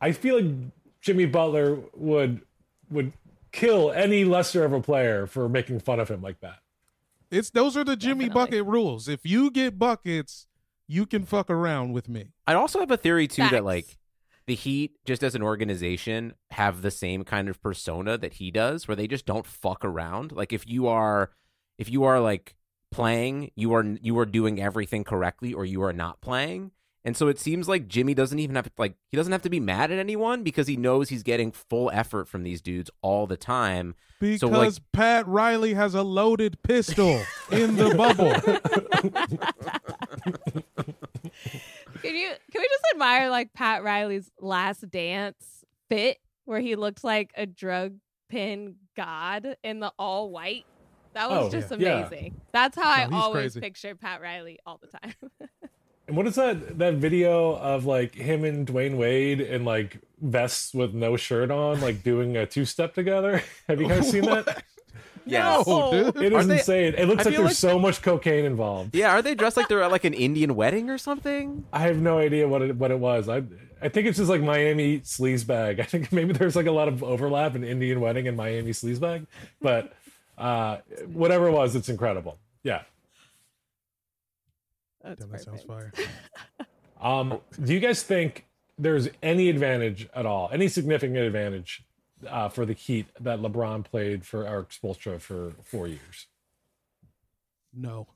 I 0.00 0.12
feel 0.12 0.40
like 0.40 0.54
Jimmy 1.00 1.26
Butler 1.26 1.78
would 1.94 2.40
would 2.90 3.12
kill 3.52 3.92
any 3.92 4.24
lesser 4.24 4.64
of 4.64 4.72
a 4.72 4.80
player 4.80 5.26
for 5.26 5.48
making 5.48 5.80
fun 5.80 6.00
of 6.00 6.08
him 6.08 6.22
like 6.22 6.40
that. 6.40 6.60
It's 7.30 7.50
those 7.50 7.76
are 7.76 7.84
the 7.84 7.96
Jimmy 7.96 8.26
Definitely. 8.26 8.58
bucket 8.58 8.72
rules. 8.72 9.08
If 9.08 9.26
you 9.26 9.50
get 9.50 9.78
buckets, 9.78 10.46
you 10.86 11.06
can 11.06 11.24
fuck 11.24 11.50
around 11.50 11.92
with 11.92 12.08
me. 12.08 12.28
I 12.46 12.54
also 12.54 12.80
have 12.80 12.90
a 12.90 12.96
theory 12.96 13.26
too 13.26 13.48
that 13.50 13.64
like 13.64 13.98
the 14.46 14.54
Heat, 14.54 14.96
just 15.04 15.22
as 15.22 15.34
an 15.34 15.42
organization, 15.42 16.34
have 16.50 16.82
the 16.82 16.90
same 16.90 17.24
kind 17.24 17.48
of 17.48 17.60
persona 17.62 18.18
that 18.18 18.34
he 18.34 18.50
does, 18.50 18.86
where 18.86 18.94
they 18.94 19.06
just 19.06 19.26
don't 19.26 19.46
fuck 19.46 19.84
around. 19.84 20.32
Like 20.32 20.52
if 20.52 20.68
you 20.68 20.86
are, 20.86 21.30
if 21.78 21.90
you 21.90 22.04
are 22.04 22.20
like 22.20 22.54
playing, 22.90 23.50
you 23.56 23.72
are 23.74 23.84
you 23.84 24.18
are 24.18 24.26
doing 24.26 24.60
everything 24.60 25.02
correctly, 25.02 25.52
or 25.52 25.64
you 25.64 25.82
are 25.82 25.92
not 25.92 26.20
playing. 26.20 26.72
And 27.06 27.14
so 27.16 27.28
it 27.28 27.38
seems 27.38 27.68
like 27.68 27.86
Jimmy 27.86 28.14
doesn't 28.14 28.38
even 28.38 28.56
have 28.56 28.64
to 28.64 28.70
like 28.78 28.94
he 29.10 29.16
doesn't 29.16 29.32
have 29.32 29.42
to 29.42 29.50
be 29.50 29.60
mad 29.60 29.90
at 29.90 29.98
anyone 29.98 30.42
because 30.42 30.66
he 30.66 30.76
knows 30.76 31.10
he's 31.10 31.22
getting 31.22 31.52
full 31.52 31.90
effort 31.92 32.28
from 32.28 32.42
these 32.44 32.62
dudes 32.62 32.90
all 33.02 33.26
the 33.26 33.36
time. 33.36 33.94
Because 34.20 34.40
so 34.40 34.48
like 34.48 34.72
Pat 34.92 35.26
Riley 35.28 35.74
has 35.74 35.94
a 35.94 36.02
loaded 36.02 36.62
pistol 36.62 37.20
in 37.52 37.76
the 37.76 37.94
bubble. 37.94 38.32
Can 42.02 42.14
you 42.16 42.30
can 42.52 42.60
we 42.60 42.68
just 42.68 42.84
admire 42.92 43.30
like 43.30 43.52
Pat 43.54 43.82
Riley's 43.82 44.30
last 44.40 44.88
dance 44.90 45.64
fit 45.88 46.18
where 46.44 46.60
he 46.60 46.76
looked 46.76 47.02
like 47.04 47.30
a 47.36 47.46
drug 47.46 47.94
pin 48.28 48.76
god 48.96 49.56
in 49.62 49.80
the 49.80 49.92
all 49.98 50.30
white? 50.30 50.64
That 51.14 51.30
was 51.30 51.46
Oh, 51.46 51.50
just 51.60 51.70
yeah. 51.80 52.06
amazing. 52.08 52.40
That's 52.52 52.76
how 52.76 52.90
I 52.90 53.06
No, 53.06 53.16
he's 53.16 53.24
always 53.24 53.42
crazy. 53.52 53.60
picture 53.60 53.94
Pat 53.94 54.20
Riley 54.20 54.58
all 54.66 54.80
the 54.82 54.88
time. 54.98 55.14
And 56.06 56.16
what 56.16 56.26
is 56.26 56.34
that 56.34 56.78
that 56.78 56.94
video 56.94 57.54
of 57.56 57.86
like 57.86 58.14
him 58.14 58.44
and 58.44 58.66
Dwyane 58.66 58.96
Wade 58.96 59.40
in 59.40 59.64
like 59.64 59.98
vests 60.20 60.74
with 60.74 60.92
no 60.94 61.16
shirt 61.16 61.50
on, 61.50 61.80
like 61.80 62.02
doing 62.02 62.36
a 62.36 62.46
two 62.46 62.64
step 62.66 62.94
together? 62.94 63.42
Have 63.68 63.80
you 63.80 63.88
guys 63.88 64.10
seen 64.10 64.24
that? 64.26 64.62
Yes. 65.26 65.66
No, 65.66 65.90
dude. 66.12 66.22
It 66.22 66.32
Are 66.34 66.44
they- 66.44 66.58
insane. 66.58 66.94
It 66.98 67.06
looks 67.08 67.22
I 67.26 67.30
like 67.30 67.36
there's 67.38 67.46
like- 67.46 67.54
so 67.56 67.78
much 67.78 68.02
cocaine 68.02 68.44
involved. 68.44 68.94
Yeah, 68.94 69.12
are 69.12 69.22
they 69.22 69.34
dressed 69.34 69.56
like 69.56 69.68
they're 69.68 69.82
at 69.82 69.90
like 69.90 70.04
an 70.04 70.12
Indian 70.12 70.54
wedding 70.54 70.90
or 70.90 70.98
something? 70.98 71.64
I 71.72 71.80
have 71.80 71.96
no 71.96 72.18
idea 72.18 72.46
what 72.46 72.60
it 72.60 72.76
what 72.76 72.90
it 72.90 72.98
was. 72.98 73.28
I 73.30 73.42
I 73.80 73.88
think 73.88 74.06
it's 74.06 74.18
just 74.18 74.28
like 74.28 74.42
Miami 74.42 75.00
sleazebag. 75.00 75.80
I 75.80 75.84
think 75.84 76.12
maybe 76.12 76.34
there's 76.34 76.54
like 76.56 76.66
a 76.66 76.70
lot 76.72 76.88
of 76.88 77.02
overlap 77.02 77.56
in 77.56 77.64
Indian 77.64 78.00
wedding 78.00 78.28
and 78.28 78.36
Miami 78.36 78.72
sleazebag, 78.72 79.26
but 79.62 79.94
uh, 80.36 80.78
whatever 81.06 81.46
it 81.48 81.52
was, 81.52 81.74
it's 81.74 81.88
incredible. 81.88 82.38
Yeah. 82.62 82.82
That's 85.04 85.20
Damn, 85.20 85.30
that 85.30 85.40
sounds 85.42 85.62
fire. 85.62 85.92
Um, 87.00 87.40
do 87.62 87.74
you 87.74 87.80
guys 87.80 88.02
think 88.02 88.46
there's 88.78 89.08
any 89.22 89.50
advantage 89.50 90.08
at 90.14 90.24
all, 90.24 90.48
any 90.50 90.68
significant 90.68 91.18
advantage 91.18 91.84
uh, 92.26 92.48
for 92.48 92.64
the 92.64 92.72
Heat 92.72 93.06
that 93.20 93.40
LeBron 93.40 93.84
played 93.84 94.24
for 94.24 94.46
Erik 94.46 94.70
Spoelstra 94.70 95.20
for 95.20 95.52
four 95.64 95.86
years? 95.86 96.28
No. 97.74 98.06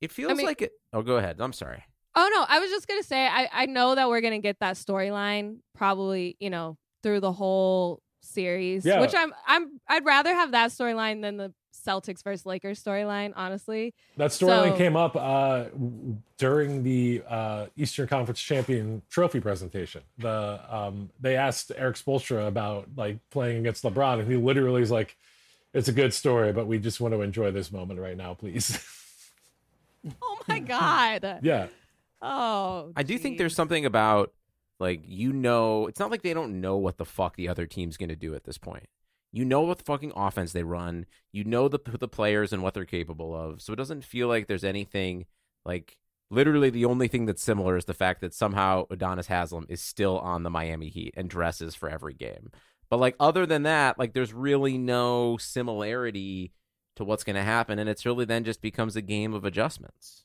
It 0.00 0.10
feels 0.10 0.36
mean- 0.36 0.46
like 0.46 0.62
it. 0.62 0.72
Oh, 0.92 1.02
go 1.02 1.16
ahead. 1.16 1.36
I'm 1.40 1.52
sorry. 1.52 1.84
Oh 2.16 2.28
no, 2.34 2.44
I 2.48 2.58
was 2.58 2.70
just 2.70 2.88
gonna 2.88 3.02
say 3.04 3.26
I 3.26 3.48
I 3.52 3.66
know 3.66 3.94
that 3.94 4.08
we're 4.08 4.22
gonna 4.22 4.38
get 4.40 4.58
that 4.60 4.76
storyline 4.76 5.58
probably 5.76 6.34
you 6.40 6.48
know 6.50 6.76
through 7.02 7.20
the 7.20 7.30
whole 7.32 8.00
series, 8.22 8.84
Yeah. 8.86 9.00
which 9.00 9.14
I'm 9.14 9.32
I'm 9.46 9.80
I'd 9.86 10.04
rather 10.04 10.34
have 10.34 10.52
that 10.52 10.70
storyline 10.70 11.20
than 11.22 11.36
the 11.36 11.52
Celtics 11.86 12.22
versus 12.24 12.44
Lakers 12.46 12.82
storyline, 12.82 13.32
honestly. 13.36 13.94
That 14.16 14.30
storyline 14.30 14.72
So- 14.72 14.76
came 14.76 14.96
up 14.96 15.14
uh, 15.14 15.66
during 16.38 16.82
the 16.82 17.22
uh, 17.28 17.66
Eastern 17.76 18.08
Conference 18.08 18.40
Champion 18.40 19.02
Trophy 19.08 19.40
presentation. 19.40 20.02
The 20.18 20.60
um, 20.68 21.10
they 21.20 21.36
asked 21.36 21.70
Erik 21.76 21.96
Spoelstra 21.96 22.48
about 22.48 22.88
like 22.96 23.18
playing 23.30 23.58
against 23.60 23.84
LeBron, 23.84 24.20
and 24.20 24.30
he 24.30 24.36
literally 24.36 24.82
is 24.82 24.90
like, 24.90 25.16
"It's 25.72 25.88
a 25.88 25.92
good 25.92 26.12
story, 26.12 26.52
but 26.52 26.66
we 26.66 26.78
just 26.78 27.00
want 27.00 27.14
to 27.14 27.20
enjoy 27.22 27.50
this 27.52 27.70
moment 27.70 28.00
right 28.00 28.16
now, 28.16 28.34
please." 28.34 28.78
Oh 30.22 30.38
my 30.46 30.60
god. 30.60 31.40
yeah, 31.42 31.66
Oh. 32.22 32.92
I 32.94 33.02
do 33.02 33.18
think 33.18 33.38
there's 33.38 33.56
something 33.56 33.84
about 33.84 34.32
like 34.78 35.02
you 35.04 35.32
know, 35.32 35.86
it's 35.88 35.98
not 35.98 36.10
like 36.12 36.22
they 36.22 36.32
don't 36.34 36.60
know 36.60 36.76
what 36.76 36.96
the 36.96 37.04
fuck 37.04 37.34
the 37.36 37.48
other 37.48 37.66
team's 37.66 37.96
going 37.96 38.10
to 38.10 38.14
do 38.16 38.34
at 38.34 38.44
this 38.44 38.56
point. 38.58 38.88
You 39.32 39.44
know 39.44 39.62
what 39.62 39.78
the 39.78 39.84
fucking 39.84 40.12
offense 40.16 40.52
they 40.52 40.62
run. 40.62 41.06
You 41.32 41.44
know 41.44 41.68
the 41.68 41.78
the 41.78 42.08
players 42.08 42.52
and 42.52 42.62
what 42.62 42.74
they're 42.74 42.84
capable 42.84 43.34
of. 43.34 43.60
So 43.60 43.72
it 43.72 43.76
doesn't 43.76 44.04
feel 44.04 44.28
like 44.28 44.46
there's 44.46 44.64
anything 44.64 45.26
like 45.64 45.98
literally 46.30 46.70
the 46.70 46.84
only 46.84 47.08
thing 47.08 47.26
that's 47.26 47.42
similar 47.42 47.76
is 47.76 47.84
the 47.84 47.94
fact 47.94 48.20
that 48.20 48.34
somehow 48.34 48.86
Udonis 48.86 49.26
Haslam 49.26 49.66
is 49.68 49.82
still 49.82 50.18
on 50.18 50.42
the 50.42 50.50
Miami 50.50 50.88
Heat 50.88 51.14
and 51.16 51.28
dresses 51.28 51.74
for 51.74 51.88
every 51.88 52.14
game. 52.14 52.50
But 52.88 53.00
like 53.00 53.16
other 53.20 53.46
than 53.46 53.64
that, 53.64 53.98
like 53.98 54.12
there's 54.12 54.32
really 54.32 54.78
no 54.78 55.36
similarity 55.38 56.52
to 56.96 57.04
what's 57.04 57.24
going 57.24 57.36
to 57.36 57.42
happen 57.42 57.78
and 57.78 57.88
it's 57.88 58.06
really 58.06 58.24
then 58.24 58.44
just 58.44 58.62
becomes 58.62 58.96
a 58.96 59.02
game 59.02 59.34
of 59.34 59.44
adjustments. 59.44 60.24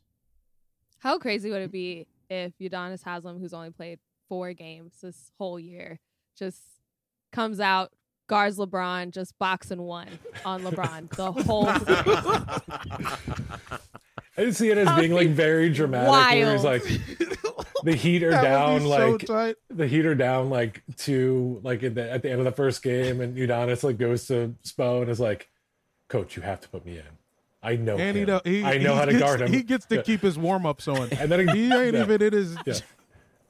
How 0.99 1.17
crazy 1.17 1.49
would 1.49 1.63
it 1.63 1.71
be 1.71 2.07
if 2.29 2.53
Udonis 2.59 3.03
Haslam, 3.03 3.39
who's 3.39 3.53
only 3.53 3.71
played 3.71 3.99
four 4.29 4.53
games 4.53 4.93
this 5.01 5.31
whole 5.37 5.59
year, 5.59 5.99
just 6.37 6.61
comes 7.31 7.59
out, 7.59 7.91
guards 8.31 8.57
LeBron, 8.57 9.11
just 9.11 9.37
boxing 9.39 9.81
one 9.81 10.07
on 10.45 10.63
LeBron 10.63 11.09
the 11.17 11.33
whole. 11.33 11.67
I 14.37 14.45
did 14.45 14.55
see 14.55 14.69
it 14.69 14.77
as 14.77 14.97
being 14.97 15.11
like 15.11 15.31
very 15.31 15.69
dramatic. 15.69 16.09
Where 16.09 16.53
he's 16.53 16.63
like, 16.63 16.83
the 17.83 17.93
Heat 17.93 18.23
are 18.23 18.31
down 18.31 18.83
so 18.83 18.87
like 18.87 19.25
tight. 19.25 19.55
the 19.69 19.85
Heat 19.85 20.05
are 20.05 20.15
down 20.15 20.49
like 20.49 20.81
two 20.95 21.59
like 21.61 21.83
at 21.83 21.93
the, 21.93 22.09
at 22.09 22.21
the 22.23 22.29
end 22.31 22.39
of 22.39 22.45
the 22.45 22.53
first 22.53 22.81
game, 22.81 23.19
and 23.19 23.35
Udonis 23.35 23.83
like 23.83 23.97
goes 23.97 24.27
to 24.27 24.55
Spo 24.63 25.01
and 25.01 25.11
is 25.11 25.19
like, 25.19 25.49
"Coach, 26.07 26.37
you 26.37 26.41
have 26.41 26.61
to 26.61 26.69
put 26.69 26.85
me 26.85 26.99
in. 26.99 27.03
I 27.61 27.75
know 27.75 27.97
And 27.97 28.15
he, 28.15 28.21
him. 28.23 28.27
do- 28.27 28.39
he 28.49 28.63
I 28.63 28.77
know 28.77 28.93
he 28.93 28.99
how 28.99 29.05
to 29.05 29.11
gets- 29.11 29.23
guard 29.23 29.41
him." 29.41 29.51
He 29.51 29.61
gets 29.61 29.85
to 29.87 30.01
keep 30.03 30.21
his 30.21 30.37
warm 30.37 30.65
ups 30.65 30.87
on. 30.87 31.09
And 31.11 31.29
then 31.29 31.49
he 31.49 31.65
ain't 31.65 31.95
yeah. 31.95 32.01
even 32.03 32.21
in 32.21 32.31
his. 32.31 32.55
Yeah. 32.65 32.75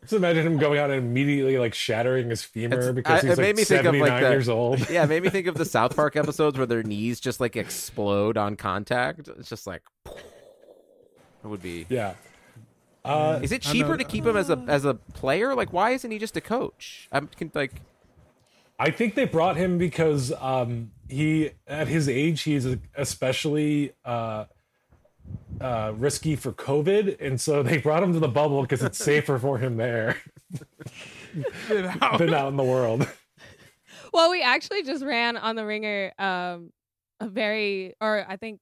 Just 0.01 0.13
imagine 0.13 0.45
him 0.47 0.57
going 0.57 0.79
out 0.79 0.89
and 0.89 0.99
immediately 1.05 1.57
like 1.59 1.73
shattering 1.75 2.29
his 2.29 2.43
femur 2.43 2.79
It's- 2.79 2.93
because 2.95 3.21
he's 3.21 3.31
it 3.31 3.37
made 3.37 3.47
like 3.47 3.55
me 3.57 3.63
think 3.63 3.79
of, 3.81 3.85
79 3.85 4.09
like, 4.09 4.21
the- 4.21 4.29
years 4.29 4.49
old. 4.49 4.89
yeah, 4.89 5.03
it 5.03 5.09
made 5.09 5.21
me 5.23 5.29
think 5.29 5.47
of 5.47 5.55
the 5.55 5.65
South 5.65 5.95
Park 5.95 6.15
episodes 6.15 6.57
where 6.57 6.65
their 6.65 6.83
knees 6.83 7.19
just 7.19 7.39
like 7.39 7.55
explode 7.55 8.35
on 8.37 8.55
contact. 8.55 9.27
It's 9.27 9.49
just 9.49 9.67
like 9.67 9.83
it 10.05 11.47
would 11.47 11.61
be. 11.61 11.85
Yeah. 11.89 12.13
Uh, 13.03 13.39
Is 13.41 13.51
it 13.51 13.63
cheaper 13.63 13.97
to 13.97 14.03
keep 14.03 14.25
him 14.25 14.37
as 14.37 14.49
a 14.51 14.63
as 14.67 14.85
a 14.85 14.93
player? 14.93 15.55
Like, 15.55 15.73
why 15.73 15.91
isn't 15.91 16.09
he 16.11 16.19
just 16.19 16.37
a 16.37 16.41
coach? 16.41 17.07
I'm 17.11 17.27
can, 17.27 17.51
like, 17.55 17.81
I 18.77 18.91
think 18.91 19.15
they 19.15 19.25
brought 19.25 19.57
him 19.57 19.79
because 19.79 20.31
um, 20.39 20.91
he, 21.09 21.51
at 21.67 21.87
his 21.87 22.07
age, 22.07 22.41
he's 22.43 22.67
especially 22.95 23.93
uh, 24.05 24.45
uh, 25.59 25.93
risky 25.95 26.35
for 26.35 26.51
COVID, 26.51 27.21
and 27.21 27.39
so 27.39 27.63
they 27.63 27.77
brought 27.77 28.03
him 28.03 28.13
to 28.13 28.19
the 28.19 28.27
bubble 28.27 28.61
because 28.61 28.81
it's 28.83 28.97
safer 28.97 29.37
for 29.37 29.57
him 29.57 29.77
there 29.77 30.17
than 31.69 31.87
out 32.33 32.47
in 32.49 32.57
the 32.57 32.63
world. 32.63 33.07
well, 34.13 34.31
we 34.31 34.41
actually 34.41 34.83
just 34.83 35.03
ran 35.03 35.37
on 35.37 35.55
the 35.55 35.65
ringer 35.65 36.11
um 36.19 36.71
a 37.19 37.27
very 37.27 37.93
or 38.01 38.25
I 38.27 38.37
think 38.37 38.59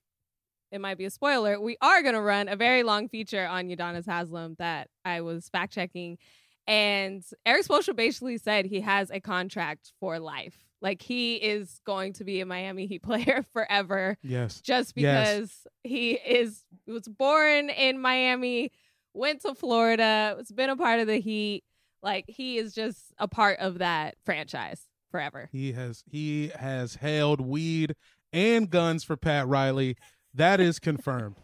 it 0.71 0.81
might 0.81 0.97
be 0.97 1.05
a 1.05 1.09
spoiler. 1.09 1.59
We 1.59 1.77
are 1.81 2.03
gonna 2.03 2.21
run 2.21 2.47
a 2.47 2.55
very 2.55 2.83
long 2.83 3.09
feature 3.09 3.45
on 3.45 3.69
Udonis 3.69 4.05
Haslam 4.05 4.55
that 4.59 4.89
I 5.03 5.21
was 5.21 5.49
fact 5.49 5.73
checking. 5.73 6.17
And 6.67 7.23
Erik 7.45 7.65
Spoelstra 7.65 7.95
basically 7.95 8.37
said 8.37 8.65
he 8.65 8.81
has 8.81 9.09
a 9.09 9.19
contract 9.19 9.91
for 9.99 10.19
life. 10.19 10.68
Like 10.81 11.01
he 11.01 11.35
is 11.35 11.81
going 11.85 12.13
to 12.13 12.23
be 12.23 12.39
a 12.41 12.45
Miami 12.45 12.85
Heat 12.87 13.03
player 13.03 13.43
forever. 13.53 14.17
Yes. 14.23 14.61
Just 14.61 14.93
Yes. 14.95 15.29
because 15.37 15.67
he 15.83 16.11
is 16.13 16.63
was 16.87 17.07
born 17.07 17.69
in 17.69 17.99
Miami, 17.99 18.71
went 19.13 19.41
to 19.41 19.53
Florida, 19.55 20.35
has 20.37 20.51
been 20.51 20.69
a 20.69 20.75
part 20.77 20.99
of 20.99 21.07
the 21.07 21.17
Heat. 21.19 21.63
Like 22.01 22.25
he 22.27 22.57
is 22.57 22.73
just 22.73 22.97
a 23.17 23.27
part 23.27 23.59
of 23.59 23.79
that 23.79 24.15
franchise 24.25 24.81
forever. 25.11 25.49
He 25.51 25.73
has 25.73 26.03
he 26.09 26.49
has 26.57 26.95
held 26.95 27.41
weed 27.41 27.95
and 28.31 28.69
guns 28.69 29.03
for 29.03 29.17
Pat 29.17 29.47
Riley. 29.47 29.97
That 30.33 30.59
is 30.61 30.79
confirmed. 30.79 31.35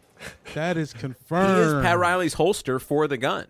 That 0.54 0.78
is 0.78 0.94
confirmed. 0.94 1.48
he 1.48 1.54
confirmed. 1.56 1.76
is 1.78 1.82
Pat 1.84 1.98
Riley's 1.98 2.34
holster 2.34 2.78
for 2.78 3.06
the 3.06 3.18
gun. 3.18 3.46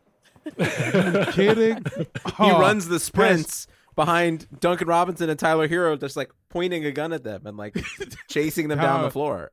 kidding? 1.32 1.84
He 1.96 2.06
Oh, 2.38 2.58
runs 2.60 2.88
the 2.88 2.98
sprints 3.00 3.66
behind 3.96 4.46
Duncan 4.60 4.86
Robinson 4.86 5.28
and 5.28 5.38
Tyler 5.38 5.66
Herro, 5.66 5.98
just 5.98 6.16
like 6.16 6.30
pointing 6.48 6.84
a 6.84 6.92
gun 6.92 7.12
at 7.12 7.24
them 7.24 7.46
and 7.46 7.56
like 7.56 7.76
chasing 8.30 8.68
them 8.68 8.78
down 8.78 9.02
the 9.02 9.10
floor. 9.10 9.50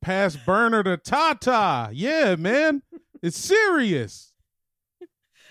pass 0.00 0.36
burner 0.36 0.82
to 0.84 0.96
Tata. 0.96 1.90
Yeah, 1.92 2.36
man. 2.36 2.82
It's 3.22 3.38
serious. 3.38 4.32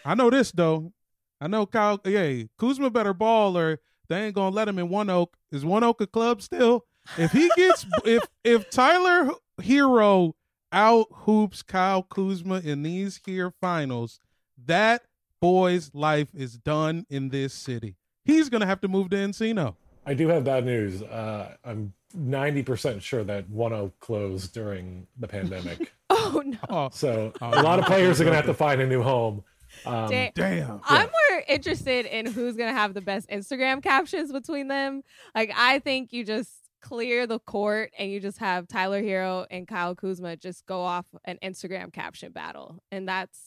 I 0.05 0.15
know 0.15 0.29
this 0.29 0.51
though. 0.51 0.93
I 1.41 1.47
know 1.47 1.65
Kyle 1.65 1.99
yeah, 2.05 2.43
Kuzma 2.57 2.89
better 2.89 3.13
ball 3.13 3.57
or 3.57 3.79
they 4.07 4.25
ain't 4.25 4.35
gonna 4.35 4.55
let 4.55 4.67
him 4.67 4.77
in 4.77 4.89
one 4.89 5.09
oak. 5.09 5.35
Is 5.51 5.65
one 5.65 5.83
oak 5.83 6.01
a 6.01 6.07
club 6.07 6.41
still? 6.41 6.85
If 7.17 7.31
he 7.31 7.49
gets 7.55 7.85
if 8.05 8.23
if 8.43 8.69
Tyler 8.69 9.31
Herro 9.59 10.33
out 10.71 11.07
hoops 11.11 11.63
Kyle 11.63 12.03
Kuzma 12.03 12.59
in 12.59 12.83
these 12.83 13.19
here 13.25 13.51
finals, 13.59 14.19
that 14.65 15.03
boy's 15.39 15.91
life 15.93 16.29
is 16.33 16.57
done 16.57 17.05
in 17.09 17.29
this 17.29 17.53
city. 17.53 17.95
He's 18.25 18.49
gonna 18.49 18.65
have 18.65 18.81
to 18.81 18.87
move 18.87 19.09
to 19.11 19.15
Encino. 19.17 19.75
I 20.05 20.13
do 20.13 20.27
have 20.29 20.43
bad 20.43 20.65
news. 20.65 21.03
Uh, 21.03 21.55
I'm 21.63 21.93
90% 22.17 23.01
sure 23.01 23.23
that 23.23 23.47
1 23.49 23.91
closed 23.99 24.53
during 24.53 25.07
the 25.19 25.27
pandemic. 25.27 25.91
Oh 26.13 26.41
no. 26.45 26.57
Oh, 26.69 26.89
So 26.91 27.31
Oh, 27.41 27.49
a 27.49 27.63
lot 27.63 27.79
of 27.79 27.85
players 27.85 28.19
are 28.19 28.25
going 28.25 28.33
to 28.33 28.35
have 28.35 28.45
to 28.45 28.53
find 28.53 28.79
a 28.81 28.85
new 28.87 29.01
home. 29.01 29.43
Um, 29.85 30.09
Da- 30.09 30.31
Damn. 30.35 30.81
I'm 30.83 31.07
more 31.07 31.43
interested 31.47 32.05
in 32.05 32.25
who's 32.25 32.55
gonna 32.57 32.73
have 32.73 32.93
the 32.93 32.99
best 33.01 33.29
Instagram 33.29 33.81
captions 33.81 34.31
between 34.31 34.67
them. 34.67 35.03
Like, 35.33 35.51
I 35.55 35.79
think 35.79 36.11
you 36.13 36.25
just 36.25 36.51
clear 36.81 37.25
the 37.27 37.39
court 37.39 37.91
and 37.97 38.11
you 38.11 38.19
just 38.19 38.39
have 38.39 38.67
Tyler 38.67 39.01
Herro 39.01 39.45
and 39.49 39.65
Kyle 39.67 39.95
Kuzma 39.95 40.35
just 40.35 40.65
go 40.65 40.81
off 40.81 41.05
an 41.25 41.39
Instagram 41.41 41.93
caption 41.93 42.33
battle, 42.33 42.83
and 42.91 43.07
that's 43.07 43.39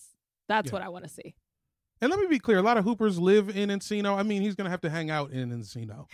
that's 0.48 0.68
Yeah. 0.68 0.72
what 0.72 0.82
I 0.82 0.88
want 0.88 1.04
to 1.04 1.10
see. 1.10 1.34
And 2.04 2.10
let 2.10 2.20
me 2.20 2.26
be 2.26 2.38
clear: 2.38 2.58
a 2.58 2.62
lot 2.62 2.76
of 2.76 2.84
hoopers 2.84 3.18
live 3.18 3.48
in 3.56 3.70
Encino. 3.70 4.14
I 4.18 4.22
mean, 4.22 4.42
he's 4.42 4.54
gonna 4.54 4.68
have 4.68 4.82
to 4.82 4.90
hang 4.90 5.10
out 5.10 5.30
in 5.30 5.50
Encino. 5.50 6.06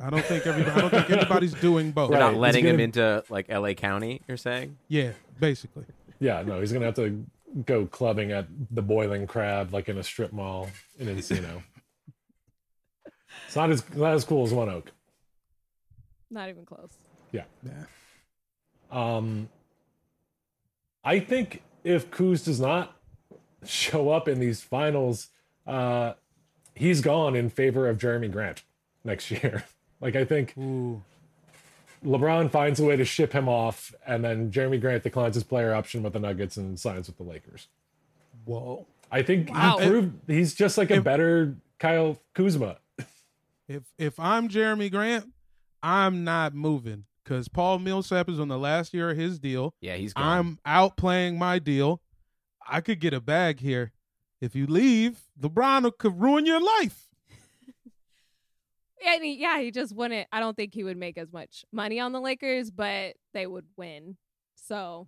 I 0.00 0.10
don't 0.10 0.24
think 0.24 0.46
everybody. 0.46 0.76
I 0.76 0.80
don't 0.80 0.90
think 0.90 1.10
anybody's 1.10 1.54
doing 1.60 1.90
both. 1.90 2.10
They're 2.12 2.20
not 2.20 2.34
he's 2.34 2.38
letting 2.40 2.64
him 2.64 2.74
gonna- 2.74 2.82
into 2.84 3.24
like 3.28 3.46
L.A. 3.48 3.74
County. 3.74 4.22
You're 4.28 4.36
saying? 4.36 4.76
Yeah, 4.86 5.10
basically. 5.40 5.86
Yeah, 6.20 6.42
no, 6.42 6.60
he's 6.60 6.72
gonna 6.72 6.84
have 6.84 6.94
to 6.94 7.26
go 7.66 7.84
clubbing 7.86 8.30
at 8.30 8.46
the 8.70 8.80
Boiling 8.80 9.26
Crab, 9.26 9.72
like 9.74 9.88
in 9.88 9.98
a 9.98 10.04
strip 10.04 10.32
mall 10.32 10.68
in 11.00 11.08
Encino. 11.08 11.64
it's 13.48 13.56
not 13.56 13.70
as 13.70 13.82
not 13.96 14.14
as 14.14 14.24
cool 14.24 14.44
as 14.46 14.54
One 14.54 14.68
Oak. 14.68 14.92
Not 16.30 16.48
even 16.48 16.64
close. 16.64 16.92
Yeah. 17.32 17.42
Yeah. 17.64 17.72
Um, 18.92 19.48
I 21.02 21.18
think 21.18 21.62
if 21.82 22.08
Kuz 22.12 22.44
does 22.44 22.60
not 22.60 22.94
show 23.64 24.10
up 24.10 24.28
in 24.28 24.40
these 24.40 24.60
finals, 24.62 25.28
uh, 25.66 26.14
he's 26.74 27.00
gone 27.00 27.34
in 27.36 27.50
favor 27.50 27.88
of 27.88 27.98
Jerami 27.98 28.30
Grant 28.30 28.62
next 29.04 29.30
year. 29.30 29.64
like 30.00 30.16
I 30.16 30.24
think 30.24 30.54
Ooh. 30.58 31.02
LeBron 32.04 32.50
finds 32.50 32.78
a 32.78 32.84
way 32.84 32.96
to 32.96 33.04
ship 33.04 33.32
him 33.32 33.48
off, 33.48 33.92
and 34.06 34.24
then 34.24 34.50
Jerami 34.52 34.80
Grant 34.80 35.02
declines 35.02 35.34
his 35.34 35.42
player 35.44 35.74
option 35.74 36.02
with 36.02 36.12
the 36.12 36.20
Nuggets 36.20 36.56
and 36.56 36.78
signs 36.78 37.08
with 37.08 37.16
the 37.16 37.24
Lakers. 37.24 37.66
Whoa. 38.44 38.86
I 39.10 39.22
think 39.22 39.50
Wow. 39.50 39.78
he 39.78 39.88
proved 39.88 40.14
he's 40.28 40.54
just 40.54 40.78
like 40.78 40.90
a 40.90 40.96
If- 40.96 41.04
better 41.04 41.56
Kyle 41.78 42.18
Kuzma. 42.34 42.78
If 43.68 43.82
if 43.98 44.18
I'm 44.18 44.48
Jerami 44.48 44.90
Grant, 44.90 45.26
I'm 45.82 46.24
not 46.24 46.54
moving 46.54 47.04
because 47.22 47.48
Paul 47.48 47.78
Millsap 47.80 48.28
is 48.30 48.40
on 48.40 48.48
the 48.48 48.58
last 48.58 48.94
year 48.94 49.10
of 49.10 49.16
his 49.18 49.38
deal. 49.38 49.74
Yeah, 49.82 49.96
he's. 49.96 50.14
Gone. 50.14 50.24
I'm 50.24 50.58
out 50.64 50.96
playing 50.96 51.38
my 51.38 51.58
deal. 51.58 52.00
I 52.68 52.80
could 52.80 53.00
get 53.00 53.14
a 53.14 53.20
bag 53.20 53.60
here. 53.60 53.92
If 54.40 54.54
you 54.54 54.66
leave, 54.66 55.20
LeBron 55.40 55.90
could 55.98 56.20
ruin 56.20 56.46
your 56.46 56.60
life. 56.60 57.06
Yeah, 59.02 59.14
and 59.14 59.24
he, 59.24 59.34
yeah, 59.40 59.60
he 59.60 59.70
just 59.70 59.94
wouldn't. 59.94 60.26
I 60.32 60.40
don't 60.40 60.56
think 60.56 60.74
he 60.74 60.82
would 60.84 60.96
make 60.96 61.16
as 61.18 61.32
much 61.32 61.64
money 61.72 62.00
on 62.00 62.12
the 62.12 62.20
Lakers, 62.20 62.70
but 62.70 63.14
they 63.32 63.46
would 63.46 63.64
win. 63.76 64.16
So 64.56 65.06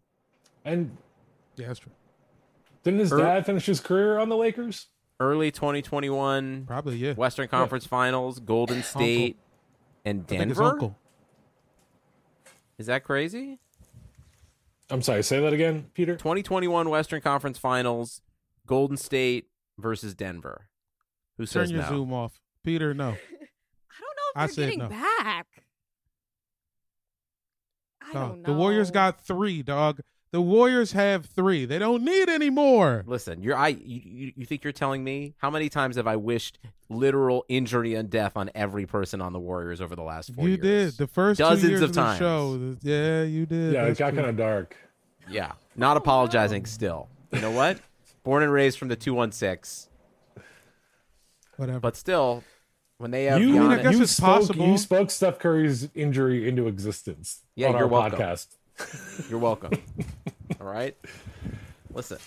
And 0.65 0.97
Yeah, 1.57 1.67
that's 1.69 1.81
true. 1.81 1.93
didn't 2.85 3.01
his 3.01 3.13
Er- 3.13 3.19
dad 3.19 3.47
finish 3.47 3.67
his 3.67 3.81
career 3.81 4.19
on 4.19 4.29
the 4.29 4.37
Lakers? 4.37 4.89
early 5.19 5.51
2021 5.51 6.65
Probably 6.67 6.97
yeah. 6.97 7.13
Western 7.15 7.47
Conference 7.49 7.85
Finals, 7.85 8.39
Golden 8.39 8.83
State, 8.83 9.37
and 10.05 10.23
I 10.23 10.25
think 10.25 10.41
it's 10.43 10.49
Denver. 10.59 10.63
uncle. 10.71 10.97
Is 12.79 12.87
that 12.87 13.05
crazy? 13.05 13.59
I'm 14.91 15.03
sorry, 15.03 15.22
say 15.22 15.41
that 15.41 15.53
again, 15.53 15.86
Peter. 15.95 16.16
2021 16.16 16.88
Western 16.88 17.20
Conference 17.20 17.59
Finals, 17.59 18.22
Golden 18.66 18.97
State 18.97 19.47
versus 19.78 20.14
Denver. 20.14 20.68
Who 21.38 21.45
Turn 21.47 21.66
says 21.66 21.70
your 21.70 21.82
no? 21.82 21.88
zoom 21.88 22.12
off, 22.12 22.41
Peter. 22.64 22.93
No, 22.93 23.09
I 23.09 23.11
don't 23.12 23.18
know 23.18 24.32
I 24.36 24.45
if 24.47 24.55
they're 24.57 24.64
getting 24.66 24.78
no. 24.80 24.88
back. 24.88 25.47
I 28.03 28.12
Dog, 28.12 28.28
don't 28.28 28.43
know. 28.43 28.53
the 28.53 28.59
Warriors 28.59 28.91
got 28.91 29.24
three. 29.24 29.62
Dog, 29.62 30.01
the 30.33 30.41
Warriors 30.41 30.93
have 30.93 31.26
three. 31.26 31.64
They 31.64 31.78
don't 31.78 32.03
need 32.05 32.28
any 32.28 32.51
more. 32.51 33.03
Listen, 33.07 33.43
you're 33.43 33.57
I 33.57 33.68
you, 33.68 34.01
you 34.05 34.33
you 34.37 34.47
think 34.47 34.62
you're 34.64 34.72
telling 34.72 35.03
me 35.03 35.35
how 35.39 35.51
many 35.51 35.68
times 35.68 35.97
have 35.97 36.07
I 36.07 36.16
wished 36.16 36.59
literal 36.89 37.45
injury 37.49 37.95
and 37.95 38.09
death 38.11 38.37
on 38.37 38.51
every 38.55 38.87
person 38.87 39.20
on 39.20 39.33
the 39.33 39.41
Warriors 39.41 39.81
over 39.81 39.97
the 39.97 40.03
last 40.03 40.33
four 40.35 40.45
You 40.49 40.57
years? 40.57 40.97
did 40.97 40.99
the 40.99 41.07
first 41.12 41.39
Dozens 41.39 41.62
two 41.62 41.68
years 41.68 41.83
of 41.83 41.91
of, 41.91 41.95
the 41.95 42.01
times. 42.01 42.18
show. 42.18 42.76
Yeah, 42.83 43.22
you 43.22 43.47
did. 43.47 43.72
Yeah, 43.72 43.83
it 43.83 43.87
That's 43.89 43.99
got 43.99 44.14
kind 44.14 44.26
of 44.26 44.37
dark. 44.37 44.76
Yeah, 45.28 45.53
not 45.76 45.97
apologizing. 45.97 46.64
Still, 46.66 47.09
you 47.33 47.41
know 47.41 47.51
what? 47.53 47.78
Born 48.22 48.43
and 48.43 48.53
raised 48.53 48.78
from 48.78 48.89
the 48.89 48.97
two 48.97 49.14
one 49.14 49.33
six, 49.33 49.89
whatever. 51.57 51.81
but 51.81 51.97
still, 51.97 52.45
when 52.99 53.11
they 53.11 53.24
have 53.24 53.41
You, 53.41 53.57
I 53.57 53.61
mean, 53.61 53.70
I 53.72 53.83
guess 53.83 53.93
you 53.95 54.03
it's 54.03 54.12
spoke, 54.12 54.41
possible. 54.41 54.66
You 54.66 54.78
spoke 54.78 55.11
Steph 55.11 55.39
Curry's 55.39 55.89
injury 55.95 56.49
into 56.49 56.68
existence. 56.68 57.41
Yeah, 57.55 57.68
on 57.68 57.72
you're 57.74 57.83
our 57.83 57.89
welcome. 57.89 58.18
podcast. 58.18 58.47
You're 59.28 59.39
welcome. 59.39 59.72
All 60.61 60.66
right. 60.66 60.97
Listen, 61.93 62.18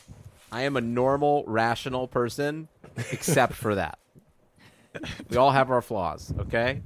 I 0.51 0.63
am 0.63 0.75
a 0.77 0.81
normal, 0.81 1.43
rational 1.47 2.07
person, 2.07 2.67
except 3.11 3.53
for 3.53 3.75
that. 3.75 3.99
We 5.29 5.37
all 5.37 5.51
have 5.51 5.71
our 5.71 5.81
flaws, 5.81 6.33
okay? 6.39 6.81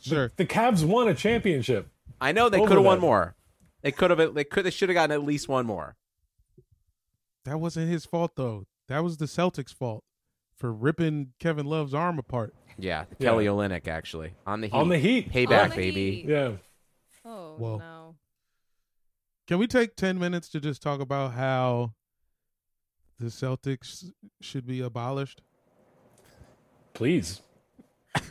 sure. 0.00 0.30
The 0.36 0.46
Cavs 0.46 0.84
won 0.84 1.08
a 1.08 1.14
championship. 1.14 1.88
I 2.20 2.32
know 2.32 2.48
they 2.48 2.58
could 2.60 2.70
have 2.76 2.84
won 2.84 2.96
them. 2.96 3.00
more. 3.02 3.34
They 3.82 3.92
could 3.92 4.10
have. 4.10 4.34
They 4.34 4.44
could. 4.44 4.64
They 4.64 4.70
should 4.70 4.88
have 4.88 4.94
gotten 4.94 5.12
at 5.12 5.22
least 5.24 5.48
one 5.48 5.66
more. 5.66 5.96
That 7.44 7.58
wasn't 7.60 7.90
his 7.90 8.06
fault 8.06 8.32
though. 8.36 8.66
That 8.88 9.04
was 9.04 9.18
the 9.18 9.26
Celtics' 9.26 9.74
fault 9.74 10.02
for 10.56 10.72
ripping 10.72 11.32
Kevin 11.38 11.66
Love's 11.66 11.92
arm 11.94 12.18
apart. 12.18 12.54
Yeah, 12.78 13.04
Yeah. 13.18 13.28
Kelly 13.30 13.46
Olynyk 13.46 13.86
actually 13.88 14.32
on 14.46 14.60
the 14.60 14.68
heat. 14.68 14.74
On 14.74 14.88
the 14.88 14.98
Heat. 14.98 15.30
Payback, 15.32 15.64
On 15.64 15.70
the 15.70 15.76
baby. 15.76 16.10
Heat. 16.16 16.24
Yeah. 16.26 16.50
Oh 17.24 17.54
Whoa. 17.58 17.78
no. 17.78 18.05
Can 19.46 19.58
we 19.58 19.66
take 19.66 19.94
10 19.94 20.18
minutes 20.18 20.48
to 20.50 20.60
just 20.60 20.82
talk 20.82 21.00
about 21.00 21.32
how 21.32 21.92
the 23.18 23.26
Celtics 23.26 24.10
should 24.40 24.66
be 24.66 24.80
abolished? 24.80 25.42
Please. 26.94 27.42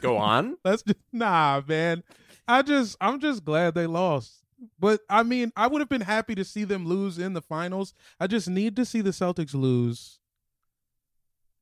Go 0.02 0.18
on. 0.18 0.58
Let's 0.66 0.84
just, 0.84 1.00
nah, 1.14 1.62
man. 1.66 2.04
I 2.48 2.62
just, 2.62 2.98
I'm 3.00 3.20
just 3.20 3.46
glad 3.46 3.76
they 3.76 3.88
lost. 3.88 4.42
But 4.80 5.02
I 5.10 5.24
mean, 5.24 5.52
I 5.56 5.68
would 5.68 5.82
have 5.82 5.90
been 5.90 6.02
happy 6.02 6.36
to 6.36 6.44
see 6.44 6.64
them 6.64 6.86
lose 6.86 7.18
in 7.18 7.34
the 7.34 7.42
finals. 7.42 7.94
I 8.20 8.28
just 8.28 8.50
need 8.50 8.76
to 8.78 8.86
see 8.86 9.02
the 9.02 9.12
Celtics 9.12 9.54
lose 9.54 10.20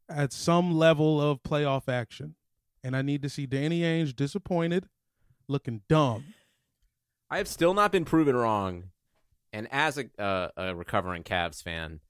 at 0.09 0.33
some 0.33 0.77
level 0.77 1.21
of 1.21 1.43
playoff 1.43 1.87
action. 1.87 2.35
And 2.83 2.95
I 2.95 3.01
need 3.01 3.21
to 3.21 3.29
see 3.29 3.45
Danny 3.45 3.81
Ainge 3.81 4.15
disappointed, 4.15 4.87
looking 5.47 5.81
dumb. 5.87 6.33
I 7.29 7.37
have 7.37 7.47
still 7.47 7.73
not 7.73 7.91
been 7.91 8.05
proven 8.05 8.35
wrong, 8.35 8.91
and 9.53 9.67
as 9.71 9.97
a 9.97 10.05
uh, 10.21 10.49
a 10.57 10.75
recovering 10.75 11.23
Cavs 11.23 11.63
fan, 11.63 12.01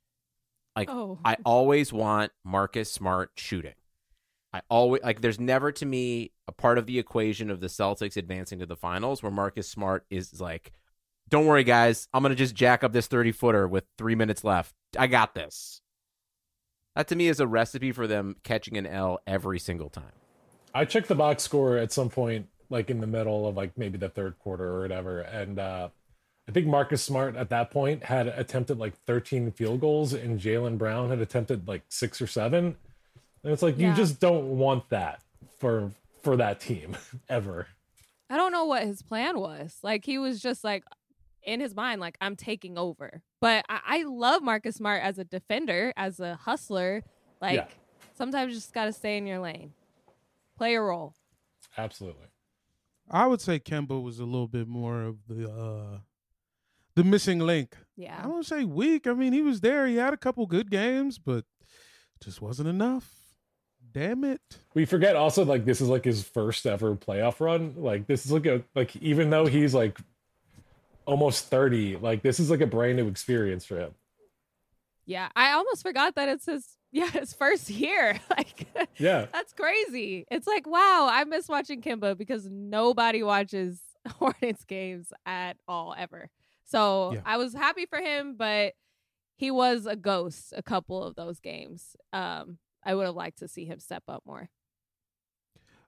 like 0.75 0.89
Oh. 0.89 1.19
I 1.23 1.37
always 1.45 1.93
want 1.93 2.31
Marcus 2.43 2.91
Smart 2.91 3.31
shooting. 3.35 3.75
I 4.53 4.61
always 4.69 5.03
like. 5.03 5.21
There's 5.21 5.39
never 5.39 5.71
to 5.73 5.85
me 5.85 6.31
a 6.47 6.51
part 6.51 6.77
of 6.77 6.85
the 6.85 6.99
equation 6.99 7.49
of 7.49 7.59
the 7.59 7.67
Celtics 7.67 8.17
advancing 8.17 8.59
to 8.59 8.65
the 8.65 8.75
finals 8.75 9.21
where 9.21 9.31
Marcus 9.31 9.67
Smart 9.67 10.05
is 10.09 10.39
like, 10.39 10.71
"Don't 11.29 11.45
worry, 11.47 11.63
guys, 11.63 12.07
I'm 12.13 12.21
gonna 12.23 12.35
just 12.35 12.55
jack 12.55 12.83
up 12.83 12.93
this 12.93 13.07
30 13.07 13.31
footer 13.31 13.67
with 13.67 13.85
three 13.97 14.15
minutes 14.15 14.43
left. 14.43 14.75
I 14.97 15.07
got 15.07 15.33
this." 15.35 15.81
That 16.95 17.07
to 17.07 17.15
me 17.15 17.27
is 17.27 17.39
a 17.39 17.47
recipe 17.47 17.91
for 17.91 18.05
them 18.05 18.35
catching 18.43 18.77
an 18.77 18.85
L 18.85 19.19
every 19.25 19.57
single 19.57 19.89
time. 19.89 20.11
I 20.75 20.85
checked 20.85 21.07
the 21.07 21.15
box 21.15 21.41
score 21.41 21.77
at 21.77 21.91
some 21.91 22.09
point, 22.09 22.47
like 22.69 22.91
in 22.91 22.99
the 22.99 23.07
middle 23.07 23.47
of 23.47 23.57
like 23.57 23.75
maybe 23.75 23.97
the 23.97 24.09
third 24.09 24.37
quarter 24.37 24.67
or 24.75 24.81
whatever, 24.81 25.21
and 25.21 25.57
uh, 25.57 25.89
I 26.47 26.51
think 26.51 26.67
Marcus 26.67 27.01
Smart 27.03 27.35
at 27.35 27.49
that 27.49 27.71
point 27.71 28.03
had 28.03 28.27
attempted 28.27 28.77
like 28.77 28.95
13 29.05 29.51
field 29.51 29.79
goals, 29.79 30.13
and 30.13 30.39
Jaylen 30.39 30.77
Brown 30.77 31.09
had 31.09 31.19
attempted 31.19 31.67
like 31.67 31.83
six 31.89 32.21
or 32.21 32.27
seven. 32.27 32.75
And 33.43 33.53
it's 33.53 33.61
like 33.61 33.77
Yeah. 33.77 33.89
you 33.91 33.95
just 33.95 34.19
don't 34.19 34.57
want 34.57 34.89
that 34.89 35.21
for 35.59 35.91
for 36.21 36.35
that 36.37 36.59
team 36.59 36.95
ever. 37.29 37.67
I 38.29 38.37
don't 38.37 38.51
know 38.51 38.65
what 38.65 38.83
his 38.83 39.01
plan 39.01 39.39
was. 39.39 39.77
Like 39.83 40.05
he 40.05 40.17
was 40.17 40.41
just 40.41 40.63
like 40.63 40.83
in 41.43 41.59
his 41.59 41.75
mind, 41.75 41.99
like 42.01 42.17
I'm 42.21 42.35
taking 42.35 42.77
over. 42.77 43.21
But 43.41 43.65
I, 43.69 43.79
I 43.85 44.03
love 44.03 44.41
Marcus 44.41 44.75
Smart 44.75 45.01
as 45.03 45.17
a 45.19 45.23
defender, 45.25 45.93
as 45.97 46.19
a 46.19 46.35
hustler. 46.35 47.03
Like 47.41 47.55
Yeah. 47.55 47.65
sometimes 48.17 48.49
you 48.53 48.55
just 48.57 48.73
gotta 48.73 48.93
stay 48.93 49.17
in 49.17 49.25
your 49.27 49.39
lane. 49.39 49.73
Play 50.57 50.75
a 50.75 50.81
role. 50.81 51.13
Absolutely. 51.77 52.27
I 53.09 53.27
would 53.27 53.41
say 53.41 53.59
Kemba 53.59 54.01
was 54.01 54.19
a 54.19 54.25
little 54.25 54.47
bit 54.47 54.67
more 54.67 55.03
of 55.03 55.17
the 55.27 55.49
uh 55.49 55.97
the 56.95 57.03
missing 57.03 57.39
link. 57.39 57.75
Yeah. 57.95 58.19
I 58.19 58.27
don't 58.27 58.45
say 58.45 58.63
weak. 58.63 59.07
I 59.07 59.13
mean, 59.13 59.33
he 59.33 59.41
was 59.41 59.61
there. 59.61 59.87
He 59.87 59.95
had 59.95 60.13
a 60.13 60.17
couple 60.17 60.45
good 60.45 60.69
games, 60.71 61.17
but 61.19 61.45
just 62.21 62.41
wasn't 62.41 62.69
enough. 62.69 63.09
Damn 63.91 64.23
it. 64.23 64.41
We 64.73 64.85
forget 64.85 65.15
also 65.15 65.45
like 65.45 65.65
this 65.65 65.79
is 65.79 65.87
like 65.87 66.05
his 66.05 66.23
first 66.23 66.65
ever 66.65 66.95
playoff 66.95 67.39
run. 67.39 67.75
Like 67.77 68.07
this 68.07 68.25
is 68.25 68.31
like 68.31 68.45
a 68.47 68.63
like 68.75 68.95
even 68.97 69.29
though 69.29 69.45
he's 69.45 69.73
like 69.73 69.99
almost 71.05 71.45
30, 71.45 71.97
like 71.97 72.23
this 72.23 72.39
is 72.39 72.49
like 72.49 72.61
a 72.61 72.67
brand 72.67 72.97
new 72.97 73.07
experience 73.07 73.65
for 73.65 73.77
him. 73.77 73.91
Yeah. 75.05 75.29
I 75.35 75.51
almost 75.51 75.83
forgot 75.83 76.15
that 76.15 76.29
it's 76.29 76.45
his 76.45 76.67
yeah, 76.91 77.09
his 77.09 77.33
first 77.33 77.69
year. 77.69 78.19
like 78.31 78.67
Yeah. 78.97 79.27
that's 79.33 79.53
crazy. 79.53 80.25
It's 80.31 80.47
like, 80.47 80.65
wow, 80.65 81.07
I 81.11 81.23
miss 81.25 81.47
watching 81.47 81.81
Kemba 81.81 82.17
because 82.17 82.47
nobody 82.49 83.21
watches 83.21 83.79
Hornets 84.07 84.63
games 84.65 85.13
at 85.25 85.57
all 85.67 85.93
ever. 85.95 86.29
So 86.73 87.13
Yeah. 87.13 87.21
I 87.23 87.37
was 87.37 87.53
happy 87.53 87.85
for 87.85 87.99
him, 87.99 88.35
but 88.35 88.73
he 89.35 89.51
was 89.51 89.85
a 89.85 89.95
ghost 89.95 90.53
a 90.57 90.63
couple 90.63 91.03
of 91.03 91.13
those 91.15 91.39
games. 91.39 91.95
Um, 92.11 92.57
I 92.83 92.95
would 92.95 93.05
have 93.05 93.13
liked 93.15 93.37
to 93.39 93.47
see 93.47 93.65
him 93.65 93.79
step 93.79 94.01
up 94.07 94.23
more. 94.25 94.49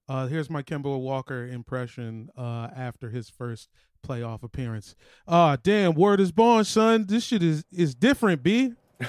Uh, 0.08 0.28
here's 0.28 0.48
my 0.48 0.62
Kemba 0.62 1.00
Walker 1.00 1.48
impression 1.48 2.30
uh, 2.38 2.68
after 2.76 3.10
his 3.10 3.32
first 3.32 3.70
playoff 4.08 4.44
appearance. 4.44 4.96
Ah, 5.28 5.58
damn, 5.64 5.96
word 5.96 6.20
is 6.20 6.32
born, 6.32 6.64
son. 6.64 7.08
This 7.08 7.24
shit 7.24 7.42
is 7.42 7.66
is 7.72 7.96
different, 7.96 8.44
B. 8.44 8.74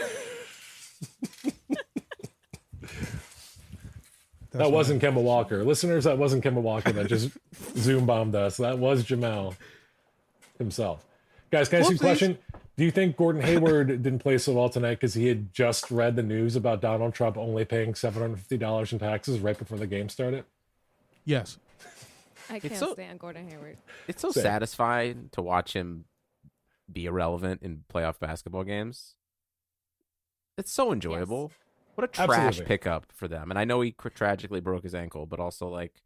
that 4.53 4.73
wasn't 4.73 5.03
Kemba 5.03 5.23
Walker. 5.23 5.63
Listeners, 5.63 6.05
that 6.05 6.17
wasn't 6.17 6.43
Kemba 6.43 6.63
Walker 6.63 6.93
that 6.93 7.09
just 7.09 7.37
zoom 7.77 8.07
bombed 8.07 8.35
us. 8.35 8.57
That 8.57 8.79
was 8.79 9.05
Jamel 9.05 9.55
himself. 10.57 11.05
Guys, 11.57 11.71
can 11.71 11.79
I 11.79 11.81
ask 11.81 11.91
you 11.91 11.97
a 11.97 11.99
question? 11.99 12.39
Do 12.77 12.85
you 12.85 12.91
think 12.91 13.17
Gordon 13.17 13.41
Hayward 13.41 13.89
didn't 14.03 14.19
play 14.19 14.37
so 14.37 14.53
well 14.53 14.69
tonight 14.69 14.97
because 14.97 15.15
he 15.15 15.27
had 15.29 15.55
just 15.55 15.91
read 15.91 16.15
the 16.15 16.23
news 16.23 16.55
about 16.55 16.83
Donald 16.83 17.15
Trump 17.15 17.39
only 17.39 17.65
paying 17.65 17.95
$750 17.95 18.93
in 18.93 18.99
taxes 18.99 19.39
right 19.41 19.57
before 19.57 19.79
the 19.79 19.87
game 19.87 20.11
started? 20.11 20.45
Yes. 21.25 21.57
I 22.51 22.59
can't 22.59 22.77
so- 22.77 22.93
stand 22.93 23.19
Gordon 23.19 23.49
Hayward. 23.49 23.79
It's 24.07 24.21
so 24.21 24.33
Same. 24.33 24.43
satisfying 24.43 25.31
to 25.33 25.41
watch 25.41 25.73
him 25.73 26.05
be 26.93 27.07
irrelevant 27.07 27.63
in 27.63 27.85
playoff 27.93 28.19
basketball 28.19 28.65
games. 28.65 29.15
It's 30.59 30.71
so 30.71 30.93
enjoyable. 30.93 31.53
What 31.95 32.05
a 32.05 32.09
trash 32.09 32.29
Absolutely. 32.29 32.67
pickup 32.67 33.07
for 33.15 33.29
them. 33.29 33.49
And 33.49 33.59
I 33.59 33.65
know 33.65 33.81
he 33.81 33.93
tragically 33.93 34.61
broke 34.61 34.83
his 34.83 34.95
ankle, 34.95 35.25
but 35.25 35.41
also 35.41 35.69
like 35.69 36.03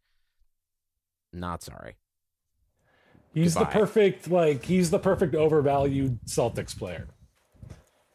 not 1.32 1.64
sorry. 1.64 1.96
He's 3.35 3.55
Goodbye. 3.55 3.72
the 3.72 3.78
perfect, 3.78 4.31
like, 4.31 4.64
he's 4.64 4.91
the 4.91 4.99
perfect 4.99 5.35
overvalued 5.35 6.18
Celtics 6.26 6.76
player. 6.76 7.07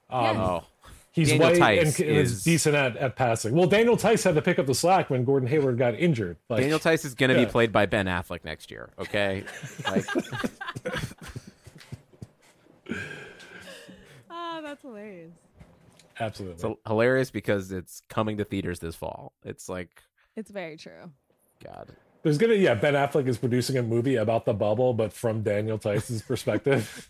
Um, 0.09 0.37
Oh. 0.37 0.63
He's 1.11 1.29
Daniel 1.29 1.47
white 1.47 1.55
Theis 1.57 1.99
and, 2.01 2.09
and 2.09 2.17
is 2.17 2.31
is- 2.33 2.43
decent 2.43 2.75
at, 2.75 2.97
at 2.97 3.15
passing. 3.15 3.55
Well, 3.55 3.67
Daniel 3.67 3.95
Theis 3.95 4.21
had 4.25 4.35
to 4.35 4.41
pick 4.41 4.59
up 4.59 4.65
the 4.65 4.75
slack 4.75 5.09
when 5.09 5.23
Gordon 5.23 5.47
Hayward 5.47 5.77
got 5.77 5.95
injured. 5.95 6.35
Like, 6.49 6.59
Daniel 6.59 6.77
Theis 6.79 7.05
is 7.05 7.15
going 7.15 7.29
to 7.33 7.39
yeah. 7.39 7.45
be 7.45 7.51
played 7.51 7.71
by 7.71 7.85
Ben 7.85 8.05
Affleck 8.07 8.43
next 8.43 8.69
year, 8.69 8.89
okay? 8.99 9.45
Like 9.85 10.05
Oh, 14.29 14.59
that's 14.63 14.81
hilarious. 14.81 15.31
Absolutely. 16.19 16.69
it's 16.71 16.79
hilarious 16.87 17.31
because 17.31 17.71
it's 17.71 18.01
coming 18.09 18.37
to 18.37 18.43
theaters 18.45 18.79
this 18.79 18.95
fall. 18.95 19.33
It's 19.43 19.67
like 19.69 20.01
It's 20.35 20.51
very 20.51 20.77
true. 20.77 21.11
god. 21.63 21.89
There's 22.25 22.39
gonna 22.39 22.55
yeah, 22.55 22.73
Ben 22.73 22.95
Affleck 22.95 23.27
is 23.27 23.37
producing 23.37 23.77
a 23.77 23.83
movie 23.83 24.15
about 24.15 24.45
the 24.45 24.53
bubble, 24.55 24.95
but 24.95 25.13
from 25.13 25.43
Daniel 25.43 25.77
Theis's 25.77 26.23
perspective. 26.23 27.07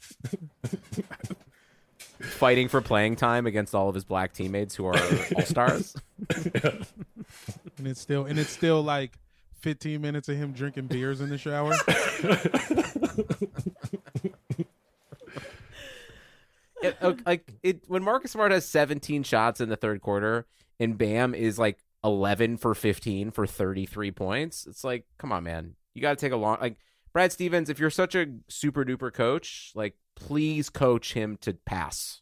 Fighting 2.19 2.67
for 2.67 2.81
playing 2.81 3.15
time 3.15 3.47
against 3.47 3.73
all 3.73 3.87
of 3.87 3.95
his 3.95 4.03
black 4.03 4.33
teammates 4.33 4.75
who 4.75 4.87
are 4.87 4.93
all-stars. 5.37 5.95
And 6.27 6.85
it's 7.87 8.01
still 8.01 8.25
and 8.25 8.37
it's 8.37 8.49
still 8.49 8.81
like 8.81 9.17
15 9.61 10.01
minutes 10.01 10.27
of 10.27 10.35
him 10.35 10.51
drinking 10.51 10.87
beers 10.87 11.21
in 11.21 11.29
the 11.29 11.37
shower. 11.37 11.71
it, 16.81 16.97
uh, 17.01 17.13
like 17.25 17.53
it 17.63 17.83
when 17.87 18.03
Marcus 18.03 18.31
Smart 18.31 18.51
has 18.51 18.67
17 18.67 19.23
shots 19.23 19.61
in 19.61 19.69
the 19.69 19.77
third 19.77 20.01
quarter 20.01 20.45
and 20.77 20.97
Bam 20.97 21.33
is 21.33 21.57
like 21.57 21.79
11 22.05 22.57
for 22.57 22.73
15 22.73 23.31
for 23.31 23.47
33 23.47 24.11
points. 24.11 24.67
It's 24.67 24.83
like, 24.83 25.05
come 25.17 25.31
on, 25.31 25.43
man. 25.43 25.75
You 25.93 26.01
got 26.01 26.17
to 26.17 26.23
take 26.23 26.31
a 26.31 26.37
long 26.37 26.57
like 26.61 26.77
Brad 27.11 27.31
Stevens, 27.31 27.69
if 27.69 27.79
you're 27.79 27.89
such 27.89 28.13
a 28.13 28.27
super 28.47 28.85
duper 28.85 29.11
coach, 29.11 29.71
like 29.75 29.95
please 30.15 30.69
coach 30.69 31.13
him 31.13 31.37
to 31.41 31.53
pass. 31.65 32.21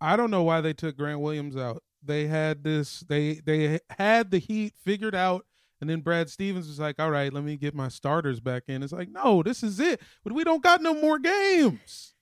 I 0.00 0.16
don't 0.16 0.30
know 0.30 0.42
why 0.42 0.60
they 0.60 0.72
took 0.72 0.96
Grant 0.96 1.20
Williams 1.20 1.56
out. 1.56 1.82
They 2.02 2.26
had 2.26 2.64
this 2.64 3.00
they 3.08 3.40
they 3.44 3.80
had 3.90 4.30
the 4.30 4.38
heat 4.38 4.74
figured 4.82 5.14
out 5.14 5.44
and 5.80 5.90
then 5.90 6.00
Brad 6.00 6.30
Stevens 6.30 6.66
was 6.66 6.78
like, 6.78 6.98
"All 6.98 7.10
right, 7.10 7.32
let 7.32 7.44
me 7.44 7.56
get 7.56 7.74
my 7.74 7.88
starters 7.88 8.40
back 8.40 8.64
in." 8.68 8.82
It's 8.82 8.92
like, 8.92 9.10
"No, 9.10 9.42
this 9.42 9.62
is 9.62 9.80
it. 9.80 10.00
But 10.22 10.32
we 10.32 10.44
don't 10.44 10.62
got 10.62 10.80
no 10.80 10.94
more 10.94 11.18
games." 11.18 12.14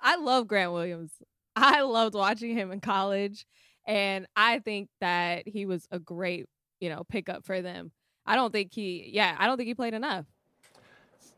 I 0.00 0.16
love 0.16 0.46
Grant 0.46 0.72
Williams. 0.72 1.12
I 1.56 1.80
loved 1.82 2.14
watching 2.14 2.54
him 2.54 2.70
in 2.70 2.80
college, 2.80 3.46
and 3.88 4.26
I 4.36 4.58
think 4.60 4.90
that 5.00 5.48
he 5.48 5.64
was 5.64 5.88
a 5.90 5.98
great, 5.98 6.46
you 6.78 6.90
know, 6.90 7.04
pickup 7.08 7.46
for 7.46 7.62
them. 7.62 7.90
I 8.26 8.36
don't 8.36 8.52
think 8.52 8.72
he, 8.74 9.10
yeah, 9.12 9.34
I 9.38 9.46
don't 9.46 9.56
think 9.56 9.66
he 9.66 9.74
played 9.74 9.94
enough. 9.94 10.26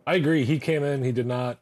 I 0.05 0.17
agree. 0.17 0.45
He 0.45 0.59
came 0.59 0.83
in, 0.83 1.05
he 1.05 1.13
did 1.13 1.27
not 1.27 1.61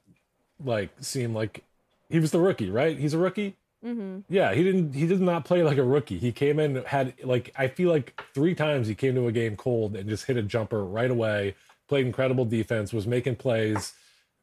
like 0.64 0.88
seem 1.00 1.34
like 1.34 1.62
he 2.08 2.18
was 2.18 2.30
the 2.30 2.40
rookie, 2.40 2.70
right? 2.70 2.98
He's 2.98 3.12
a 3.12 3.18
rookie. 3.18 3.56
Mm-hmm. 3.84 4.20
Yeah, 4.28 4.54
he 4.54 4.64
didn't. 4.64 4.94
He 4.94 5.06
did 5.06 5.20
not 5.20 5.44
play 5.44 5.62
like 5.62 5.78
a 5.78 5.84
rookie. 5.84 6.18
He 6.18 6.32
came 6.32 6.58
in 6.58 6.82
had 6.84 7.14
like 7.22 7.52
I 7.56 7.68
feel 7.68 7.90
like 7.90 8.20
three 8.34 8.54
times 8.54 8.88
he 8.88 8.94
came 8.94 9.14
to 9.14 9.28
a 9.28 9.32
game 9.32 9.56
cold 9.56 9.94
and 9.94 10.08
just 10.08 10.24
hit 10.24 10.36
a 10.36 10.42
jumper 10.42 10.84
right 10.84 11.10
away. 11.10 11.54
Played 11.86 12.06
incredible 12.06 12.44
defense, 12.44 12.92
was 12.92 13.06
making 13.06 13.36
plays. 13.36 13.92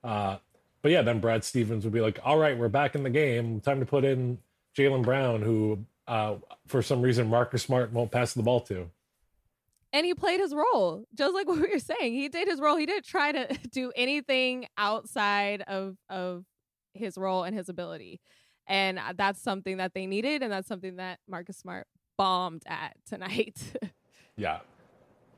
Uh, 0.03 0.37
but 0.81 0.91
yeah, 0.91 1.01
then 1.01 1.19
Brad 1.19 1.43
Stevens 1.43 1.83
would 1.83 1.91
be 1.91 1.99
like, 1.99 2.17
"All 2.23 2.37
right, 2.37 2.57
we're 2.57 2.69
back 2.69 2.95
in 2.95 3.03
the 3.03 3.09
game. 3.09 3.59
Time 3.59 3.81
to 3.81 3.85
put 3.85 4.05
in 4.05 4.37
Jaylen 4.77 5.03
Brown, 5.03 5.41
who 5.41 5.85
uh, 6.07 6.35
for 6.67 6.81
some 6.81 7.01
reason 7.01 7.27
Marcus 7.27 7.63
Smart 7.63 7.91
won't 7.91 8.11
pass 8.11 8.33
the 8.33 8.43
ball 8.43 8.61
to." 8.61 8.89
And 9.93 10.05
he 10.05 10.13
played 10.13 10.41
his 10.41 10.53
role, 10.53 11.05
just 11.15 11.33
like 11.33 11.47
what 11.47 11.59
we 11.59 11.69
were 11.71 11.79
saying. 11.79 12.13
He 12.13 12.27
did 12.27 12.47
his 12.47 12.59
role. 12.59 12.75
He 12.75 12.85
didn't 12.85 13.05
try 13.05 13.31
to 13.31 13.57
do 13.71 13.91
anything 13.95 14.67
outside 14.77 15.61
of 15.61 15.95
of 16.09 16.45
his 16.93 17.17
role 17.17 17.43
and 17.43 17.55
his 17.55 17.69
ability. 17.69 18.19
And 18.67 18.97
uh, 18.97 19.13
that's 19.15 19.41
something 19.41 19.77
that 19.77 19.93
they 19.93 20.07
needed, 20.07 20.41
and 20.41 20.51
that's 20.51 20.67
something 20.67 20.95
that 20.95 21.19
Marcus 21.27 21.57
Smart 21.57 21.87
bombed 22.17 22.63
at 22.67 22.95
tonight. 23.07 23.57
Yeah. 24.37 24.59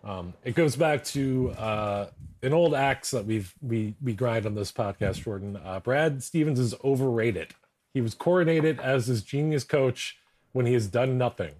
Um, 0.04 0.34
it 0.44 0.56
goes 0.56 0.76
back 0.76 1.04
to 1.06 1.52
uh, 1.52 2.10
an 2.42 2.54
old 2.54 2.74
axe 2.74 3.12
that 3.12 3.26
we've 3.26 3.54
we 3.62 3.96
we 4.02 4.14
grind 4.14 4.46
on 4.46 4.56
this 4.56 4.72
podcast, 4.72 5.24
Jordan. 5.24 5.60
Uh, 5.64 5.80
Brad 5.80 6.24
Stevens 6.24 6.60
is 6.60 6.74
overrated. 6.84 7.54
He 7.94 8.02
was 8.02 8.16
coronated 8.16 8.80
as 8.80 9.08
his 9.08 9.24
genius 9.24 9.64
coach 9.64 10.18
when 10.54 10.66
he 10.66 10.74
has 10.74 10.88
done 10.88 11.18
nothing, 11.18 11.54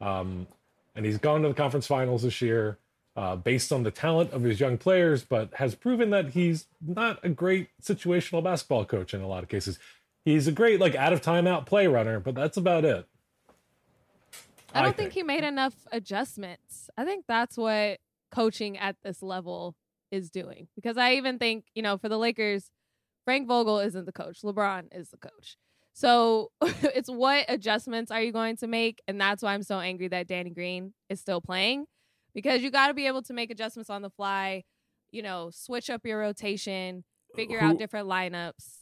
um, 0.00 0.46
and 0.94 1.06
he's 1.06 1.18
gone 1.18 1.42
to 1.42 1.48
the 1.48 1.54
conference 1.54 1.86
finals 1.86 2.22
this 2.22 2.42
year 2.42 2.78
uh, 3.16 3.36
based 3.36 3.72
on 3.72 3.82
the 3.82 3.90
talent 3.90 4.32
of 4.32 4.42
his 4.42 4.60
young 4.60 4.78
players, 4.78 5.22
but 5.22 5.52
has 5.54 5.74
proven 5.74 6.10
that 6.10 6.30
he's 6.30 6.66
not 6.80 7.18
a 7.22 7.28
great 7.28 7.68
situational 7.82 8.42
basketball 8.42 8.84
coach 8.84 9.14
in 9.14 9.20
a 9.20 9.26
lot 9.26 9.42
of 9.42 9.48
cases. 9.48 9.78
He's 10.24 10.46
a 10.46 10.52
great 10.52 10.80
like 10.80 10.94
out 10.94 11.12
of 11.12 11.20
timeout 11.20 11.66
play 11.66 11.86
runner, 11.86 12.20
but 12.20 12.34
that's 12.34 12.56
about 12.56 12.84
it. 12.84 13.06
I 14.74 14.80
don't 14.80 14.90
I 14.90 14.92
think 14.92 15.12
he 15.12 15.22
made 15.22 15.44
enough 15.44 15.74
adjustments. 15.92 16.88
I 16.96 17.04
think 17.04 17.26
that's 17.28 17.56
what 17.56 17.98
coaching 18.30 18.78
at 18.78 18.96
this 19.02 19.22
level 19.22 19.74
is 20.10 20.30
doing. 20.30 20.68
Because 20.74 20.96
I 20.96 21.14
even 21.14 21.38
think, 21.38 21.66
you 21.74 21.82
know, 21.82 21.98
for 21.98 22.08
the 22.08 22.18
Lakers, 22.18 22.70
Frank 23.24 23.46
Vogel 23.46 23.80
isn't 23.80 24.06
the 24.06 24.12
coach. 24.12 24.40
LeBron 24.42 24.88
is 24.92 25.10
the 25.10 25.18
coach. 25.18 25.56
So 25.92 26.50
it's 26.62 27.10
what 27.10 27.44
adjustments 27.48 28.10
are 28.10 28.22
you 28.22 28.32
going 28.32 28.56
to 28.58 28.66
make? 28.66 29.00
And 29.06 29.20
that's 29.20 29.42
why 29.42 29.54
I'm 29.54 29.62
so 29.62 29.78
angry 29.80 30.08
that 30.08 30.26
Danny 30.26 30.50
Green 30.50 30.94
is 31.08 31.20
still 31.20 31.40
playing. 31.40 31.86
Because 32.34 32.62
you 32.62 32.70
got 32.70 32.88
to 32.88 32.94
be 32.94 33.06
able 33.06 33.22
to 33.22 33.34
make 33.34 33.50
adjustments 33.50 33.90
on 33.90 34.00
the 34.00 34.08
fly, 34.08 34.64
you 35.10 35.22
know, 35.22 35.50
switch 35.52 35.90
up 35.90 36.06
your 36.06 36.18
rotation, 36.18 37.04
figure 37.34 37.60
Who- 37.60 37.66
out 37.66 37.78
different 37.78 38.08
lineups. 38.08 38.78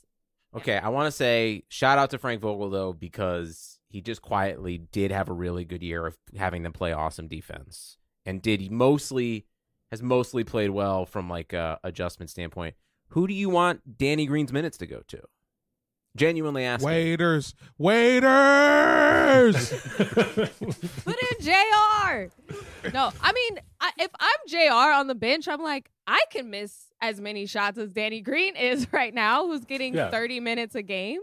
Okay, 0.53 0.77
I 0.77 0.89
want 0.89 1.07
to 1.07 1.13
say 1.13 1.63
shout 1.69 1.99
out 1.99 2.11
to 2.11 2.19
Frank 2.19 2.41
Vogel 2.41 2.71
though 2.71 2.93
because 2.93 3.79
he 3.89 4.01
just 4.01 4.21
quietly 4.21 4.79
did 4.79 5.13
have 5.13 5.29
a 5.29 5.33
really 5.33 5.65
good 5.65 5.81
year 5.81 6.07
of 6.07 6.17
having 6.37 6.65
them 6.65 6.73
play 6.73 6.93
awesome 6.93 7.29
defense 7.29 7.99
and 8.27 8.43
did 8.43 8.61
he 8.61 8.69
mostly 8.69 9.47
has 9.91 10.03
mostly 10.03 10.45
played 10.45 10.71
well 10.71 11.05
from 11.05 11.29
like 11.29 11.53
a 11.53 11.79
adjustment 11.83 12.31
standpoint. 12.31 12.75
Who 13.09 13.27
do 13.27 13.35
you 13.35 13.51
want 13.51 13.99
Danny 13.99 14.27
Green's 14.27 14.53
minutes 14.53 14.79
to 14.79 14.87
go 14.87 15.03
to? 15.09 15.23
Genuinely 16.17 16.65
asking. 16.65 16.87
Waiters, 16.89 17.55
waiters. 17.79 19.71
Put 19.97 21.17
in 21.17 21.41
JR. 21.41 22.29
No, 22.93 23.13
I 23.23 23.33
mean, 23.33 23.61
I, 23.81 23.93
if 23.99 24.11
I'm 24.19 24.39
JR 24.49 24.93
on 24.99 25.07
the 25.07 25.15
bench, 25.15 25.47
I'm 25.49 25.63
like, 25.63 25.89
I 26.07 26.21
can 26.33 26.51
miss 26.51 26.87
as 27.01 27.21
many 27.21 27.47
shots 27.47 27.79
as 27.79 27.93
Danny 27.93 28.21
Green 28.21 28.57
is 28.57 28.87
right 28.93 29.15
now, 29.15 29.47
who's 29.47 29.65
getting 29.65 29.95
Yeah. 29.95 30.11
30 30.11 30.41
minutes 30.41 30.75
a 30.75 30.83
game. 30.83 31.21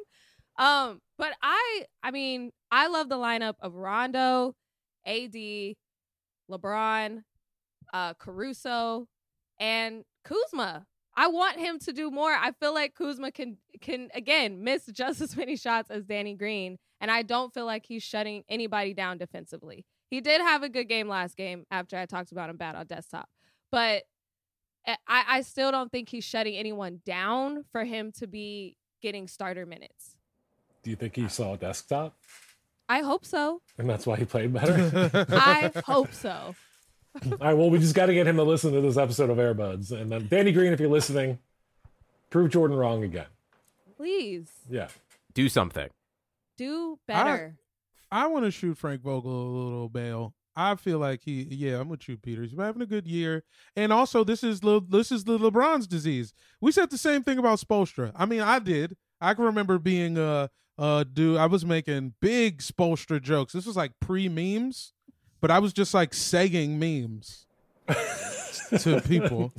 Um, 0.57 1.01
but 1.17 1.33
I, 1.41 1.83
I 2.01 2.11
mean, 2.11 2.51
I 2.71 2.87
love 2.87 3.09
the 3.09 3.17
lineup 3.17 3.55
of 3.61 3.75
Rondo, 3.75 4.55
AD, 5.05 5.33
LeBron, 6.49 7.23
uh, 7.93 8.13
Caruso, 8.15 9.07
and 9.59 10.03
Kuzma. 10.23 10.85
I 11.19 11.27
want 11.27 11.57
him 11.57 11.79
to 11.79 11.91
do 11.91 12.11
more. 12.11 12.31
I 12.31 12.51
feel 12.51 12.75
like 12.75 12.93
Kuzma 12.93 13.31
can 13.31 13.57
can 13.81 14.09
again 14.13 14.63
miss 14.63 14.85
just 14.85 15.19
as 15.19 15.35
many 15.35 15.57
shots 15.57 15.89
as 15.89 16.05
Danny 16.05 16.35
Green, 16.35 16.77
and 17.01 17.09
I 17.09 17.23
don't 17.23 17.51
feel 17.51 17.65
like 17.65 17.85
he's 17.87 18.03
shutting 18.03 18.43
anybody 18.47 18.93
down 18.93 19.17
defensively. 19.17 19.83
He 20.11 20.21
did 20.21 20.39
have 20.39 20.61
a 20.61 20.69
good 20.69 20.87
game 20.87 21.09
last 21.09 21.35
game 21.35 21.65
after 21.71 21.97
I 21.97 22.05
talked 22.05 22.31
about 22.31 22.51
him 22.51 22.57
bad 22.57 22.75
on 22.75 22.85
desktop, 22.85 23.27
but 23.71 24.03
I, 24.85 25.23
I 25.27 25.41
still 25.41 25.71
don't 25.71 25.91
think 25.91 26.07
he's 26.07 26.23
shutting 26.23 26.55
anyone 26.55 27.01
down 27.03 27.65
for 27.71 27.83
him 27.83 28.11
to 28.19 28.27
be 28.27 28.77
getting 29.01 29.27
starter 29.27 29.65
minutes. 29.65 30.15
Do 30.83 30.91
you 30.91 30.95
think 30.95 31.15
he 31.15 31.27
saw 31.27 31.55
a 31.55 31.57
desktop, 31.57 32.15
I 32.87 33.01
hope 33.01 33.25
so. 33.25 33.61
and 33.77 33.89
that's 33.89 34.05
why 34.07 34.15
he 34.15 34.25
played 34.25 34.53
better? 34.53 35.25
I 35.31 35.71
hope 35.85 36.13
so. 36.13 36.55
All 37.25 37.37
right. 37.39 37.53
Well, 37.53 37.69
we 37.69 37.79
just 37.79 37.95
got 37.95 38.07
to 38.07 38.13
get 38.13 38.27
him 38.27 38.35
to 38.37 38.43
listen 38.43 38.73
to 38.73 38.81
this 38.81 38.97
episode 38.97 39.29
of 39.29 39.37
Airbuds, 39.37 39.91
and 39.91 40.11
then 40.11 40.27
Danny 40.27 40.51
Green, 40.51 40.73
if 40.73 40.79
you're 40.79 40.89
listening, 40.89 41.39
prove 42.29 42.51
Jordan 42.51 42.77
wrong 42.77 43.03
again. 43.03 43.27
Please 43.95 44.47
Yeah. 44.69 44.87
Do 45.33 45.49
something. 45.49 45.89
do 46.57 46.97
better. 47.07 47.57
I 48.11 48.27
want 48.27 48.45
to 48.45 48.51
shoot 48.51 48.77
Frank 48.77 49.01
Vogel 49.01 49.31
a 49.31 49.51
little 49.63 49.89
bail. 49.89 50.33
I 50.55 50.75
feel 50.75 50.97
like 50.97 51.21
he, 51.23 51.43
yeah, 51.51 51.79
I'm 51.79 51.89
with 51.89 52.09
you, 52.09 52.17
Peter. 52.17 52.41
He's 52.41 52.57
having 52.57 52.81
a 52.81 52.85
good 52.87 53.05
year, 53.05 53.43
and 53.75 53.93
also 53.93 54.23
this 54.23 54.43
is 54.43 54.63
Le, 54.63 54.81
this 54.81 55.11
is 55.11 55.25
the 55.25 55.37
LeBron's 55.37 55.85
disease. 55.85 56.33
We 56.59 56.71
said 56.71 56.89
the 56.89 56.97
same 56.97 57.21
thing 57.23 57.37
about 57.37 57.59
Spoelstra. 57.59 58.11
I 58.15 58.25
mean, 58.25 58.41
I 58.41 58.57
did. 58.57 58.97
I 59.21 59.35
can 59.35 59.45
remember 59.45 59.77
being 59.77 60.17
a, 60.17 60.49
uh, 60.79 61.03
dude. 61.03 61.37
I 61.37 61.45
was 61.45 61.63
making 61.63 62.13
big 62.21 62.59
Spoelstra 62.59 63.21
jokes. 63.21 63.53
This 63.53 63.67
was 63.67 63.75
like 63.77 63.91
pre 63.99 64.29
memes, 64.29 64.93
but 65.41 65.51
I 65.51 65.59
was 65.59 65.73
just 65.73 65.93
like 65.93 66.13
saying 66.13 66.77
memes 66.79 67.45
to 68.79 69.01
people. 69.01 69.53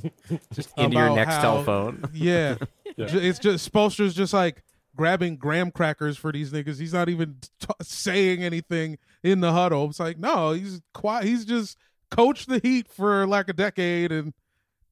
Just 0.53 0.69
into 0.77 0.95
your 0.97 1.07
about 1.07 1.15
next 1.15 1.35
how- 1.35 1.41
telephone. 1.41 2.03
Yeah. 2.13 2.55
Yeah. 2.97 3.05
It's 3.11 3.39
just 3.39 3.71
Spoelstra's 3.71 4.13
just 4.13 4.33
like 4.33 4.61
grabbing 4.97 5.37
graham 5.37 5.71
crackers 5.71 6.17
for 6.17 6.33
these 6.33 6.51
niggas. 6.51 6.77
He's 6.79 6.91
not 6.91 7.07
even 7.07 7.37
t- 7.61 7.67
saying 7.81 8.43
anything 8.43 8.97
in 9.23 9.39
the 9.39 9.53
huddle. 9.53 9.85
It's 9.85 10.01
like, 10.01 10.17
no, 10.17 10.51
he's 10.51 10.81
quiet. 10.93 11.23
He's 11.23 11.45
just 11.45 11.77
coached 12.11 12.49
the 12.49 12.59
Heat 12.59 12.89
for 12.89 13.25
like 13.25 13.47
a 13.47 13.53
decade 13.53 14.11
and 14.11 14.33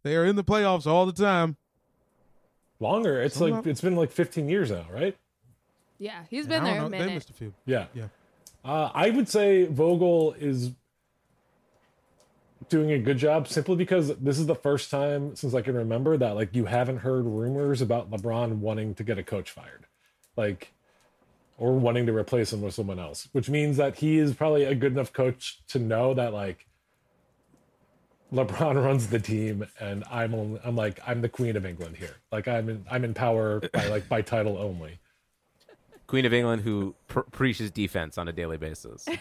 they 0.03 0.15
are 0.15 0.23
in 0.23 0.37
the 0.37 0.43
playoffs 0.43 0.87
all 0.87 1.05
the 1.05 1.11
time. 1.11 1.57
Longer. 2.79 3.21
It's 3.21 3.35
Some 3.35 3.49
like 3.49 3.59
of- 3.59 3.67
it's 3.67 3.81
been 3.81 3.97
like 3.97 4.11
15 4.11 4.47
years 4.47 4.71
now, 4.71 4.85
right? 4.89 5.17
yeah, 5.99 6.23
he's 6.29 6.47
been 6.47 6.63
there 6.63 6.75
don't 6.75 6.85
a 6.85 6.89
minute. 6.89 7.07
They 7.07 7.13
missed 7.15 7.29
a 7.31 7.33
few. 7.33 7.53
Yeah. 7.65 7.87
Yeah. 7.93 8.05
Uh, 8.67 8.91
I 8.93 9.11
would 9.11 9.29
say 9.29 9.65
Vogel 9.65 10.35
is 10.37 10.71
doing 12.67 12.91
a 12.91 12.99
good 12.99 13.17
job 13.17 13.47
simply 13.47 13.77
because 13.77 14.13
this 14.17 14.37
is 14.37 14.45
the 14.45 14.55
first 14.55 14.91
time 14.91 15.37
since 15.37 15.53
I 15.53 15.61
can 15.61 15.73
remember 15.73 16.17
that 16.17 16.35
like 16.35 16.53
you 16.53 16.65
haven't 16.65 16.97
heard 16.97 17.23
rumors 17.23 17.81
about 17.81 18.11
LeBron 18.11 18.57
wanting 18.57 18.93
to 18.95 19.05
get 19.05 19.17
a 19.17 19.23
coach 19.23 19.51
fired. 19.51 19.85
Like 20.35 20.73
or 21.57 21.79
wanting 21.79 22.05
to 22.07 22.13
replace 22.13 22.51
him 22.51 22.61
with 22.61 22.73
someone 22.73 22.99
else, 22.99 23.29
which 23.31 23.49
means 23.49 23.77
that 23.77 23.95
he 23.95 24.17
is 24.17 24.35
probably 24.35 24.65
a 24.65 24.75
good 24.75 24.91
enough 24.91 25.13
coach 25.13 25.61
to 25.69 25.79
know 25.79 26.13
that 26.13 26.33
like 26.33 26.67
LeBron 28.33 28.83
runs 28.85 29.07
the 29.07 29.19
team 29.19 29.65
and 29.79 30.03
I'm 30.11 30.35
only, 30.35 30.59
I'm 30.65 30.75
like 30.75 30.99
I'm 31.07 31.21
the 31.21 31.29
queen 31.29 31.55
of 31.55 31.65
England 31.65 31.95
here. 31.95 32.17
Like 32.33 32.49
I'm 32.49 32.67
in 32.67 32.85
I'm 32.91 33.05
in 33.05 33.13
power 33.13 33.61
by 33.71 33.87
like 33.87 34.09
by 34.09 34.21
title 34.21 34.57
only. 34.57 34.99
Queen 36.07 36.25
of 36.25 36.33
England 36.33 36.61
who 36.61 36.95
pr- 37.07 37.21
preaches 37.31 37.69
defense 37.71 38.17
on 38.17 38.27
a 38.27 38.33
daily 38.33 38.57
basis. 38.57 39.05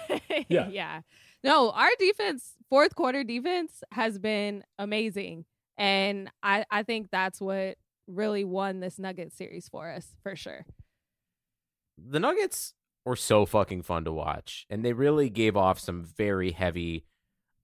Yeah. 0.48 0.68
yeah. 0.70 1.00
No, 1.42 1.70
our 1.70 1.90
defense, 1.98 2.52
fourth 2.68 2.94
quarter 2.94 3.24
defense, 3.24 3.82
has 3.90 4.18
been 4.18 4.62
amazing. 4.78 5.44
And 5.76 6.30
I, 6.42 6.64
I 6.70 6.82
think 6.82 7.08
that's 7.10 7.40
what 7.40 7.78
really 8.06 8.44
won 8.44 8.80
this 8.80 8.98
Nugget 8.98 9.32
series 9.32 9.68
for 9.68 9.90
us, 9.90 10.14
for 10.22 10.36
sure. 10.36 10.64
the 11.98 12.20
Nuggets 12.20 12.74
were 13.04 13.16
so 13.16 13.46
fucking 13.46 13.82
fun 13.82 14.04
to 14.04 14.12
watch, 14.12 14.66
and 14.70 14.84
they 14.84 14.92
really 14.92 15.28
gave 15.30 15.56
off 15.56 15.78
some 15.78 16.04
very 16.04 16.52
heavy 16.52 17.04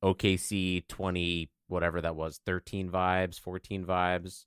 OKC 0.03 0.87
20, 0.89 1.51
whatever 1.69 2.01
that 2.01 2.17
was, 2.17 2.41
13 2.47 2.91
vibes, 2.91 3.39
14 3.41 3.85
vibes, 3.85 4.45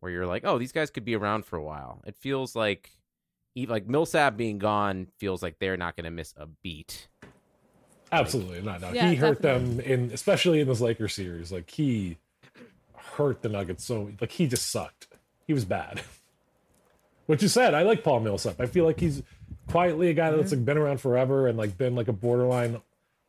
where 0.00 0.12
you're 0.12 0.26
like, 0.26 0.44
oh, 0.44 0.58
these 0.58 0.72
guys 0.72 0.90
could 0.90 1.04
be 1.04 1.16
around 1.16 1.44
for 1.44 1.56
a 1.56 1.62
while. 1.62 2.02
It 2.06 2.16
feels 2.16 2.54
like, 2.56 2.90
like 3.56 3.86
Millsap 3.86 4.36
being 4.36 4.58
gone 4.58 5.08
feels 5.18 5.42
like 5.42 5.58
they're 5.58 5.76
not 5.76 5.96
going 5.96 6.04
to 6.04 6.10
miss 6.10 6.34
a 6.36 6.46
beat. 6.62 7.08
Absolutely 8.10 8.60
not. 8.60 8.80
No, 8.80 8.92
Yeah, 8.92 9.08
he 9.10 9.16
hurt 9.16 9.40
definitely. 9.40 9.76
them 9.76 10.04
in, 10.04 10.10
especially 10.12 10.60
in 10.60 10.68
this 10.68 10.80
Lakers 10.80 11.14
series. 11.14 11.50
Like 11.50 11.70
he 11.70 12.18
hurt 12.94 13.42
the 13.42 13.48
Nuggets 13.48 13.84
so 13.84 14.10
like 14.20 14.32
he 14.32 14.46
just 14.46 14.70
sucked. 14.70 15.08
He 15.46 15.52
was 15.54 15.64
bad. 15.64 16.02
Which 17.26 17.42
you 17.42 17.48
said, 17.48 17.72
I 17.74 17.82
like 17.82 18.02
Paul 18.02 18.20
Millsap. 18.20 18.60
I 18.60 18.66
feel 18.66 18.84
like 18.84 19.00
he's 19.00 19.22
quietly 19.70 20.08
a 20.10 20.14
guy 20.14 20.30
that's 20.30 20.50
like 20.52 20.64
been 20.64 20.76
around 20.76 21.00
forever 21.00 21.46
and 21.46 21.56
like 21.56 21.78
been 21.78 21.94
like 21.94 22.08
a 22.08 22.12
borderline 22.12 22.80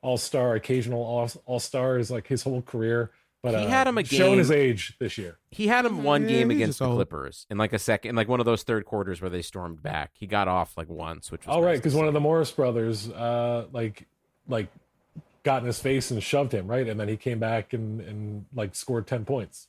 all 0.02 0.18
star, 0.18 0.56
occasional 0.56 1.02
all 1.02 1.30
all 1.46 1.60
star 1.60 1.98
is 1.98 2.12
like 2.12 2.28
his 2.28 2.44
whole 2.44 2.62
career. 2.62 3.12
But 3.44 3.60
He 3.60 3.66
uh, 3.66 3.70
had 3.70 3.88
him 3.88 3.98
a 3.98 4.06
shown 4.06 4.30
game- 4.30 4.38
his 4.40 4.50
age 4.52 4.96
this 5.00 5.18
year. 5.18 5.38
He 5.52 5.68
had 5.68 5.86
him 5.86 6.04
one 6.04 6.24
Yeah, 6.24 6.30
game 6.30 6.50
against 6.52 6.80
the 6.80 6.86
old. 6.86 6.96
Clippers 6.96 7.46
in 7.50 7.58
like 7.58 7.74
a 7.74 7.78
second, 7.80 8.10
in 8.12 8.16
like 8.16 8.30
one 8.30 8.40
of 8.40 8.46
those 8.46 8.64
third 8.64 8.86
quarters 8.86 9.22
where 9.22 9.30
they 9.30 9.42
stormed 9.42 9.84
back. 9.84 10.12
He 10.14 10.26
got 10.26 10.48
off 10.48 10.78
like 10.78 10.90
once, 10.90 11.30
which 11.32 11.46
was 11.46 11.54
All 11.54 11.62
right, 11.62 11.72
nice 11.72 11.78
to 11.80 11.82
because 11.82 11.96
one 11.96 12.08
of 12.08 12.14
the 12.14 12.22
Morris 12.22 12.52
brothers, 12.52 13.10
uh, 13.10 13.66
like, 13.74 14.08
like, 14.48 14.70
got 15.44 15.62
in 15.62 15.68
his 15.68 15.80
face 15.80 16.10
and 16.10 16.24
shoved 16.24 16.54
him, 16.54 16.68
right, 16.68 16.88
and 16.88 16.98
then 16.98 17.10
he 17.10 17.18
came 17.18 17.38
back 17.38 17.74
and 17.74 18.00
and 18.00 18.46
like 18.56 18.76
scored 18.76 19.08
ten 19.08 19.26
points, 19.26 19.68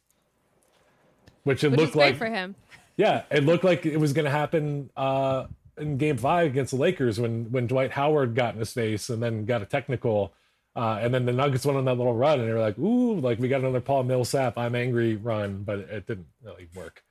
which 1.43 1.64
it 1.64 1.70
Which 1.72 1.81
looked 1.81 1.93
great 1.95 2.05
like, 2.11 2.16
for 2.16 2.27
him. 2.27 2.55
yeah, 2.97 3.22
it 3.31 3.43
looked 3.45 3.64
like 3.64 3.85
it 3.85 3.97
was 3.99 4.12
going 4.12 4.25
to 4.27 4.31
happen 4.31 4.89
uh, 4.97 5.47
in 5.77 5.97
Game 5.99 6.16
Five 6.16 6.47
against 6.47 6.70
the 6.70 6.79
Lakers 6.79 7.18
when 7.18 7.51
when 7.51 7.66
Dwight 7.66 7.91
Howard 7.91 8.37
got 8.37 8.55
in 8.55 8.61
his 8.61 8.72
face 8.72 9.11
and 9.11 9.20
then 9.20 9.45
got 9.47 9.62
a 9.62 9.66
technical, 9.66 10.33
uh, 10.77 10.99
and 11.01 11.12
then 11.14 11.25
the 11.27 11.33
Nuggets 11.33 11.64
went 11.64 11.79
on 11.79 11.85
that 11.85 11.95
little 11.97 12.14
run, 12.14 12.41
and 12.41 12.49
they 12.49 12.53
were 12.53 12.61
like, 12.61 12.79
ooh, 12.79 13.20
like 13.20 13.39
we 13.39 13.49
got 13.49 13.61
another 13.61 13.81
Paul 13.81 14.05
Millsap, 14.05 14.59
I'm 14.59 14.75
angry 14.75 15.16
run, 15.16 15.62
but 15.62 15.79
it 15.81 16.07
didn't 16.07 16.27
really 16.43 16.68
work. 16.75 17.03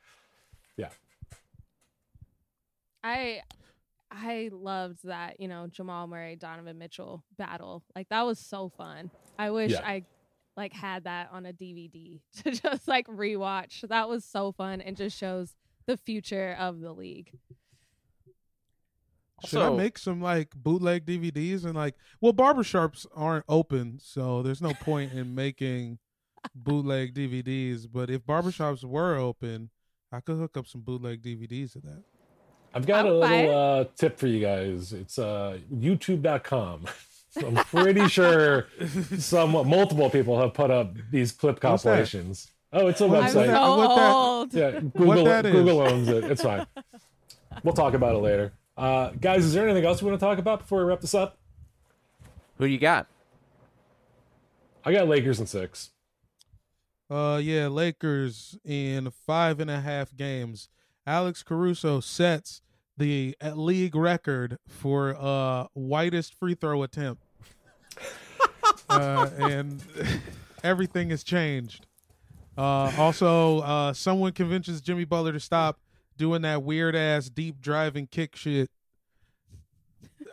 Yeah, 0.78 0.90
I 3.04 3.42
I 4.12 4.50
loved 4.54 5.00
that, 5.06 5.40
you 5.40 5.48
know, 5.48 5.68
Jamal 5.68 6.08
Murray, 6.08 6.36
Donovan 6.36 6.78
Mitchell 6.78 7.24
battle. 7.38 7.84
Like 7.96 8.10
that 8.10 8.24
was 8.24 8.40
so 8.40 8.70
fun. 8.70 9.10
I 9.40 9.50
wish 9.52 9.72
Yeah. 9.72 9.82
I 9.84 10.04
like 10.56 10.72
had 10.74 11.06
that 11.06 11.30
on 11.32 11.46
a 11.48 11.54
DVD 11.54 12.20
to 12.44 12.52
just 12.52 12.88
like 12.88 13.08
rewatch. 13.08 13.82
That 13.88 14.08
was 14.08 14.24
so 14.24 14.52
fun 14.52 14.82
and 14.82 14.96
just 14.96 15.18
shows 15.18 15.56
the 15.88 15.98
future 15.98 16.56
of 16.60 16.80
the 16.80 16.94
league. 16.94 17.32
Should 19.46 19.62
I 19.62 19.70
make 19.70 19.98
some 19.98 20.22
like 20.22 20.52
bootleg 20.56 21.06
DVDs 21.06 21.66
and 21.66 21.76
like 21.76 21.96
well 22.22 22.34
barbershops 22.34 23.06
aren't 23.16 23.46
open, 23.50 24.00
so 24.02 24.42
there's 24.42 24.62
no 24.62 24.74
point 24.74 25.14
in 25.14 25.36
making 25.36 26.00
bootleg 26.56 27.14
DVDs. 27.14 27.88
But 27.92 28.10
if 28.10 28.26
barbershops 28.26 28.84
were 28.84 29.16
open, 29.16 29.70
I 30.12 30.20
could 30.22 30.38
hook 30.38 30.58
up 30.58 30.68
some 30.68 30.82
bootleg 30.82 31.22
DVDs 31.22 31.76
of 31.76 31.84
that. 31.84 32.04
I've 32.74 32.86
got 32.88 33.06
I'm 33.06 33.14
a 33.14 33.22
fine. 33.22 33.46
little 33.46 33.80
uh, 33.82 33.86
tip 33.96 34.18
for 34.18 34.28
you 34.28 34.40
guys. 34.42 34.94
It's 34.94 35.18
uh, 35.20 35.58
YouTube.com. 35.74 36.86
So 37.36 37.48
I'm 37.48 37.56
pretty 37.56 38.08
sure 38.10 38.68
some 39.18 39.54
multiple 39.54 40.08
people 40.12 40.40
have 40.40 40.54
put 40.54 40.70
up 40.70 40.94
these 41.10 41.32
clip 41.32 41.64
What's 41.64 41.82
that? 41.82 41.90
compilations. 41.90 42.52
Oh, 42.72 42.86
it's 42.90 43.02
a 43.02 43.08
What 43.08 43.22
I'm 43.22 43.26
is 43.26 43.34
so 43.34 43.48
website. 43.48 44.14
Old. 44.14 44.54
Yeah, 44.54 44.80
Google 44.96 45.24
that 45.26 45.44
is? 45.48 45.52
Google 45.52 45.82
owns 45.82 46.10
it. 46.10 46.26
It's 46.26 46.44
fine. 46.44 46.68
We'll 47.64 47.74
talk 47.74 47.96
about 47.96 48.14
it 48.14 48.20
later. 48.20 48.54
Uh, 48.76 49.12
guys, 49.20 49.46
is 49.46 49.54
there 49.54 49.68
anything 49.68 49.86
else 49.86 50.02
we 50.02 50.10
want 50.10 50.20
to 50.20 50.26
talk 50.26 50.40
about 50.40 50.60
before 50.60 50.80
we 50.80 50.86
wrap 50.86 51.02
this 51.02 51.14
up? 51.14 51.38
Who 52.58 52.66
you 52.66 52.78
got? 52.78 53.08
I 54.86 54.92
got 54.92 55.08
Lakers 55.08 55.40
in 55.40 55.48
six. 55.48 55.92
Uh, 57.10 57.40
yeah, 57.42 57.68
Lakers 57.68 58.58
in 58.66 59.12
five 59.26 59.60
and 59.60 59.70
a 59.70 59.80
half 59.80 60.16
games. 60.16 60.70
Alex 61.06 61.44
Caruso 61.44 62.00
sets 62.00 62.62
the 62.98 63.36
uh, 63.42 63.52
league 63.52 63.96
record 63.96 64.58
for 64.68 65.16
uh 65.20 65.66
whitest 65.74 66.36
free 66.36 66.56
throw 66.56 66.84
attempt. 66.84 67.24
uh, 68.90 69.30
and 69.38 69.84
everything 70.64 71.10
has 71.10 71.24
changed. 71.24 71.86
Uh, 72.58 72.92
also, 72.98 73.60
uh, 73.60 73.94
someone 73.94 74.32
convinces 74.32 74.82
Jimmy 74.82 75.06
Butler 75.06 75.34
to 75.34 75.40
stop 75.40 75.80
doing 76.18 76.42
that 76.44 76.64
weird 76.64 76.96
ass 76.96 77.30
deep 77.30 77.62
driving 77.62 78.08
kick 78.08 78.36
shit. 78.36 78.70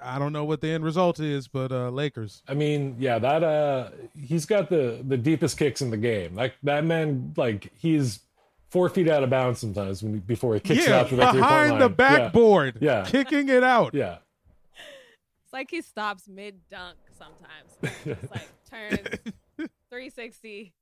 I 0.03 0.19
don't 0.19 0.33
know 0.33 0.45
what 0.45 0.61
the 0.63 0.69
end 0.69 0.83
result 0.85 1.21
is, 1.21 1.47
but 1.47 1.71
uh, 1.73 1.91
Lakers. 1.91 2.43
I 2.49 2.55
mean, 2.55 2.97
yeah, 2.99 3.19
that 3.19 3.43
uh, 3.43 3.91
he's 4.19 4.47
got 4.47 4.71
the 4.71 5.05
the 5.07 5.17
deepest 5.19 5.59
kicks 5.59 5.83
in 5.83 5.91
the 5.91 5.97
game. 5.99 6.35
Like 6.35 6.55
that 6.63 6.85
man, 6.85 7.35
like 7.37 7.71
he's 7.77 8.21
four 8.71 8.89
feet 8.89 9.09
out 9.09 9.23
of 9.23 9.31
bounds 9.31 9.59
sometimes 9.59 10.03
when, 10.03 10.21
before 10.21 10.55
he 10.55 10.61
kicks 10.61 10.85
it 10.85 10.91
yeah, 10.91 11.01
out 11.01 11.09
to 11.11 11.17
the 11.17 11.23
three 11.33 11.41
point 11.41 11.51
line. 11.51 11.65
behind 11.69 11.83
the 11.83 11.89
backboard, 11.91 12.79
Yeah. 12.81 13.05
kicking 13.05 13.49
it 13.49 13.65
out. 13.65 13.95
Yeah. 13.95 14.19
It's 15.45 15.53
like 15.53 15.71
he 15.71 15.83
stops 15.83 16.29
mid 16.29 16.61
dunk 16.71 16.97
sometimes. 17.19 17.99
It's 18.07 18.31
like 18.31 18.49
turns 18.71 19.09
360, 19.91 20.73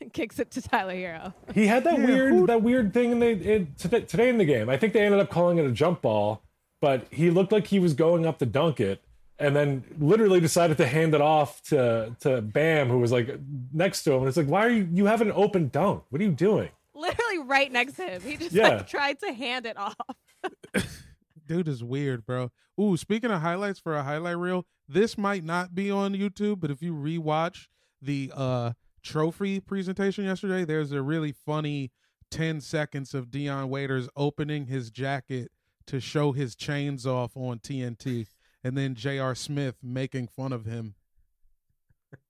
kicks 0.12 0.38
it 0.38 0.50
to 0.52 0.62
Tyler 0.62 0.94
Herro. 0.94 1.34
He 1.54 1.66
had 1.66 1.84
that 1.84 1.98
Yeah, 1.98 2.06
weird 2.06 2.32
who- 2.32 2.46
that 2.46 2.62
weird 2.62 2.92
thing 2.94 3.12
in 3.12 3.20
the 3.20 3.28
in, 3.28 3.74
today, 3.78 4.00
today 4.02 4.28
in 4.28 4.38
the 4.38 4.44
game. 4.44 4.68
I 4.68 4.76
think 4.76 4.92
they 4.92 5.00
ended 5.04 5.20
up 5.20 5.30
calling 5.30 5.58
it 5.58 5.64
a 5.66 5.72
jump 5.72 6.02
ball, 6.02 6.42
but 6.80 7.06
he 7.10 7.30
looked 7.30 7.52
like 7.52 7.66
he 7.68 7.78
was 7.78 7.94
going 7.94 8.26
up 8.26 8.38
to 8.38 8.46
dunk 8.46 8.80
it, 8.80 9.02
and 9.38 9.54
then 9.56 9.84
literally 9.98 10.40
decided 10.40 10.76
to 10.78 10.86
hand 10.86 11.14
it 11.14 11.20
off 11.20 11.62
to 11.64 12.14
to 12.20 12.40
Bam, 12.42 12.88
who 12.88 12.98
was 12.98 13.12
like 13.12 13.38
next 13.72 14.02
to 14.04 14.12
him. 14.12 14.20
And 14.20 14.28
it's 14.28 14.36
like, 14.36 14.46
why 14.48 14.66
are 14.66 14.70
you? 14.70 14.88
You 14.92 15.06
have 15.06 15.20
an 15.20 15.32
open 15.32 15.68
dunk. 15.68 16.04
What 16.10 16.20
are 16.20 16.24
you 16.24 16.32
doing? 16.32 16.68
Literally 16.94 17.38
right 17.38 17.72
next 17.72 17.94
to 17.94 18.02
him. 18.04 18.20
He 18.22 18.36
just 18.36 18.52
Yeah. 18.52 18.68
like 18.68 18.86
tried 18.88 19.18
to 19.20 19.32
hand 19.32 19.64
it 19.66 19.76
off. 19.78 19.96
dude 21.46 21.68
is 21.68 21.82
weird, 21.82 22.24
bro. 22.26 22.50
Ooh, 22.80 22.96
speaking 22.96 23.30
of 23.30 23.40
highlights 23.40 23.78
for 23.78 23.96
a 23.96 24.02
highlight 24.02 24.38
reel, 24.38 24.64
this 24.88 25.18
might 25.18 25.44
not 25.44 25.74
be 25.74 25.90
on 25.90 26.14
YouTube, 26.14 26.60
but 26.60 26.70
if 26.70 26.82
you 26.82 26.94
rewatch 26.94 27.66
the 28.02 28.30
uh 28.34 28.72
trophy 29.02 29.60
presentation 29.60 30.24
yesterday, 30.24 30.64
there's 30.64 30.92
a 30.92 31.02
really 31.02 31.32
funny 31.32 31.90
10 32.30 32.60
seconds 32.60 33.14
of 33.14 33.30
Dion 33.30 33.68
Waiters 33.68 34.08
opening 34.16 34.66
his 34.66 34.90
jacket 34.90 35.50
to 35.86 36.00
show 36.00 36.32
his 36.32 36.54
chains 36.54 37.06
off 37.06 37.36
on 37.36 37.58
TNT 37.58 38.26
and 38.64 38.76
then 38.76 38.94
J.R. 38.94 39.34
Smith 39.34 39.76
making 39.82 40.28
fun 40.28 40.52
of 40.52 40.64
him 40.64 40.94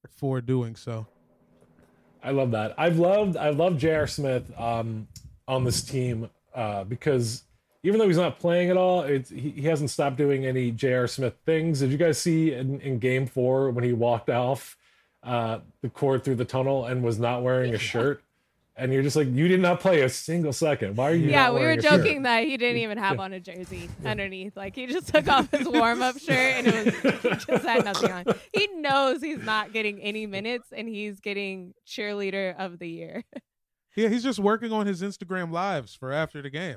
for 0.08 0.40
doing 0.40 0.76
so. 0.76 1.06
I 2.22 2.30
love 2.32 2.50
that. 2.50 2.74
I've 2.78 2.98
loved 2.98 3.36
I 3.36 3.50
love 3.50 3.78
J.R. 3.78 4.06
Smith 4.06 4.50
um, 4.58 5.08
on 5.48 5.64
this 5.64 5.82
team 5.82 6.28
uh, 6.54 6.84
because 6.84 7.44
even 7.82 7.98
though 7.98 8.06
he's 8.06 8.18
not 8.18 8.38
playing 8.38 8.70
at 8.70 8.76
all, 8.76 9.02
it's, 9.02 9.30
he, 9.30 9.50
he 9.50 9.62
hasn't 9.62 9.88
stopped 9.88 10.16
doing 10.16 10.44
any 10.44 10.70
J.R. 10.70 11.06
Smith 11.06 11.34
things. 11.46 11.80
Did 11.80 11.90
you 11.90 11.96
guys 11.96 12.18
see 12.18 12.52
in, 12.52 12.78
in 12.80 12.98
Game 12.98 13.26
Four 13.26 13.70
when 13.70 13.84
he 13.84 13.94
walked 13.94 14.28
off 14.28 14.76
uh, 15.22 15.60
the 15.82 15.88
cord 15.90 16.24
through 16.24 16.36
the 16.36 16.44
tunnel 16.44 16.86
and 16.86 17.02
was 17.02 17.18
not 17.18 17.42
wearing 17.42 17.74
a 17.74 17.78
shirt? 17.78 18.22
And 18.76 18.94
you're 18.94 19.02
just 19.02 19.16
like, 19.16 19.28
you 19.30 19.46
did 19.46 19.60
not 19.60 19.80
play 19.80 20.00
a 20.00 20.08
single 20.08 20.54
second. 20.54 20.96
Why 20.96 21.10
are 21.10 21.14
you? 21.14 21.28
Yeah, 21.28 21.46
not 21.46 21.54
we 21.56 21.60
were 21.60 21.72
a 21.72 21.76
joking 21.76 22.14
shirt? 22.18 22.22
that 22.22 22.44
he 22.44 22.56
didn't 22.56 22.78
even 22.80 22.96
have 22.96 23.20
on 23.20 23.34
a 23.34 23.40
jersey 23.40 23.90
underneath. 24.06 24.56
Like 24.56 24.74
he 24.74 24.86
just 24.86 25.08
took 25.08 25.28
off 25.28 25.50
his 25.50 25.68
warm 25.68 26.00
up 26.00 26.16
shirt 26.18 26.64
and 26.64 26.66
it 26.66 26.84
was 27.04 27.22
he 27.22 27.28
just 27.52 27.64
had 27.66 27.84
nothing 27.84 28.10
on. 28.10 28.24
He 28.54 28.68
knows 28.76 29.20
he's 29.20 29.42
not 29.42 29.74
getting 29.74 30.00
any 30.00 30.24
minutes 30.26 30.68
and 30.74 30.88
he's 30.88 31.20
getting 31.20 31.74
cheerleader 31.86 32.56
of 32.58 32.78
the 32.78 32.88
year. 32.88 33.24
Yeah, 33.96 34.08
he's 34.08 34.22
just 34.22 34.38
working 34.38 34.70
on 34.72 34.86
his 34.86 35.02
Instagram 35.02 35.50
lives 35.50 35.96
for 35.96 36.12
after 36.12 36.40
the 36.40 36.48
game. 36.48 36.76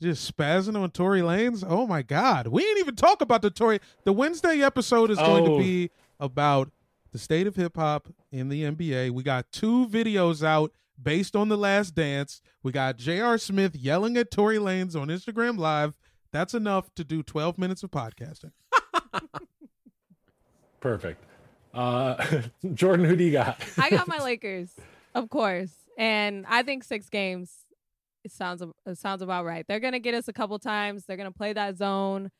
Just 0.00 0.34
spazzing 0.34 0.80
on 0.80 0.88
Tory 0.92 1.20
Lanez. 1.20 1.64
Oh 1.66 1.84
my 1.84 2.00
God. 2.02 2.46
We 2.46 2.64
ain't 2.64 2.78
even 2.78 2.94
talk 2.94 3.20
about 3.20 3.42
the 3.42 3.50
Tory. 3.50 3.80
The 4.04 4.12
Wednesday 4.12 4.62
episode 4.62 5.10
is 5.10 5.18
going 5.18 5.44
Oh. 5.48 5.58
to 5.58 5.62
be 5.62 5.90
about 6.20 6.70
the 7.14 7.18
state 7.20 7.46
of 7.46 7.54
hip 7.54 7.76
hop 7.76 8.08
in 8.32 8.48
the 8.48 8.64
NBA. 8.64 9.12
We 9.12 9.22
got 9.22 9.52
two 9.52 9.86
videos 9.86 10.44
out 10.44 10.72
based 11.00 11.36
on 11.36 11.48
the 11.48 11.56
last 11.56 11.94
dance. 11.94 12.42
We 12.64 12.72
got 12.72 12.96
J.R. 12.96 13.38
Smith 13.38 13.76
yelling 13.76 14.16
at 14.16 14.32
Tory 14.32 14.58
Lanez 14.58 15.00
on 15.00 15.06
Instagram 15.08 15.56
Live. 15.56 15.94
That's 16.32 16.54
enough 16.54 16.92
to 16.96 17.04
do 17.04 17.22
12 17.22 17.56
minutes 17.56 17.84
of 17.84 17.92
podcasting. 17.92 18.50
Perfect. 20.80 21.22
Uh, 21.72 22.42
Jordan, 22.74 23.06
who 23.06 23.14
do 23.14 23.22
you 23.22 23.30
got? 23.30 23.62
I 23.78 23.90
got 23.90 24.08
my 24.08 24.18
Lakers, 24.24 24.74
of 25.14 25.30
course, 25.30 25.72
and 25.96 26.44
I 26.48 26.64
think 26.64 26.82
six 26.82 27.08
games. 27.08 27.52
It 28.24 28.32
sounds 28.32 28.60
it 28.86 28.98
sounds 28.98 29.22
about 29.22 29.44
right. 29.44 29.64
They're 29.68 29.80
gonna 29.80 30.00
get 30.00 30.14
us 30.14 30.26
a 30.26 30.32
couple 30.32 30.58
times. 30.58 31.04
They're 31.04 31.16
gonna 31.16 31.30
play 31.30 31.52
that 31.52 31.76
zone. 31.76 32.30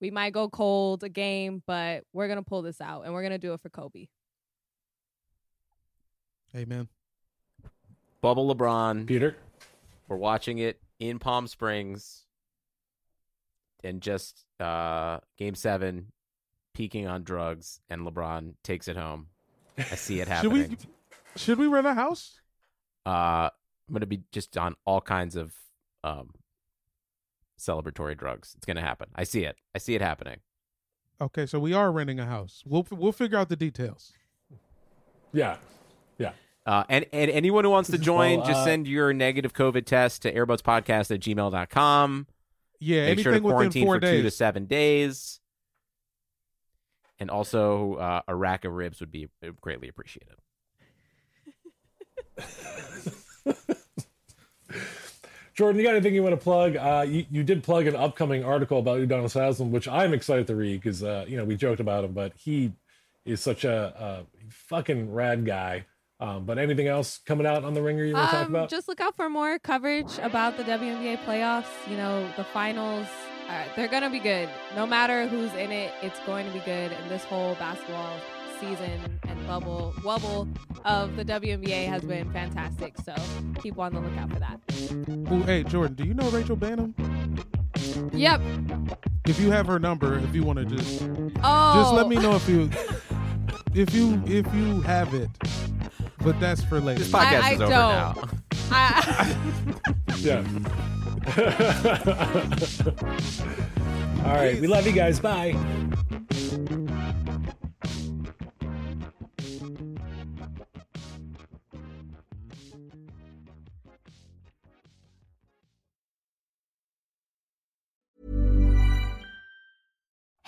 We 0.00 0.10
might 0.10 0.32
go 0.32 0.48
cold 0.48 1.04
a 1.04 1.08
game, 1.08 1.62
but 1.66 2.04
we're 2.14 2.28
gonna 2.28 2.42
pull 2.42 2.62
this 2.62 2.80
out, 2.80 3.02
and 3.02 3.12
we're 3.12 3.22
gonna 3.22 3.38
do 3.38 3.52
it 3.52 3.60
for 3.60 3.68
Kobe. 3.68 4.06
Amen. 6.56 6.88
Bubble 8.20 8.54
LeBron. 8.54 9.06
Peter. 9.06 9.36
We're 10.08 10.16
watching 10.16 10.58
it 10.58 10.80
in 10.98 11.18
Palm 11.18 11.46
Springs, 11.46 12.24
and 13.82 14.00
just 14.00 14.44
uh, 14.60 15.18
Game 15.38 15.54
Seven, 15.54 16.12
peaking 16.74 17.06
on 17.06 17.22
drugs, 17.24 17.80
and 17.88 18.02
LeBron 18.02 18.54
takes 18.62 18.88
it 18.88 18.96
home. 18.96 19.28
I 19.78 19.82
see 19.96 20.20
it 20.20 20.28
Should 20.28 20.28
happening. 20.28 20.70
we 20.70 20.76
should 21.36 21.58
we 21.58 21.66
rent 21.66 21.86
a 21.86 21.94
house? 21.94 22.38
Uh, 23.06 23.48
I'm 23.88 23.92
gonna 23.94 24.06
be 24.06 24.22
just 24.32 24.56
on 24.58 24.74
all 24.84 25.00
kinds 25.00 25.34
of 25.34 25.54
um, 26.04 26.30
celebratory 27.58 28.16
drugs. 28.16 28.52
It's 28.56 28.66
gonna 28.66 28.82
happen. 28.82 29.08
I 29.16 29.24
see 29.24 29.44
it. 29.44 29.56
I 29.74 29.78
see 29.78 29.94
it 29.94 30.02
happening. 30.02 30.40
Okay, 31.20 31.46
so 31.46 31.58
we 31.58 31.72
are 31.72 31.90
renting 31.90 32.20
a 32.20 32.26
house. 32.26 32.62
We'll 32.66 32.86
we'll 32.90 33.12
figure 33.12 33.38
out 33.38 33.48
the 33.48 33.56
details. 33.56 34.12
Yeah. 35.32 35.56
Yeah. 36.66 36.72
Uh, 36.72 36.84
and, 36.88 37.06
and 37.12 37.30
anyone 37.30 37.64
who 37.64 37.70
wants 37.70 37.90
to 37.90 37.98
join, 37.98 38.38
Well, 38.38 38.46
just 38.46 38.60
uh, 38.60 38.64
send 38.64 38.86
your 38.86 39.12
negative 39.12 39.52
COVID 39.52 39.84
test 39.84 40.22
to 40.22 40.32
airbudspodcast 40.32 41.10
at 41.10 41.20
gmail.com. 41.20 42.26
Yeah, 42.80 43.06
Make 43.06 43.20
sure 43.20 43.32
to 43.32 43.40
quarantine 43.40 43.86
four 43.86 43.96
for 43.96 44.00
two 44.00 44.22
to 44.22 44.30
seven 44.30 44.66
days. 44.66 45.40
And 47.18 47.30
also, 47.30 47.94
uh, 47.94 48.22
a 48.26 48.34
rack 48.34 48.64
of 48.64 48.72
ribs 48.72 48.98
would 49.00 49.12
be 49.12 49.28
greatly 49.60 49.88
appreciated. 49.88 50.34
Jordan, 55.54 55.78
you 55.78 55.86
got 55.86 55.92
anything 55.94 56.14
you 56.14 56.22
want 56.22 56.32
to 56.32 56.42
plug? 56.42 56.76
Uh, 56.76 57.04
you, 57.06 57.26
you 57.30 57.44
did 57.44 57.62
plug 57.62 57.86
an 57.86 57.94
upcoming 57.94 58.42
article 58.42 58.78
about 58.78 59.00
Udonis 59.00 59.34
Haslam, 59.34 59.70
which 59.70 59.86
I'm 59.86 60.14
excited 60.14 60.46
to 60.46 60.56
read 60.56 60.80
because 60.80 61.02
uh, 61.02 61.26
you 61.28 61.36
know 61.36 61.44
we 61.44 61.56
joked 61.56 61.80
about 61.80 62.04
him, 62.04 62.12
but 62.12 62.32
he 62.36 62.72
is 63.24 63.40
such 63.40 63.64
a, 63.64 64.24
a 64.32 64.48
fucking 64.48 65.12
rad 65.12 65.44
guy. 65.44 65.84
Um, 66.22 66.44
but 66.44 66.56
anything 66.56 66.86
else 66.86 67.18
coming 67.26 67.46
out 67.48 67.64
on 67.64 67.74
the 67.74 67.82
ringer 67.82 68.04
you 68.04 68.14
want 68.14 68.30
to 68.30 68.36
talk 68.36 68.46
Um, 68.46 68.54
about? 68.54 68.70
Just 68.70 68.86
look 68.86 69.00
out 69.00 69.16
for 69.16 69.28
more 69.28 69.58
coverage 69.58 70.18
about 70.22 70.56
the 70.56 70.62
WNBA 70.62 71.16
playoffs. 71.26 71.66
You 71.90 71.96
know, 71.96 72.24
the 72.36 72.44
finals. 72.44 73.08
Uh, 73.48 73.64
they're 73.74 73.88
gonna 73.88 74.08
be 74.08 74.20
good. 74.20 74.48
No 74.76 74.86
matter 74.86 75.26
who's 75.26 75.52
in 75.54 75.72
it, 75.72 75.92
it's 76.00 76.20
going 76.20 76.46
to 76.46 76.52
be 76.52 76.60
good. 76.60 76.92
And 76.92 77.10
this 77.10 77.24
whole 77.24 77.56
basketball 77.56 78.16
season 78.60 79.18
and 79.28 79.46
bubble 79.48 79.92
wobble 80.04 80.46
of 80.84 81.16
the 81.16 81.24
WNBA 81.24 81.88
has 81.88 82.02
been 82.04 82.32
fantastic. 82.32 82.94
So 83.04 83.12
keep 83.60 83.76
on 83.80 83.92
the 83.92 84.00
lookout 84.00 84.30
for 84.32 84.38
that. 84.38 84.60
Ooh, 85.32 85.42
hey 85.42 85.64
Jordan, 85.64 85.96
do 85.96 86.04
you 86.04 86.14
know 86.14 86.30
Rachel 86.30 86.56
Banham? 86.56 86.94
Yep. 88.12 88.40
If 89.26 89.40
you 89.40 89.50
have 89.50 89.66
her 89.66 89.80
number, 89.80 90.18
if 90.20 90.32
you 90.36 90.44
want 90.44 90.60
to 90.60 90.64
just 90.64 91.02
Oh. 91.42 91.74
just 91.82 91.92
let 91.94 92.06
me 92.06 92.14
know 92.16 92.36
if 92.36 92.48
you 92.48 92.70
if 93.74 93.92
you 93.92 94.22
if 94.26 94.46
you 94.54 94.80
have 94.82 95.12
it. 95.14 95.28
But 96.24 96.38
that's 96.40 96.62
for 96.62 96.80
later. 96.80 97.00
This 97.00 97.10
podcast 97.10 97.42
I- 97.42 97.48
I 97.48 97.52
is 97.54 97.60
over 97.60 97.70
don't. 97.70 97.72
now. 97.72 98.14
I, 98.70 99.36
yeah. 100.18 100.44
All 104.26 104.34
right. 104.34 104.60
We 104.60 104.66
love 104.66 104.86
you 104.86 104.92
guys. 104.92 105.18
Bye. 105.20 105.56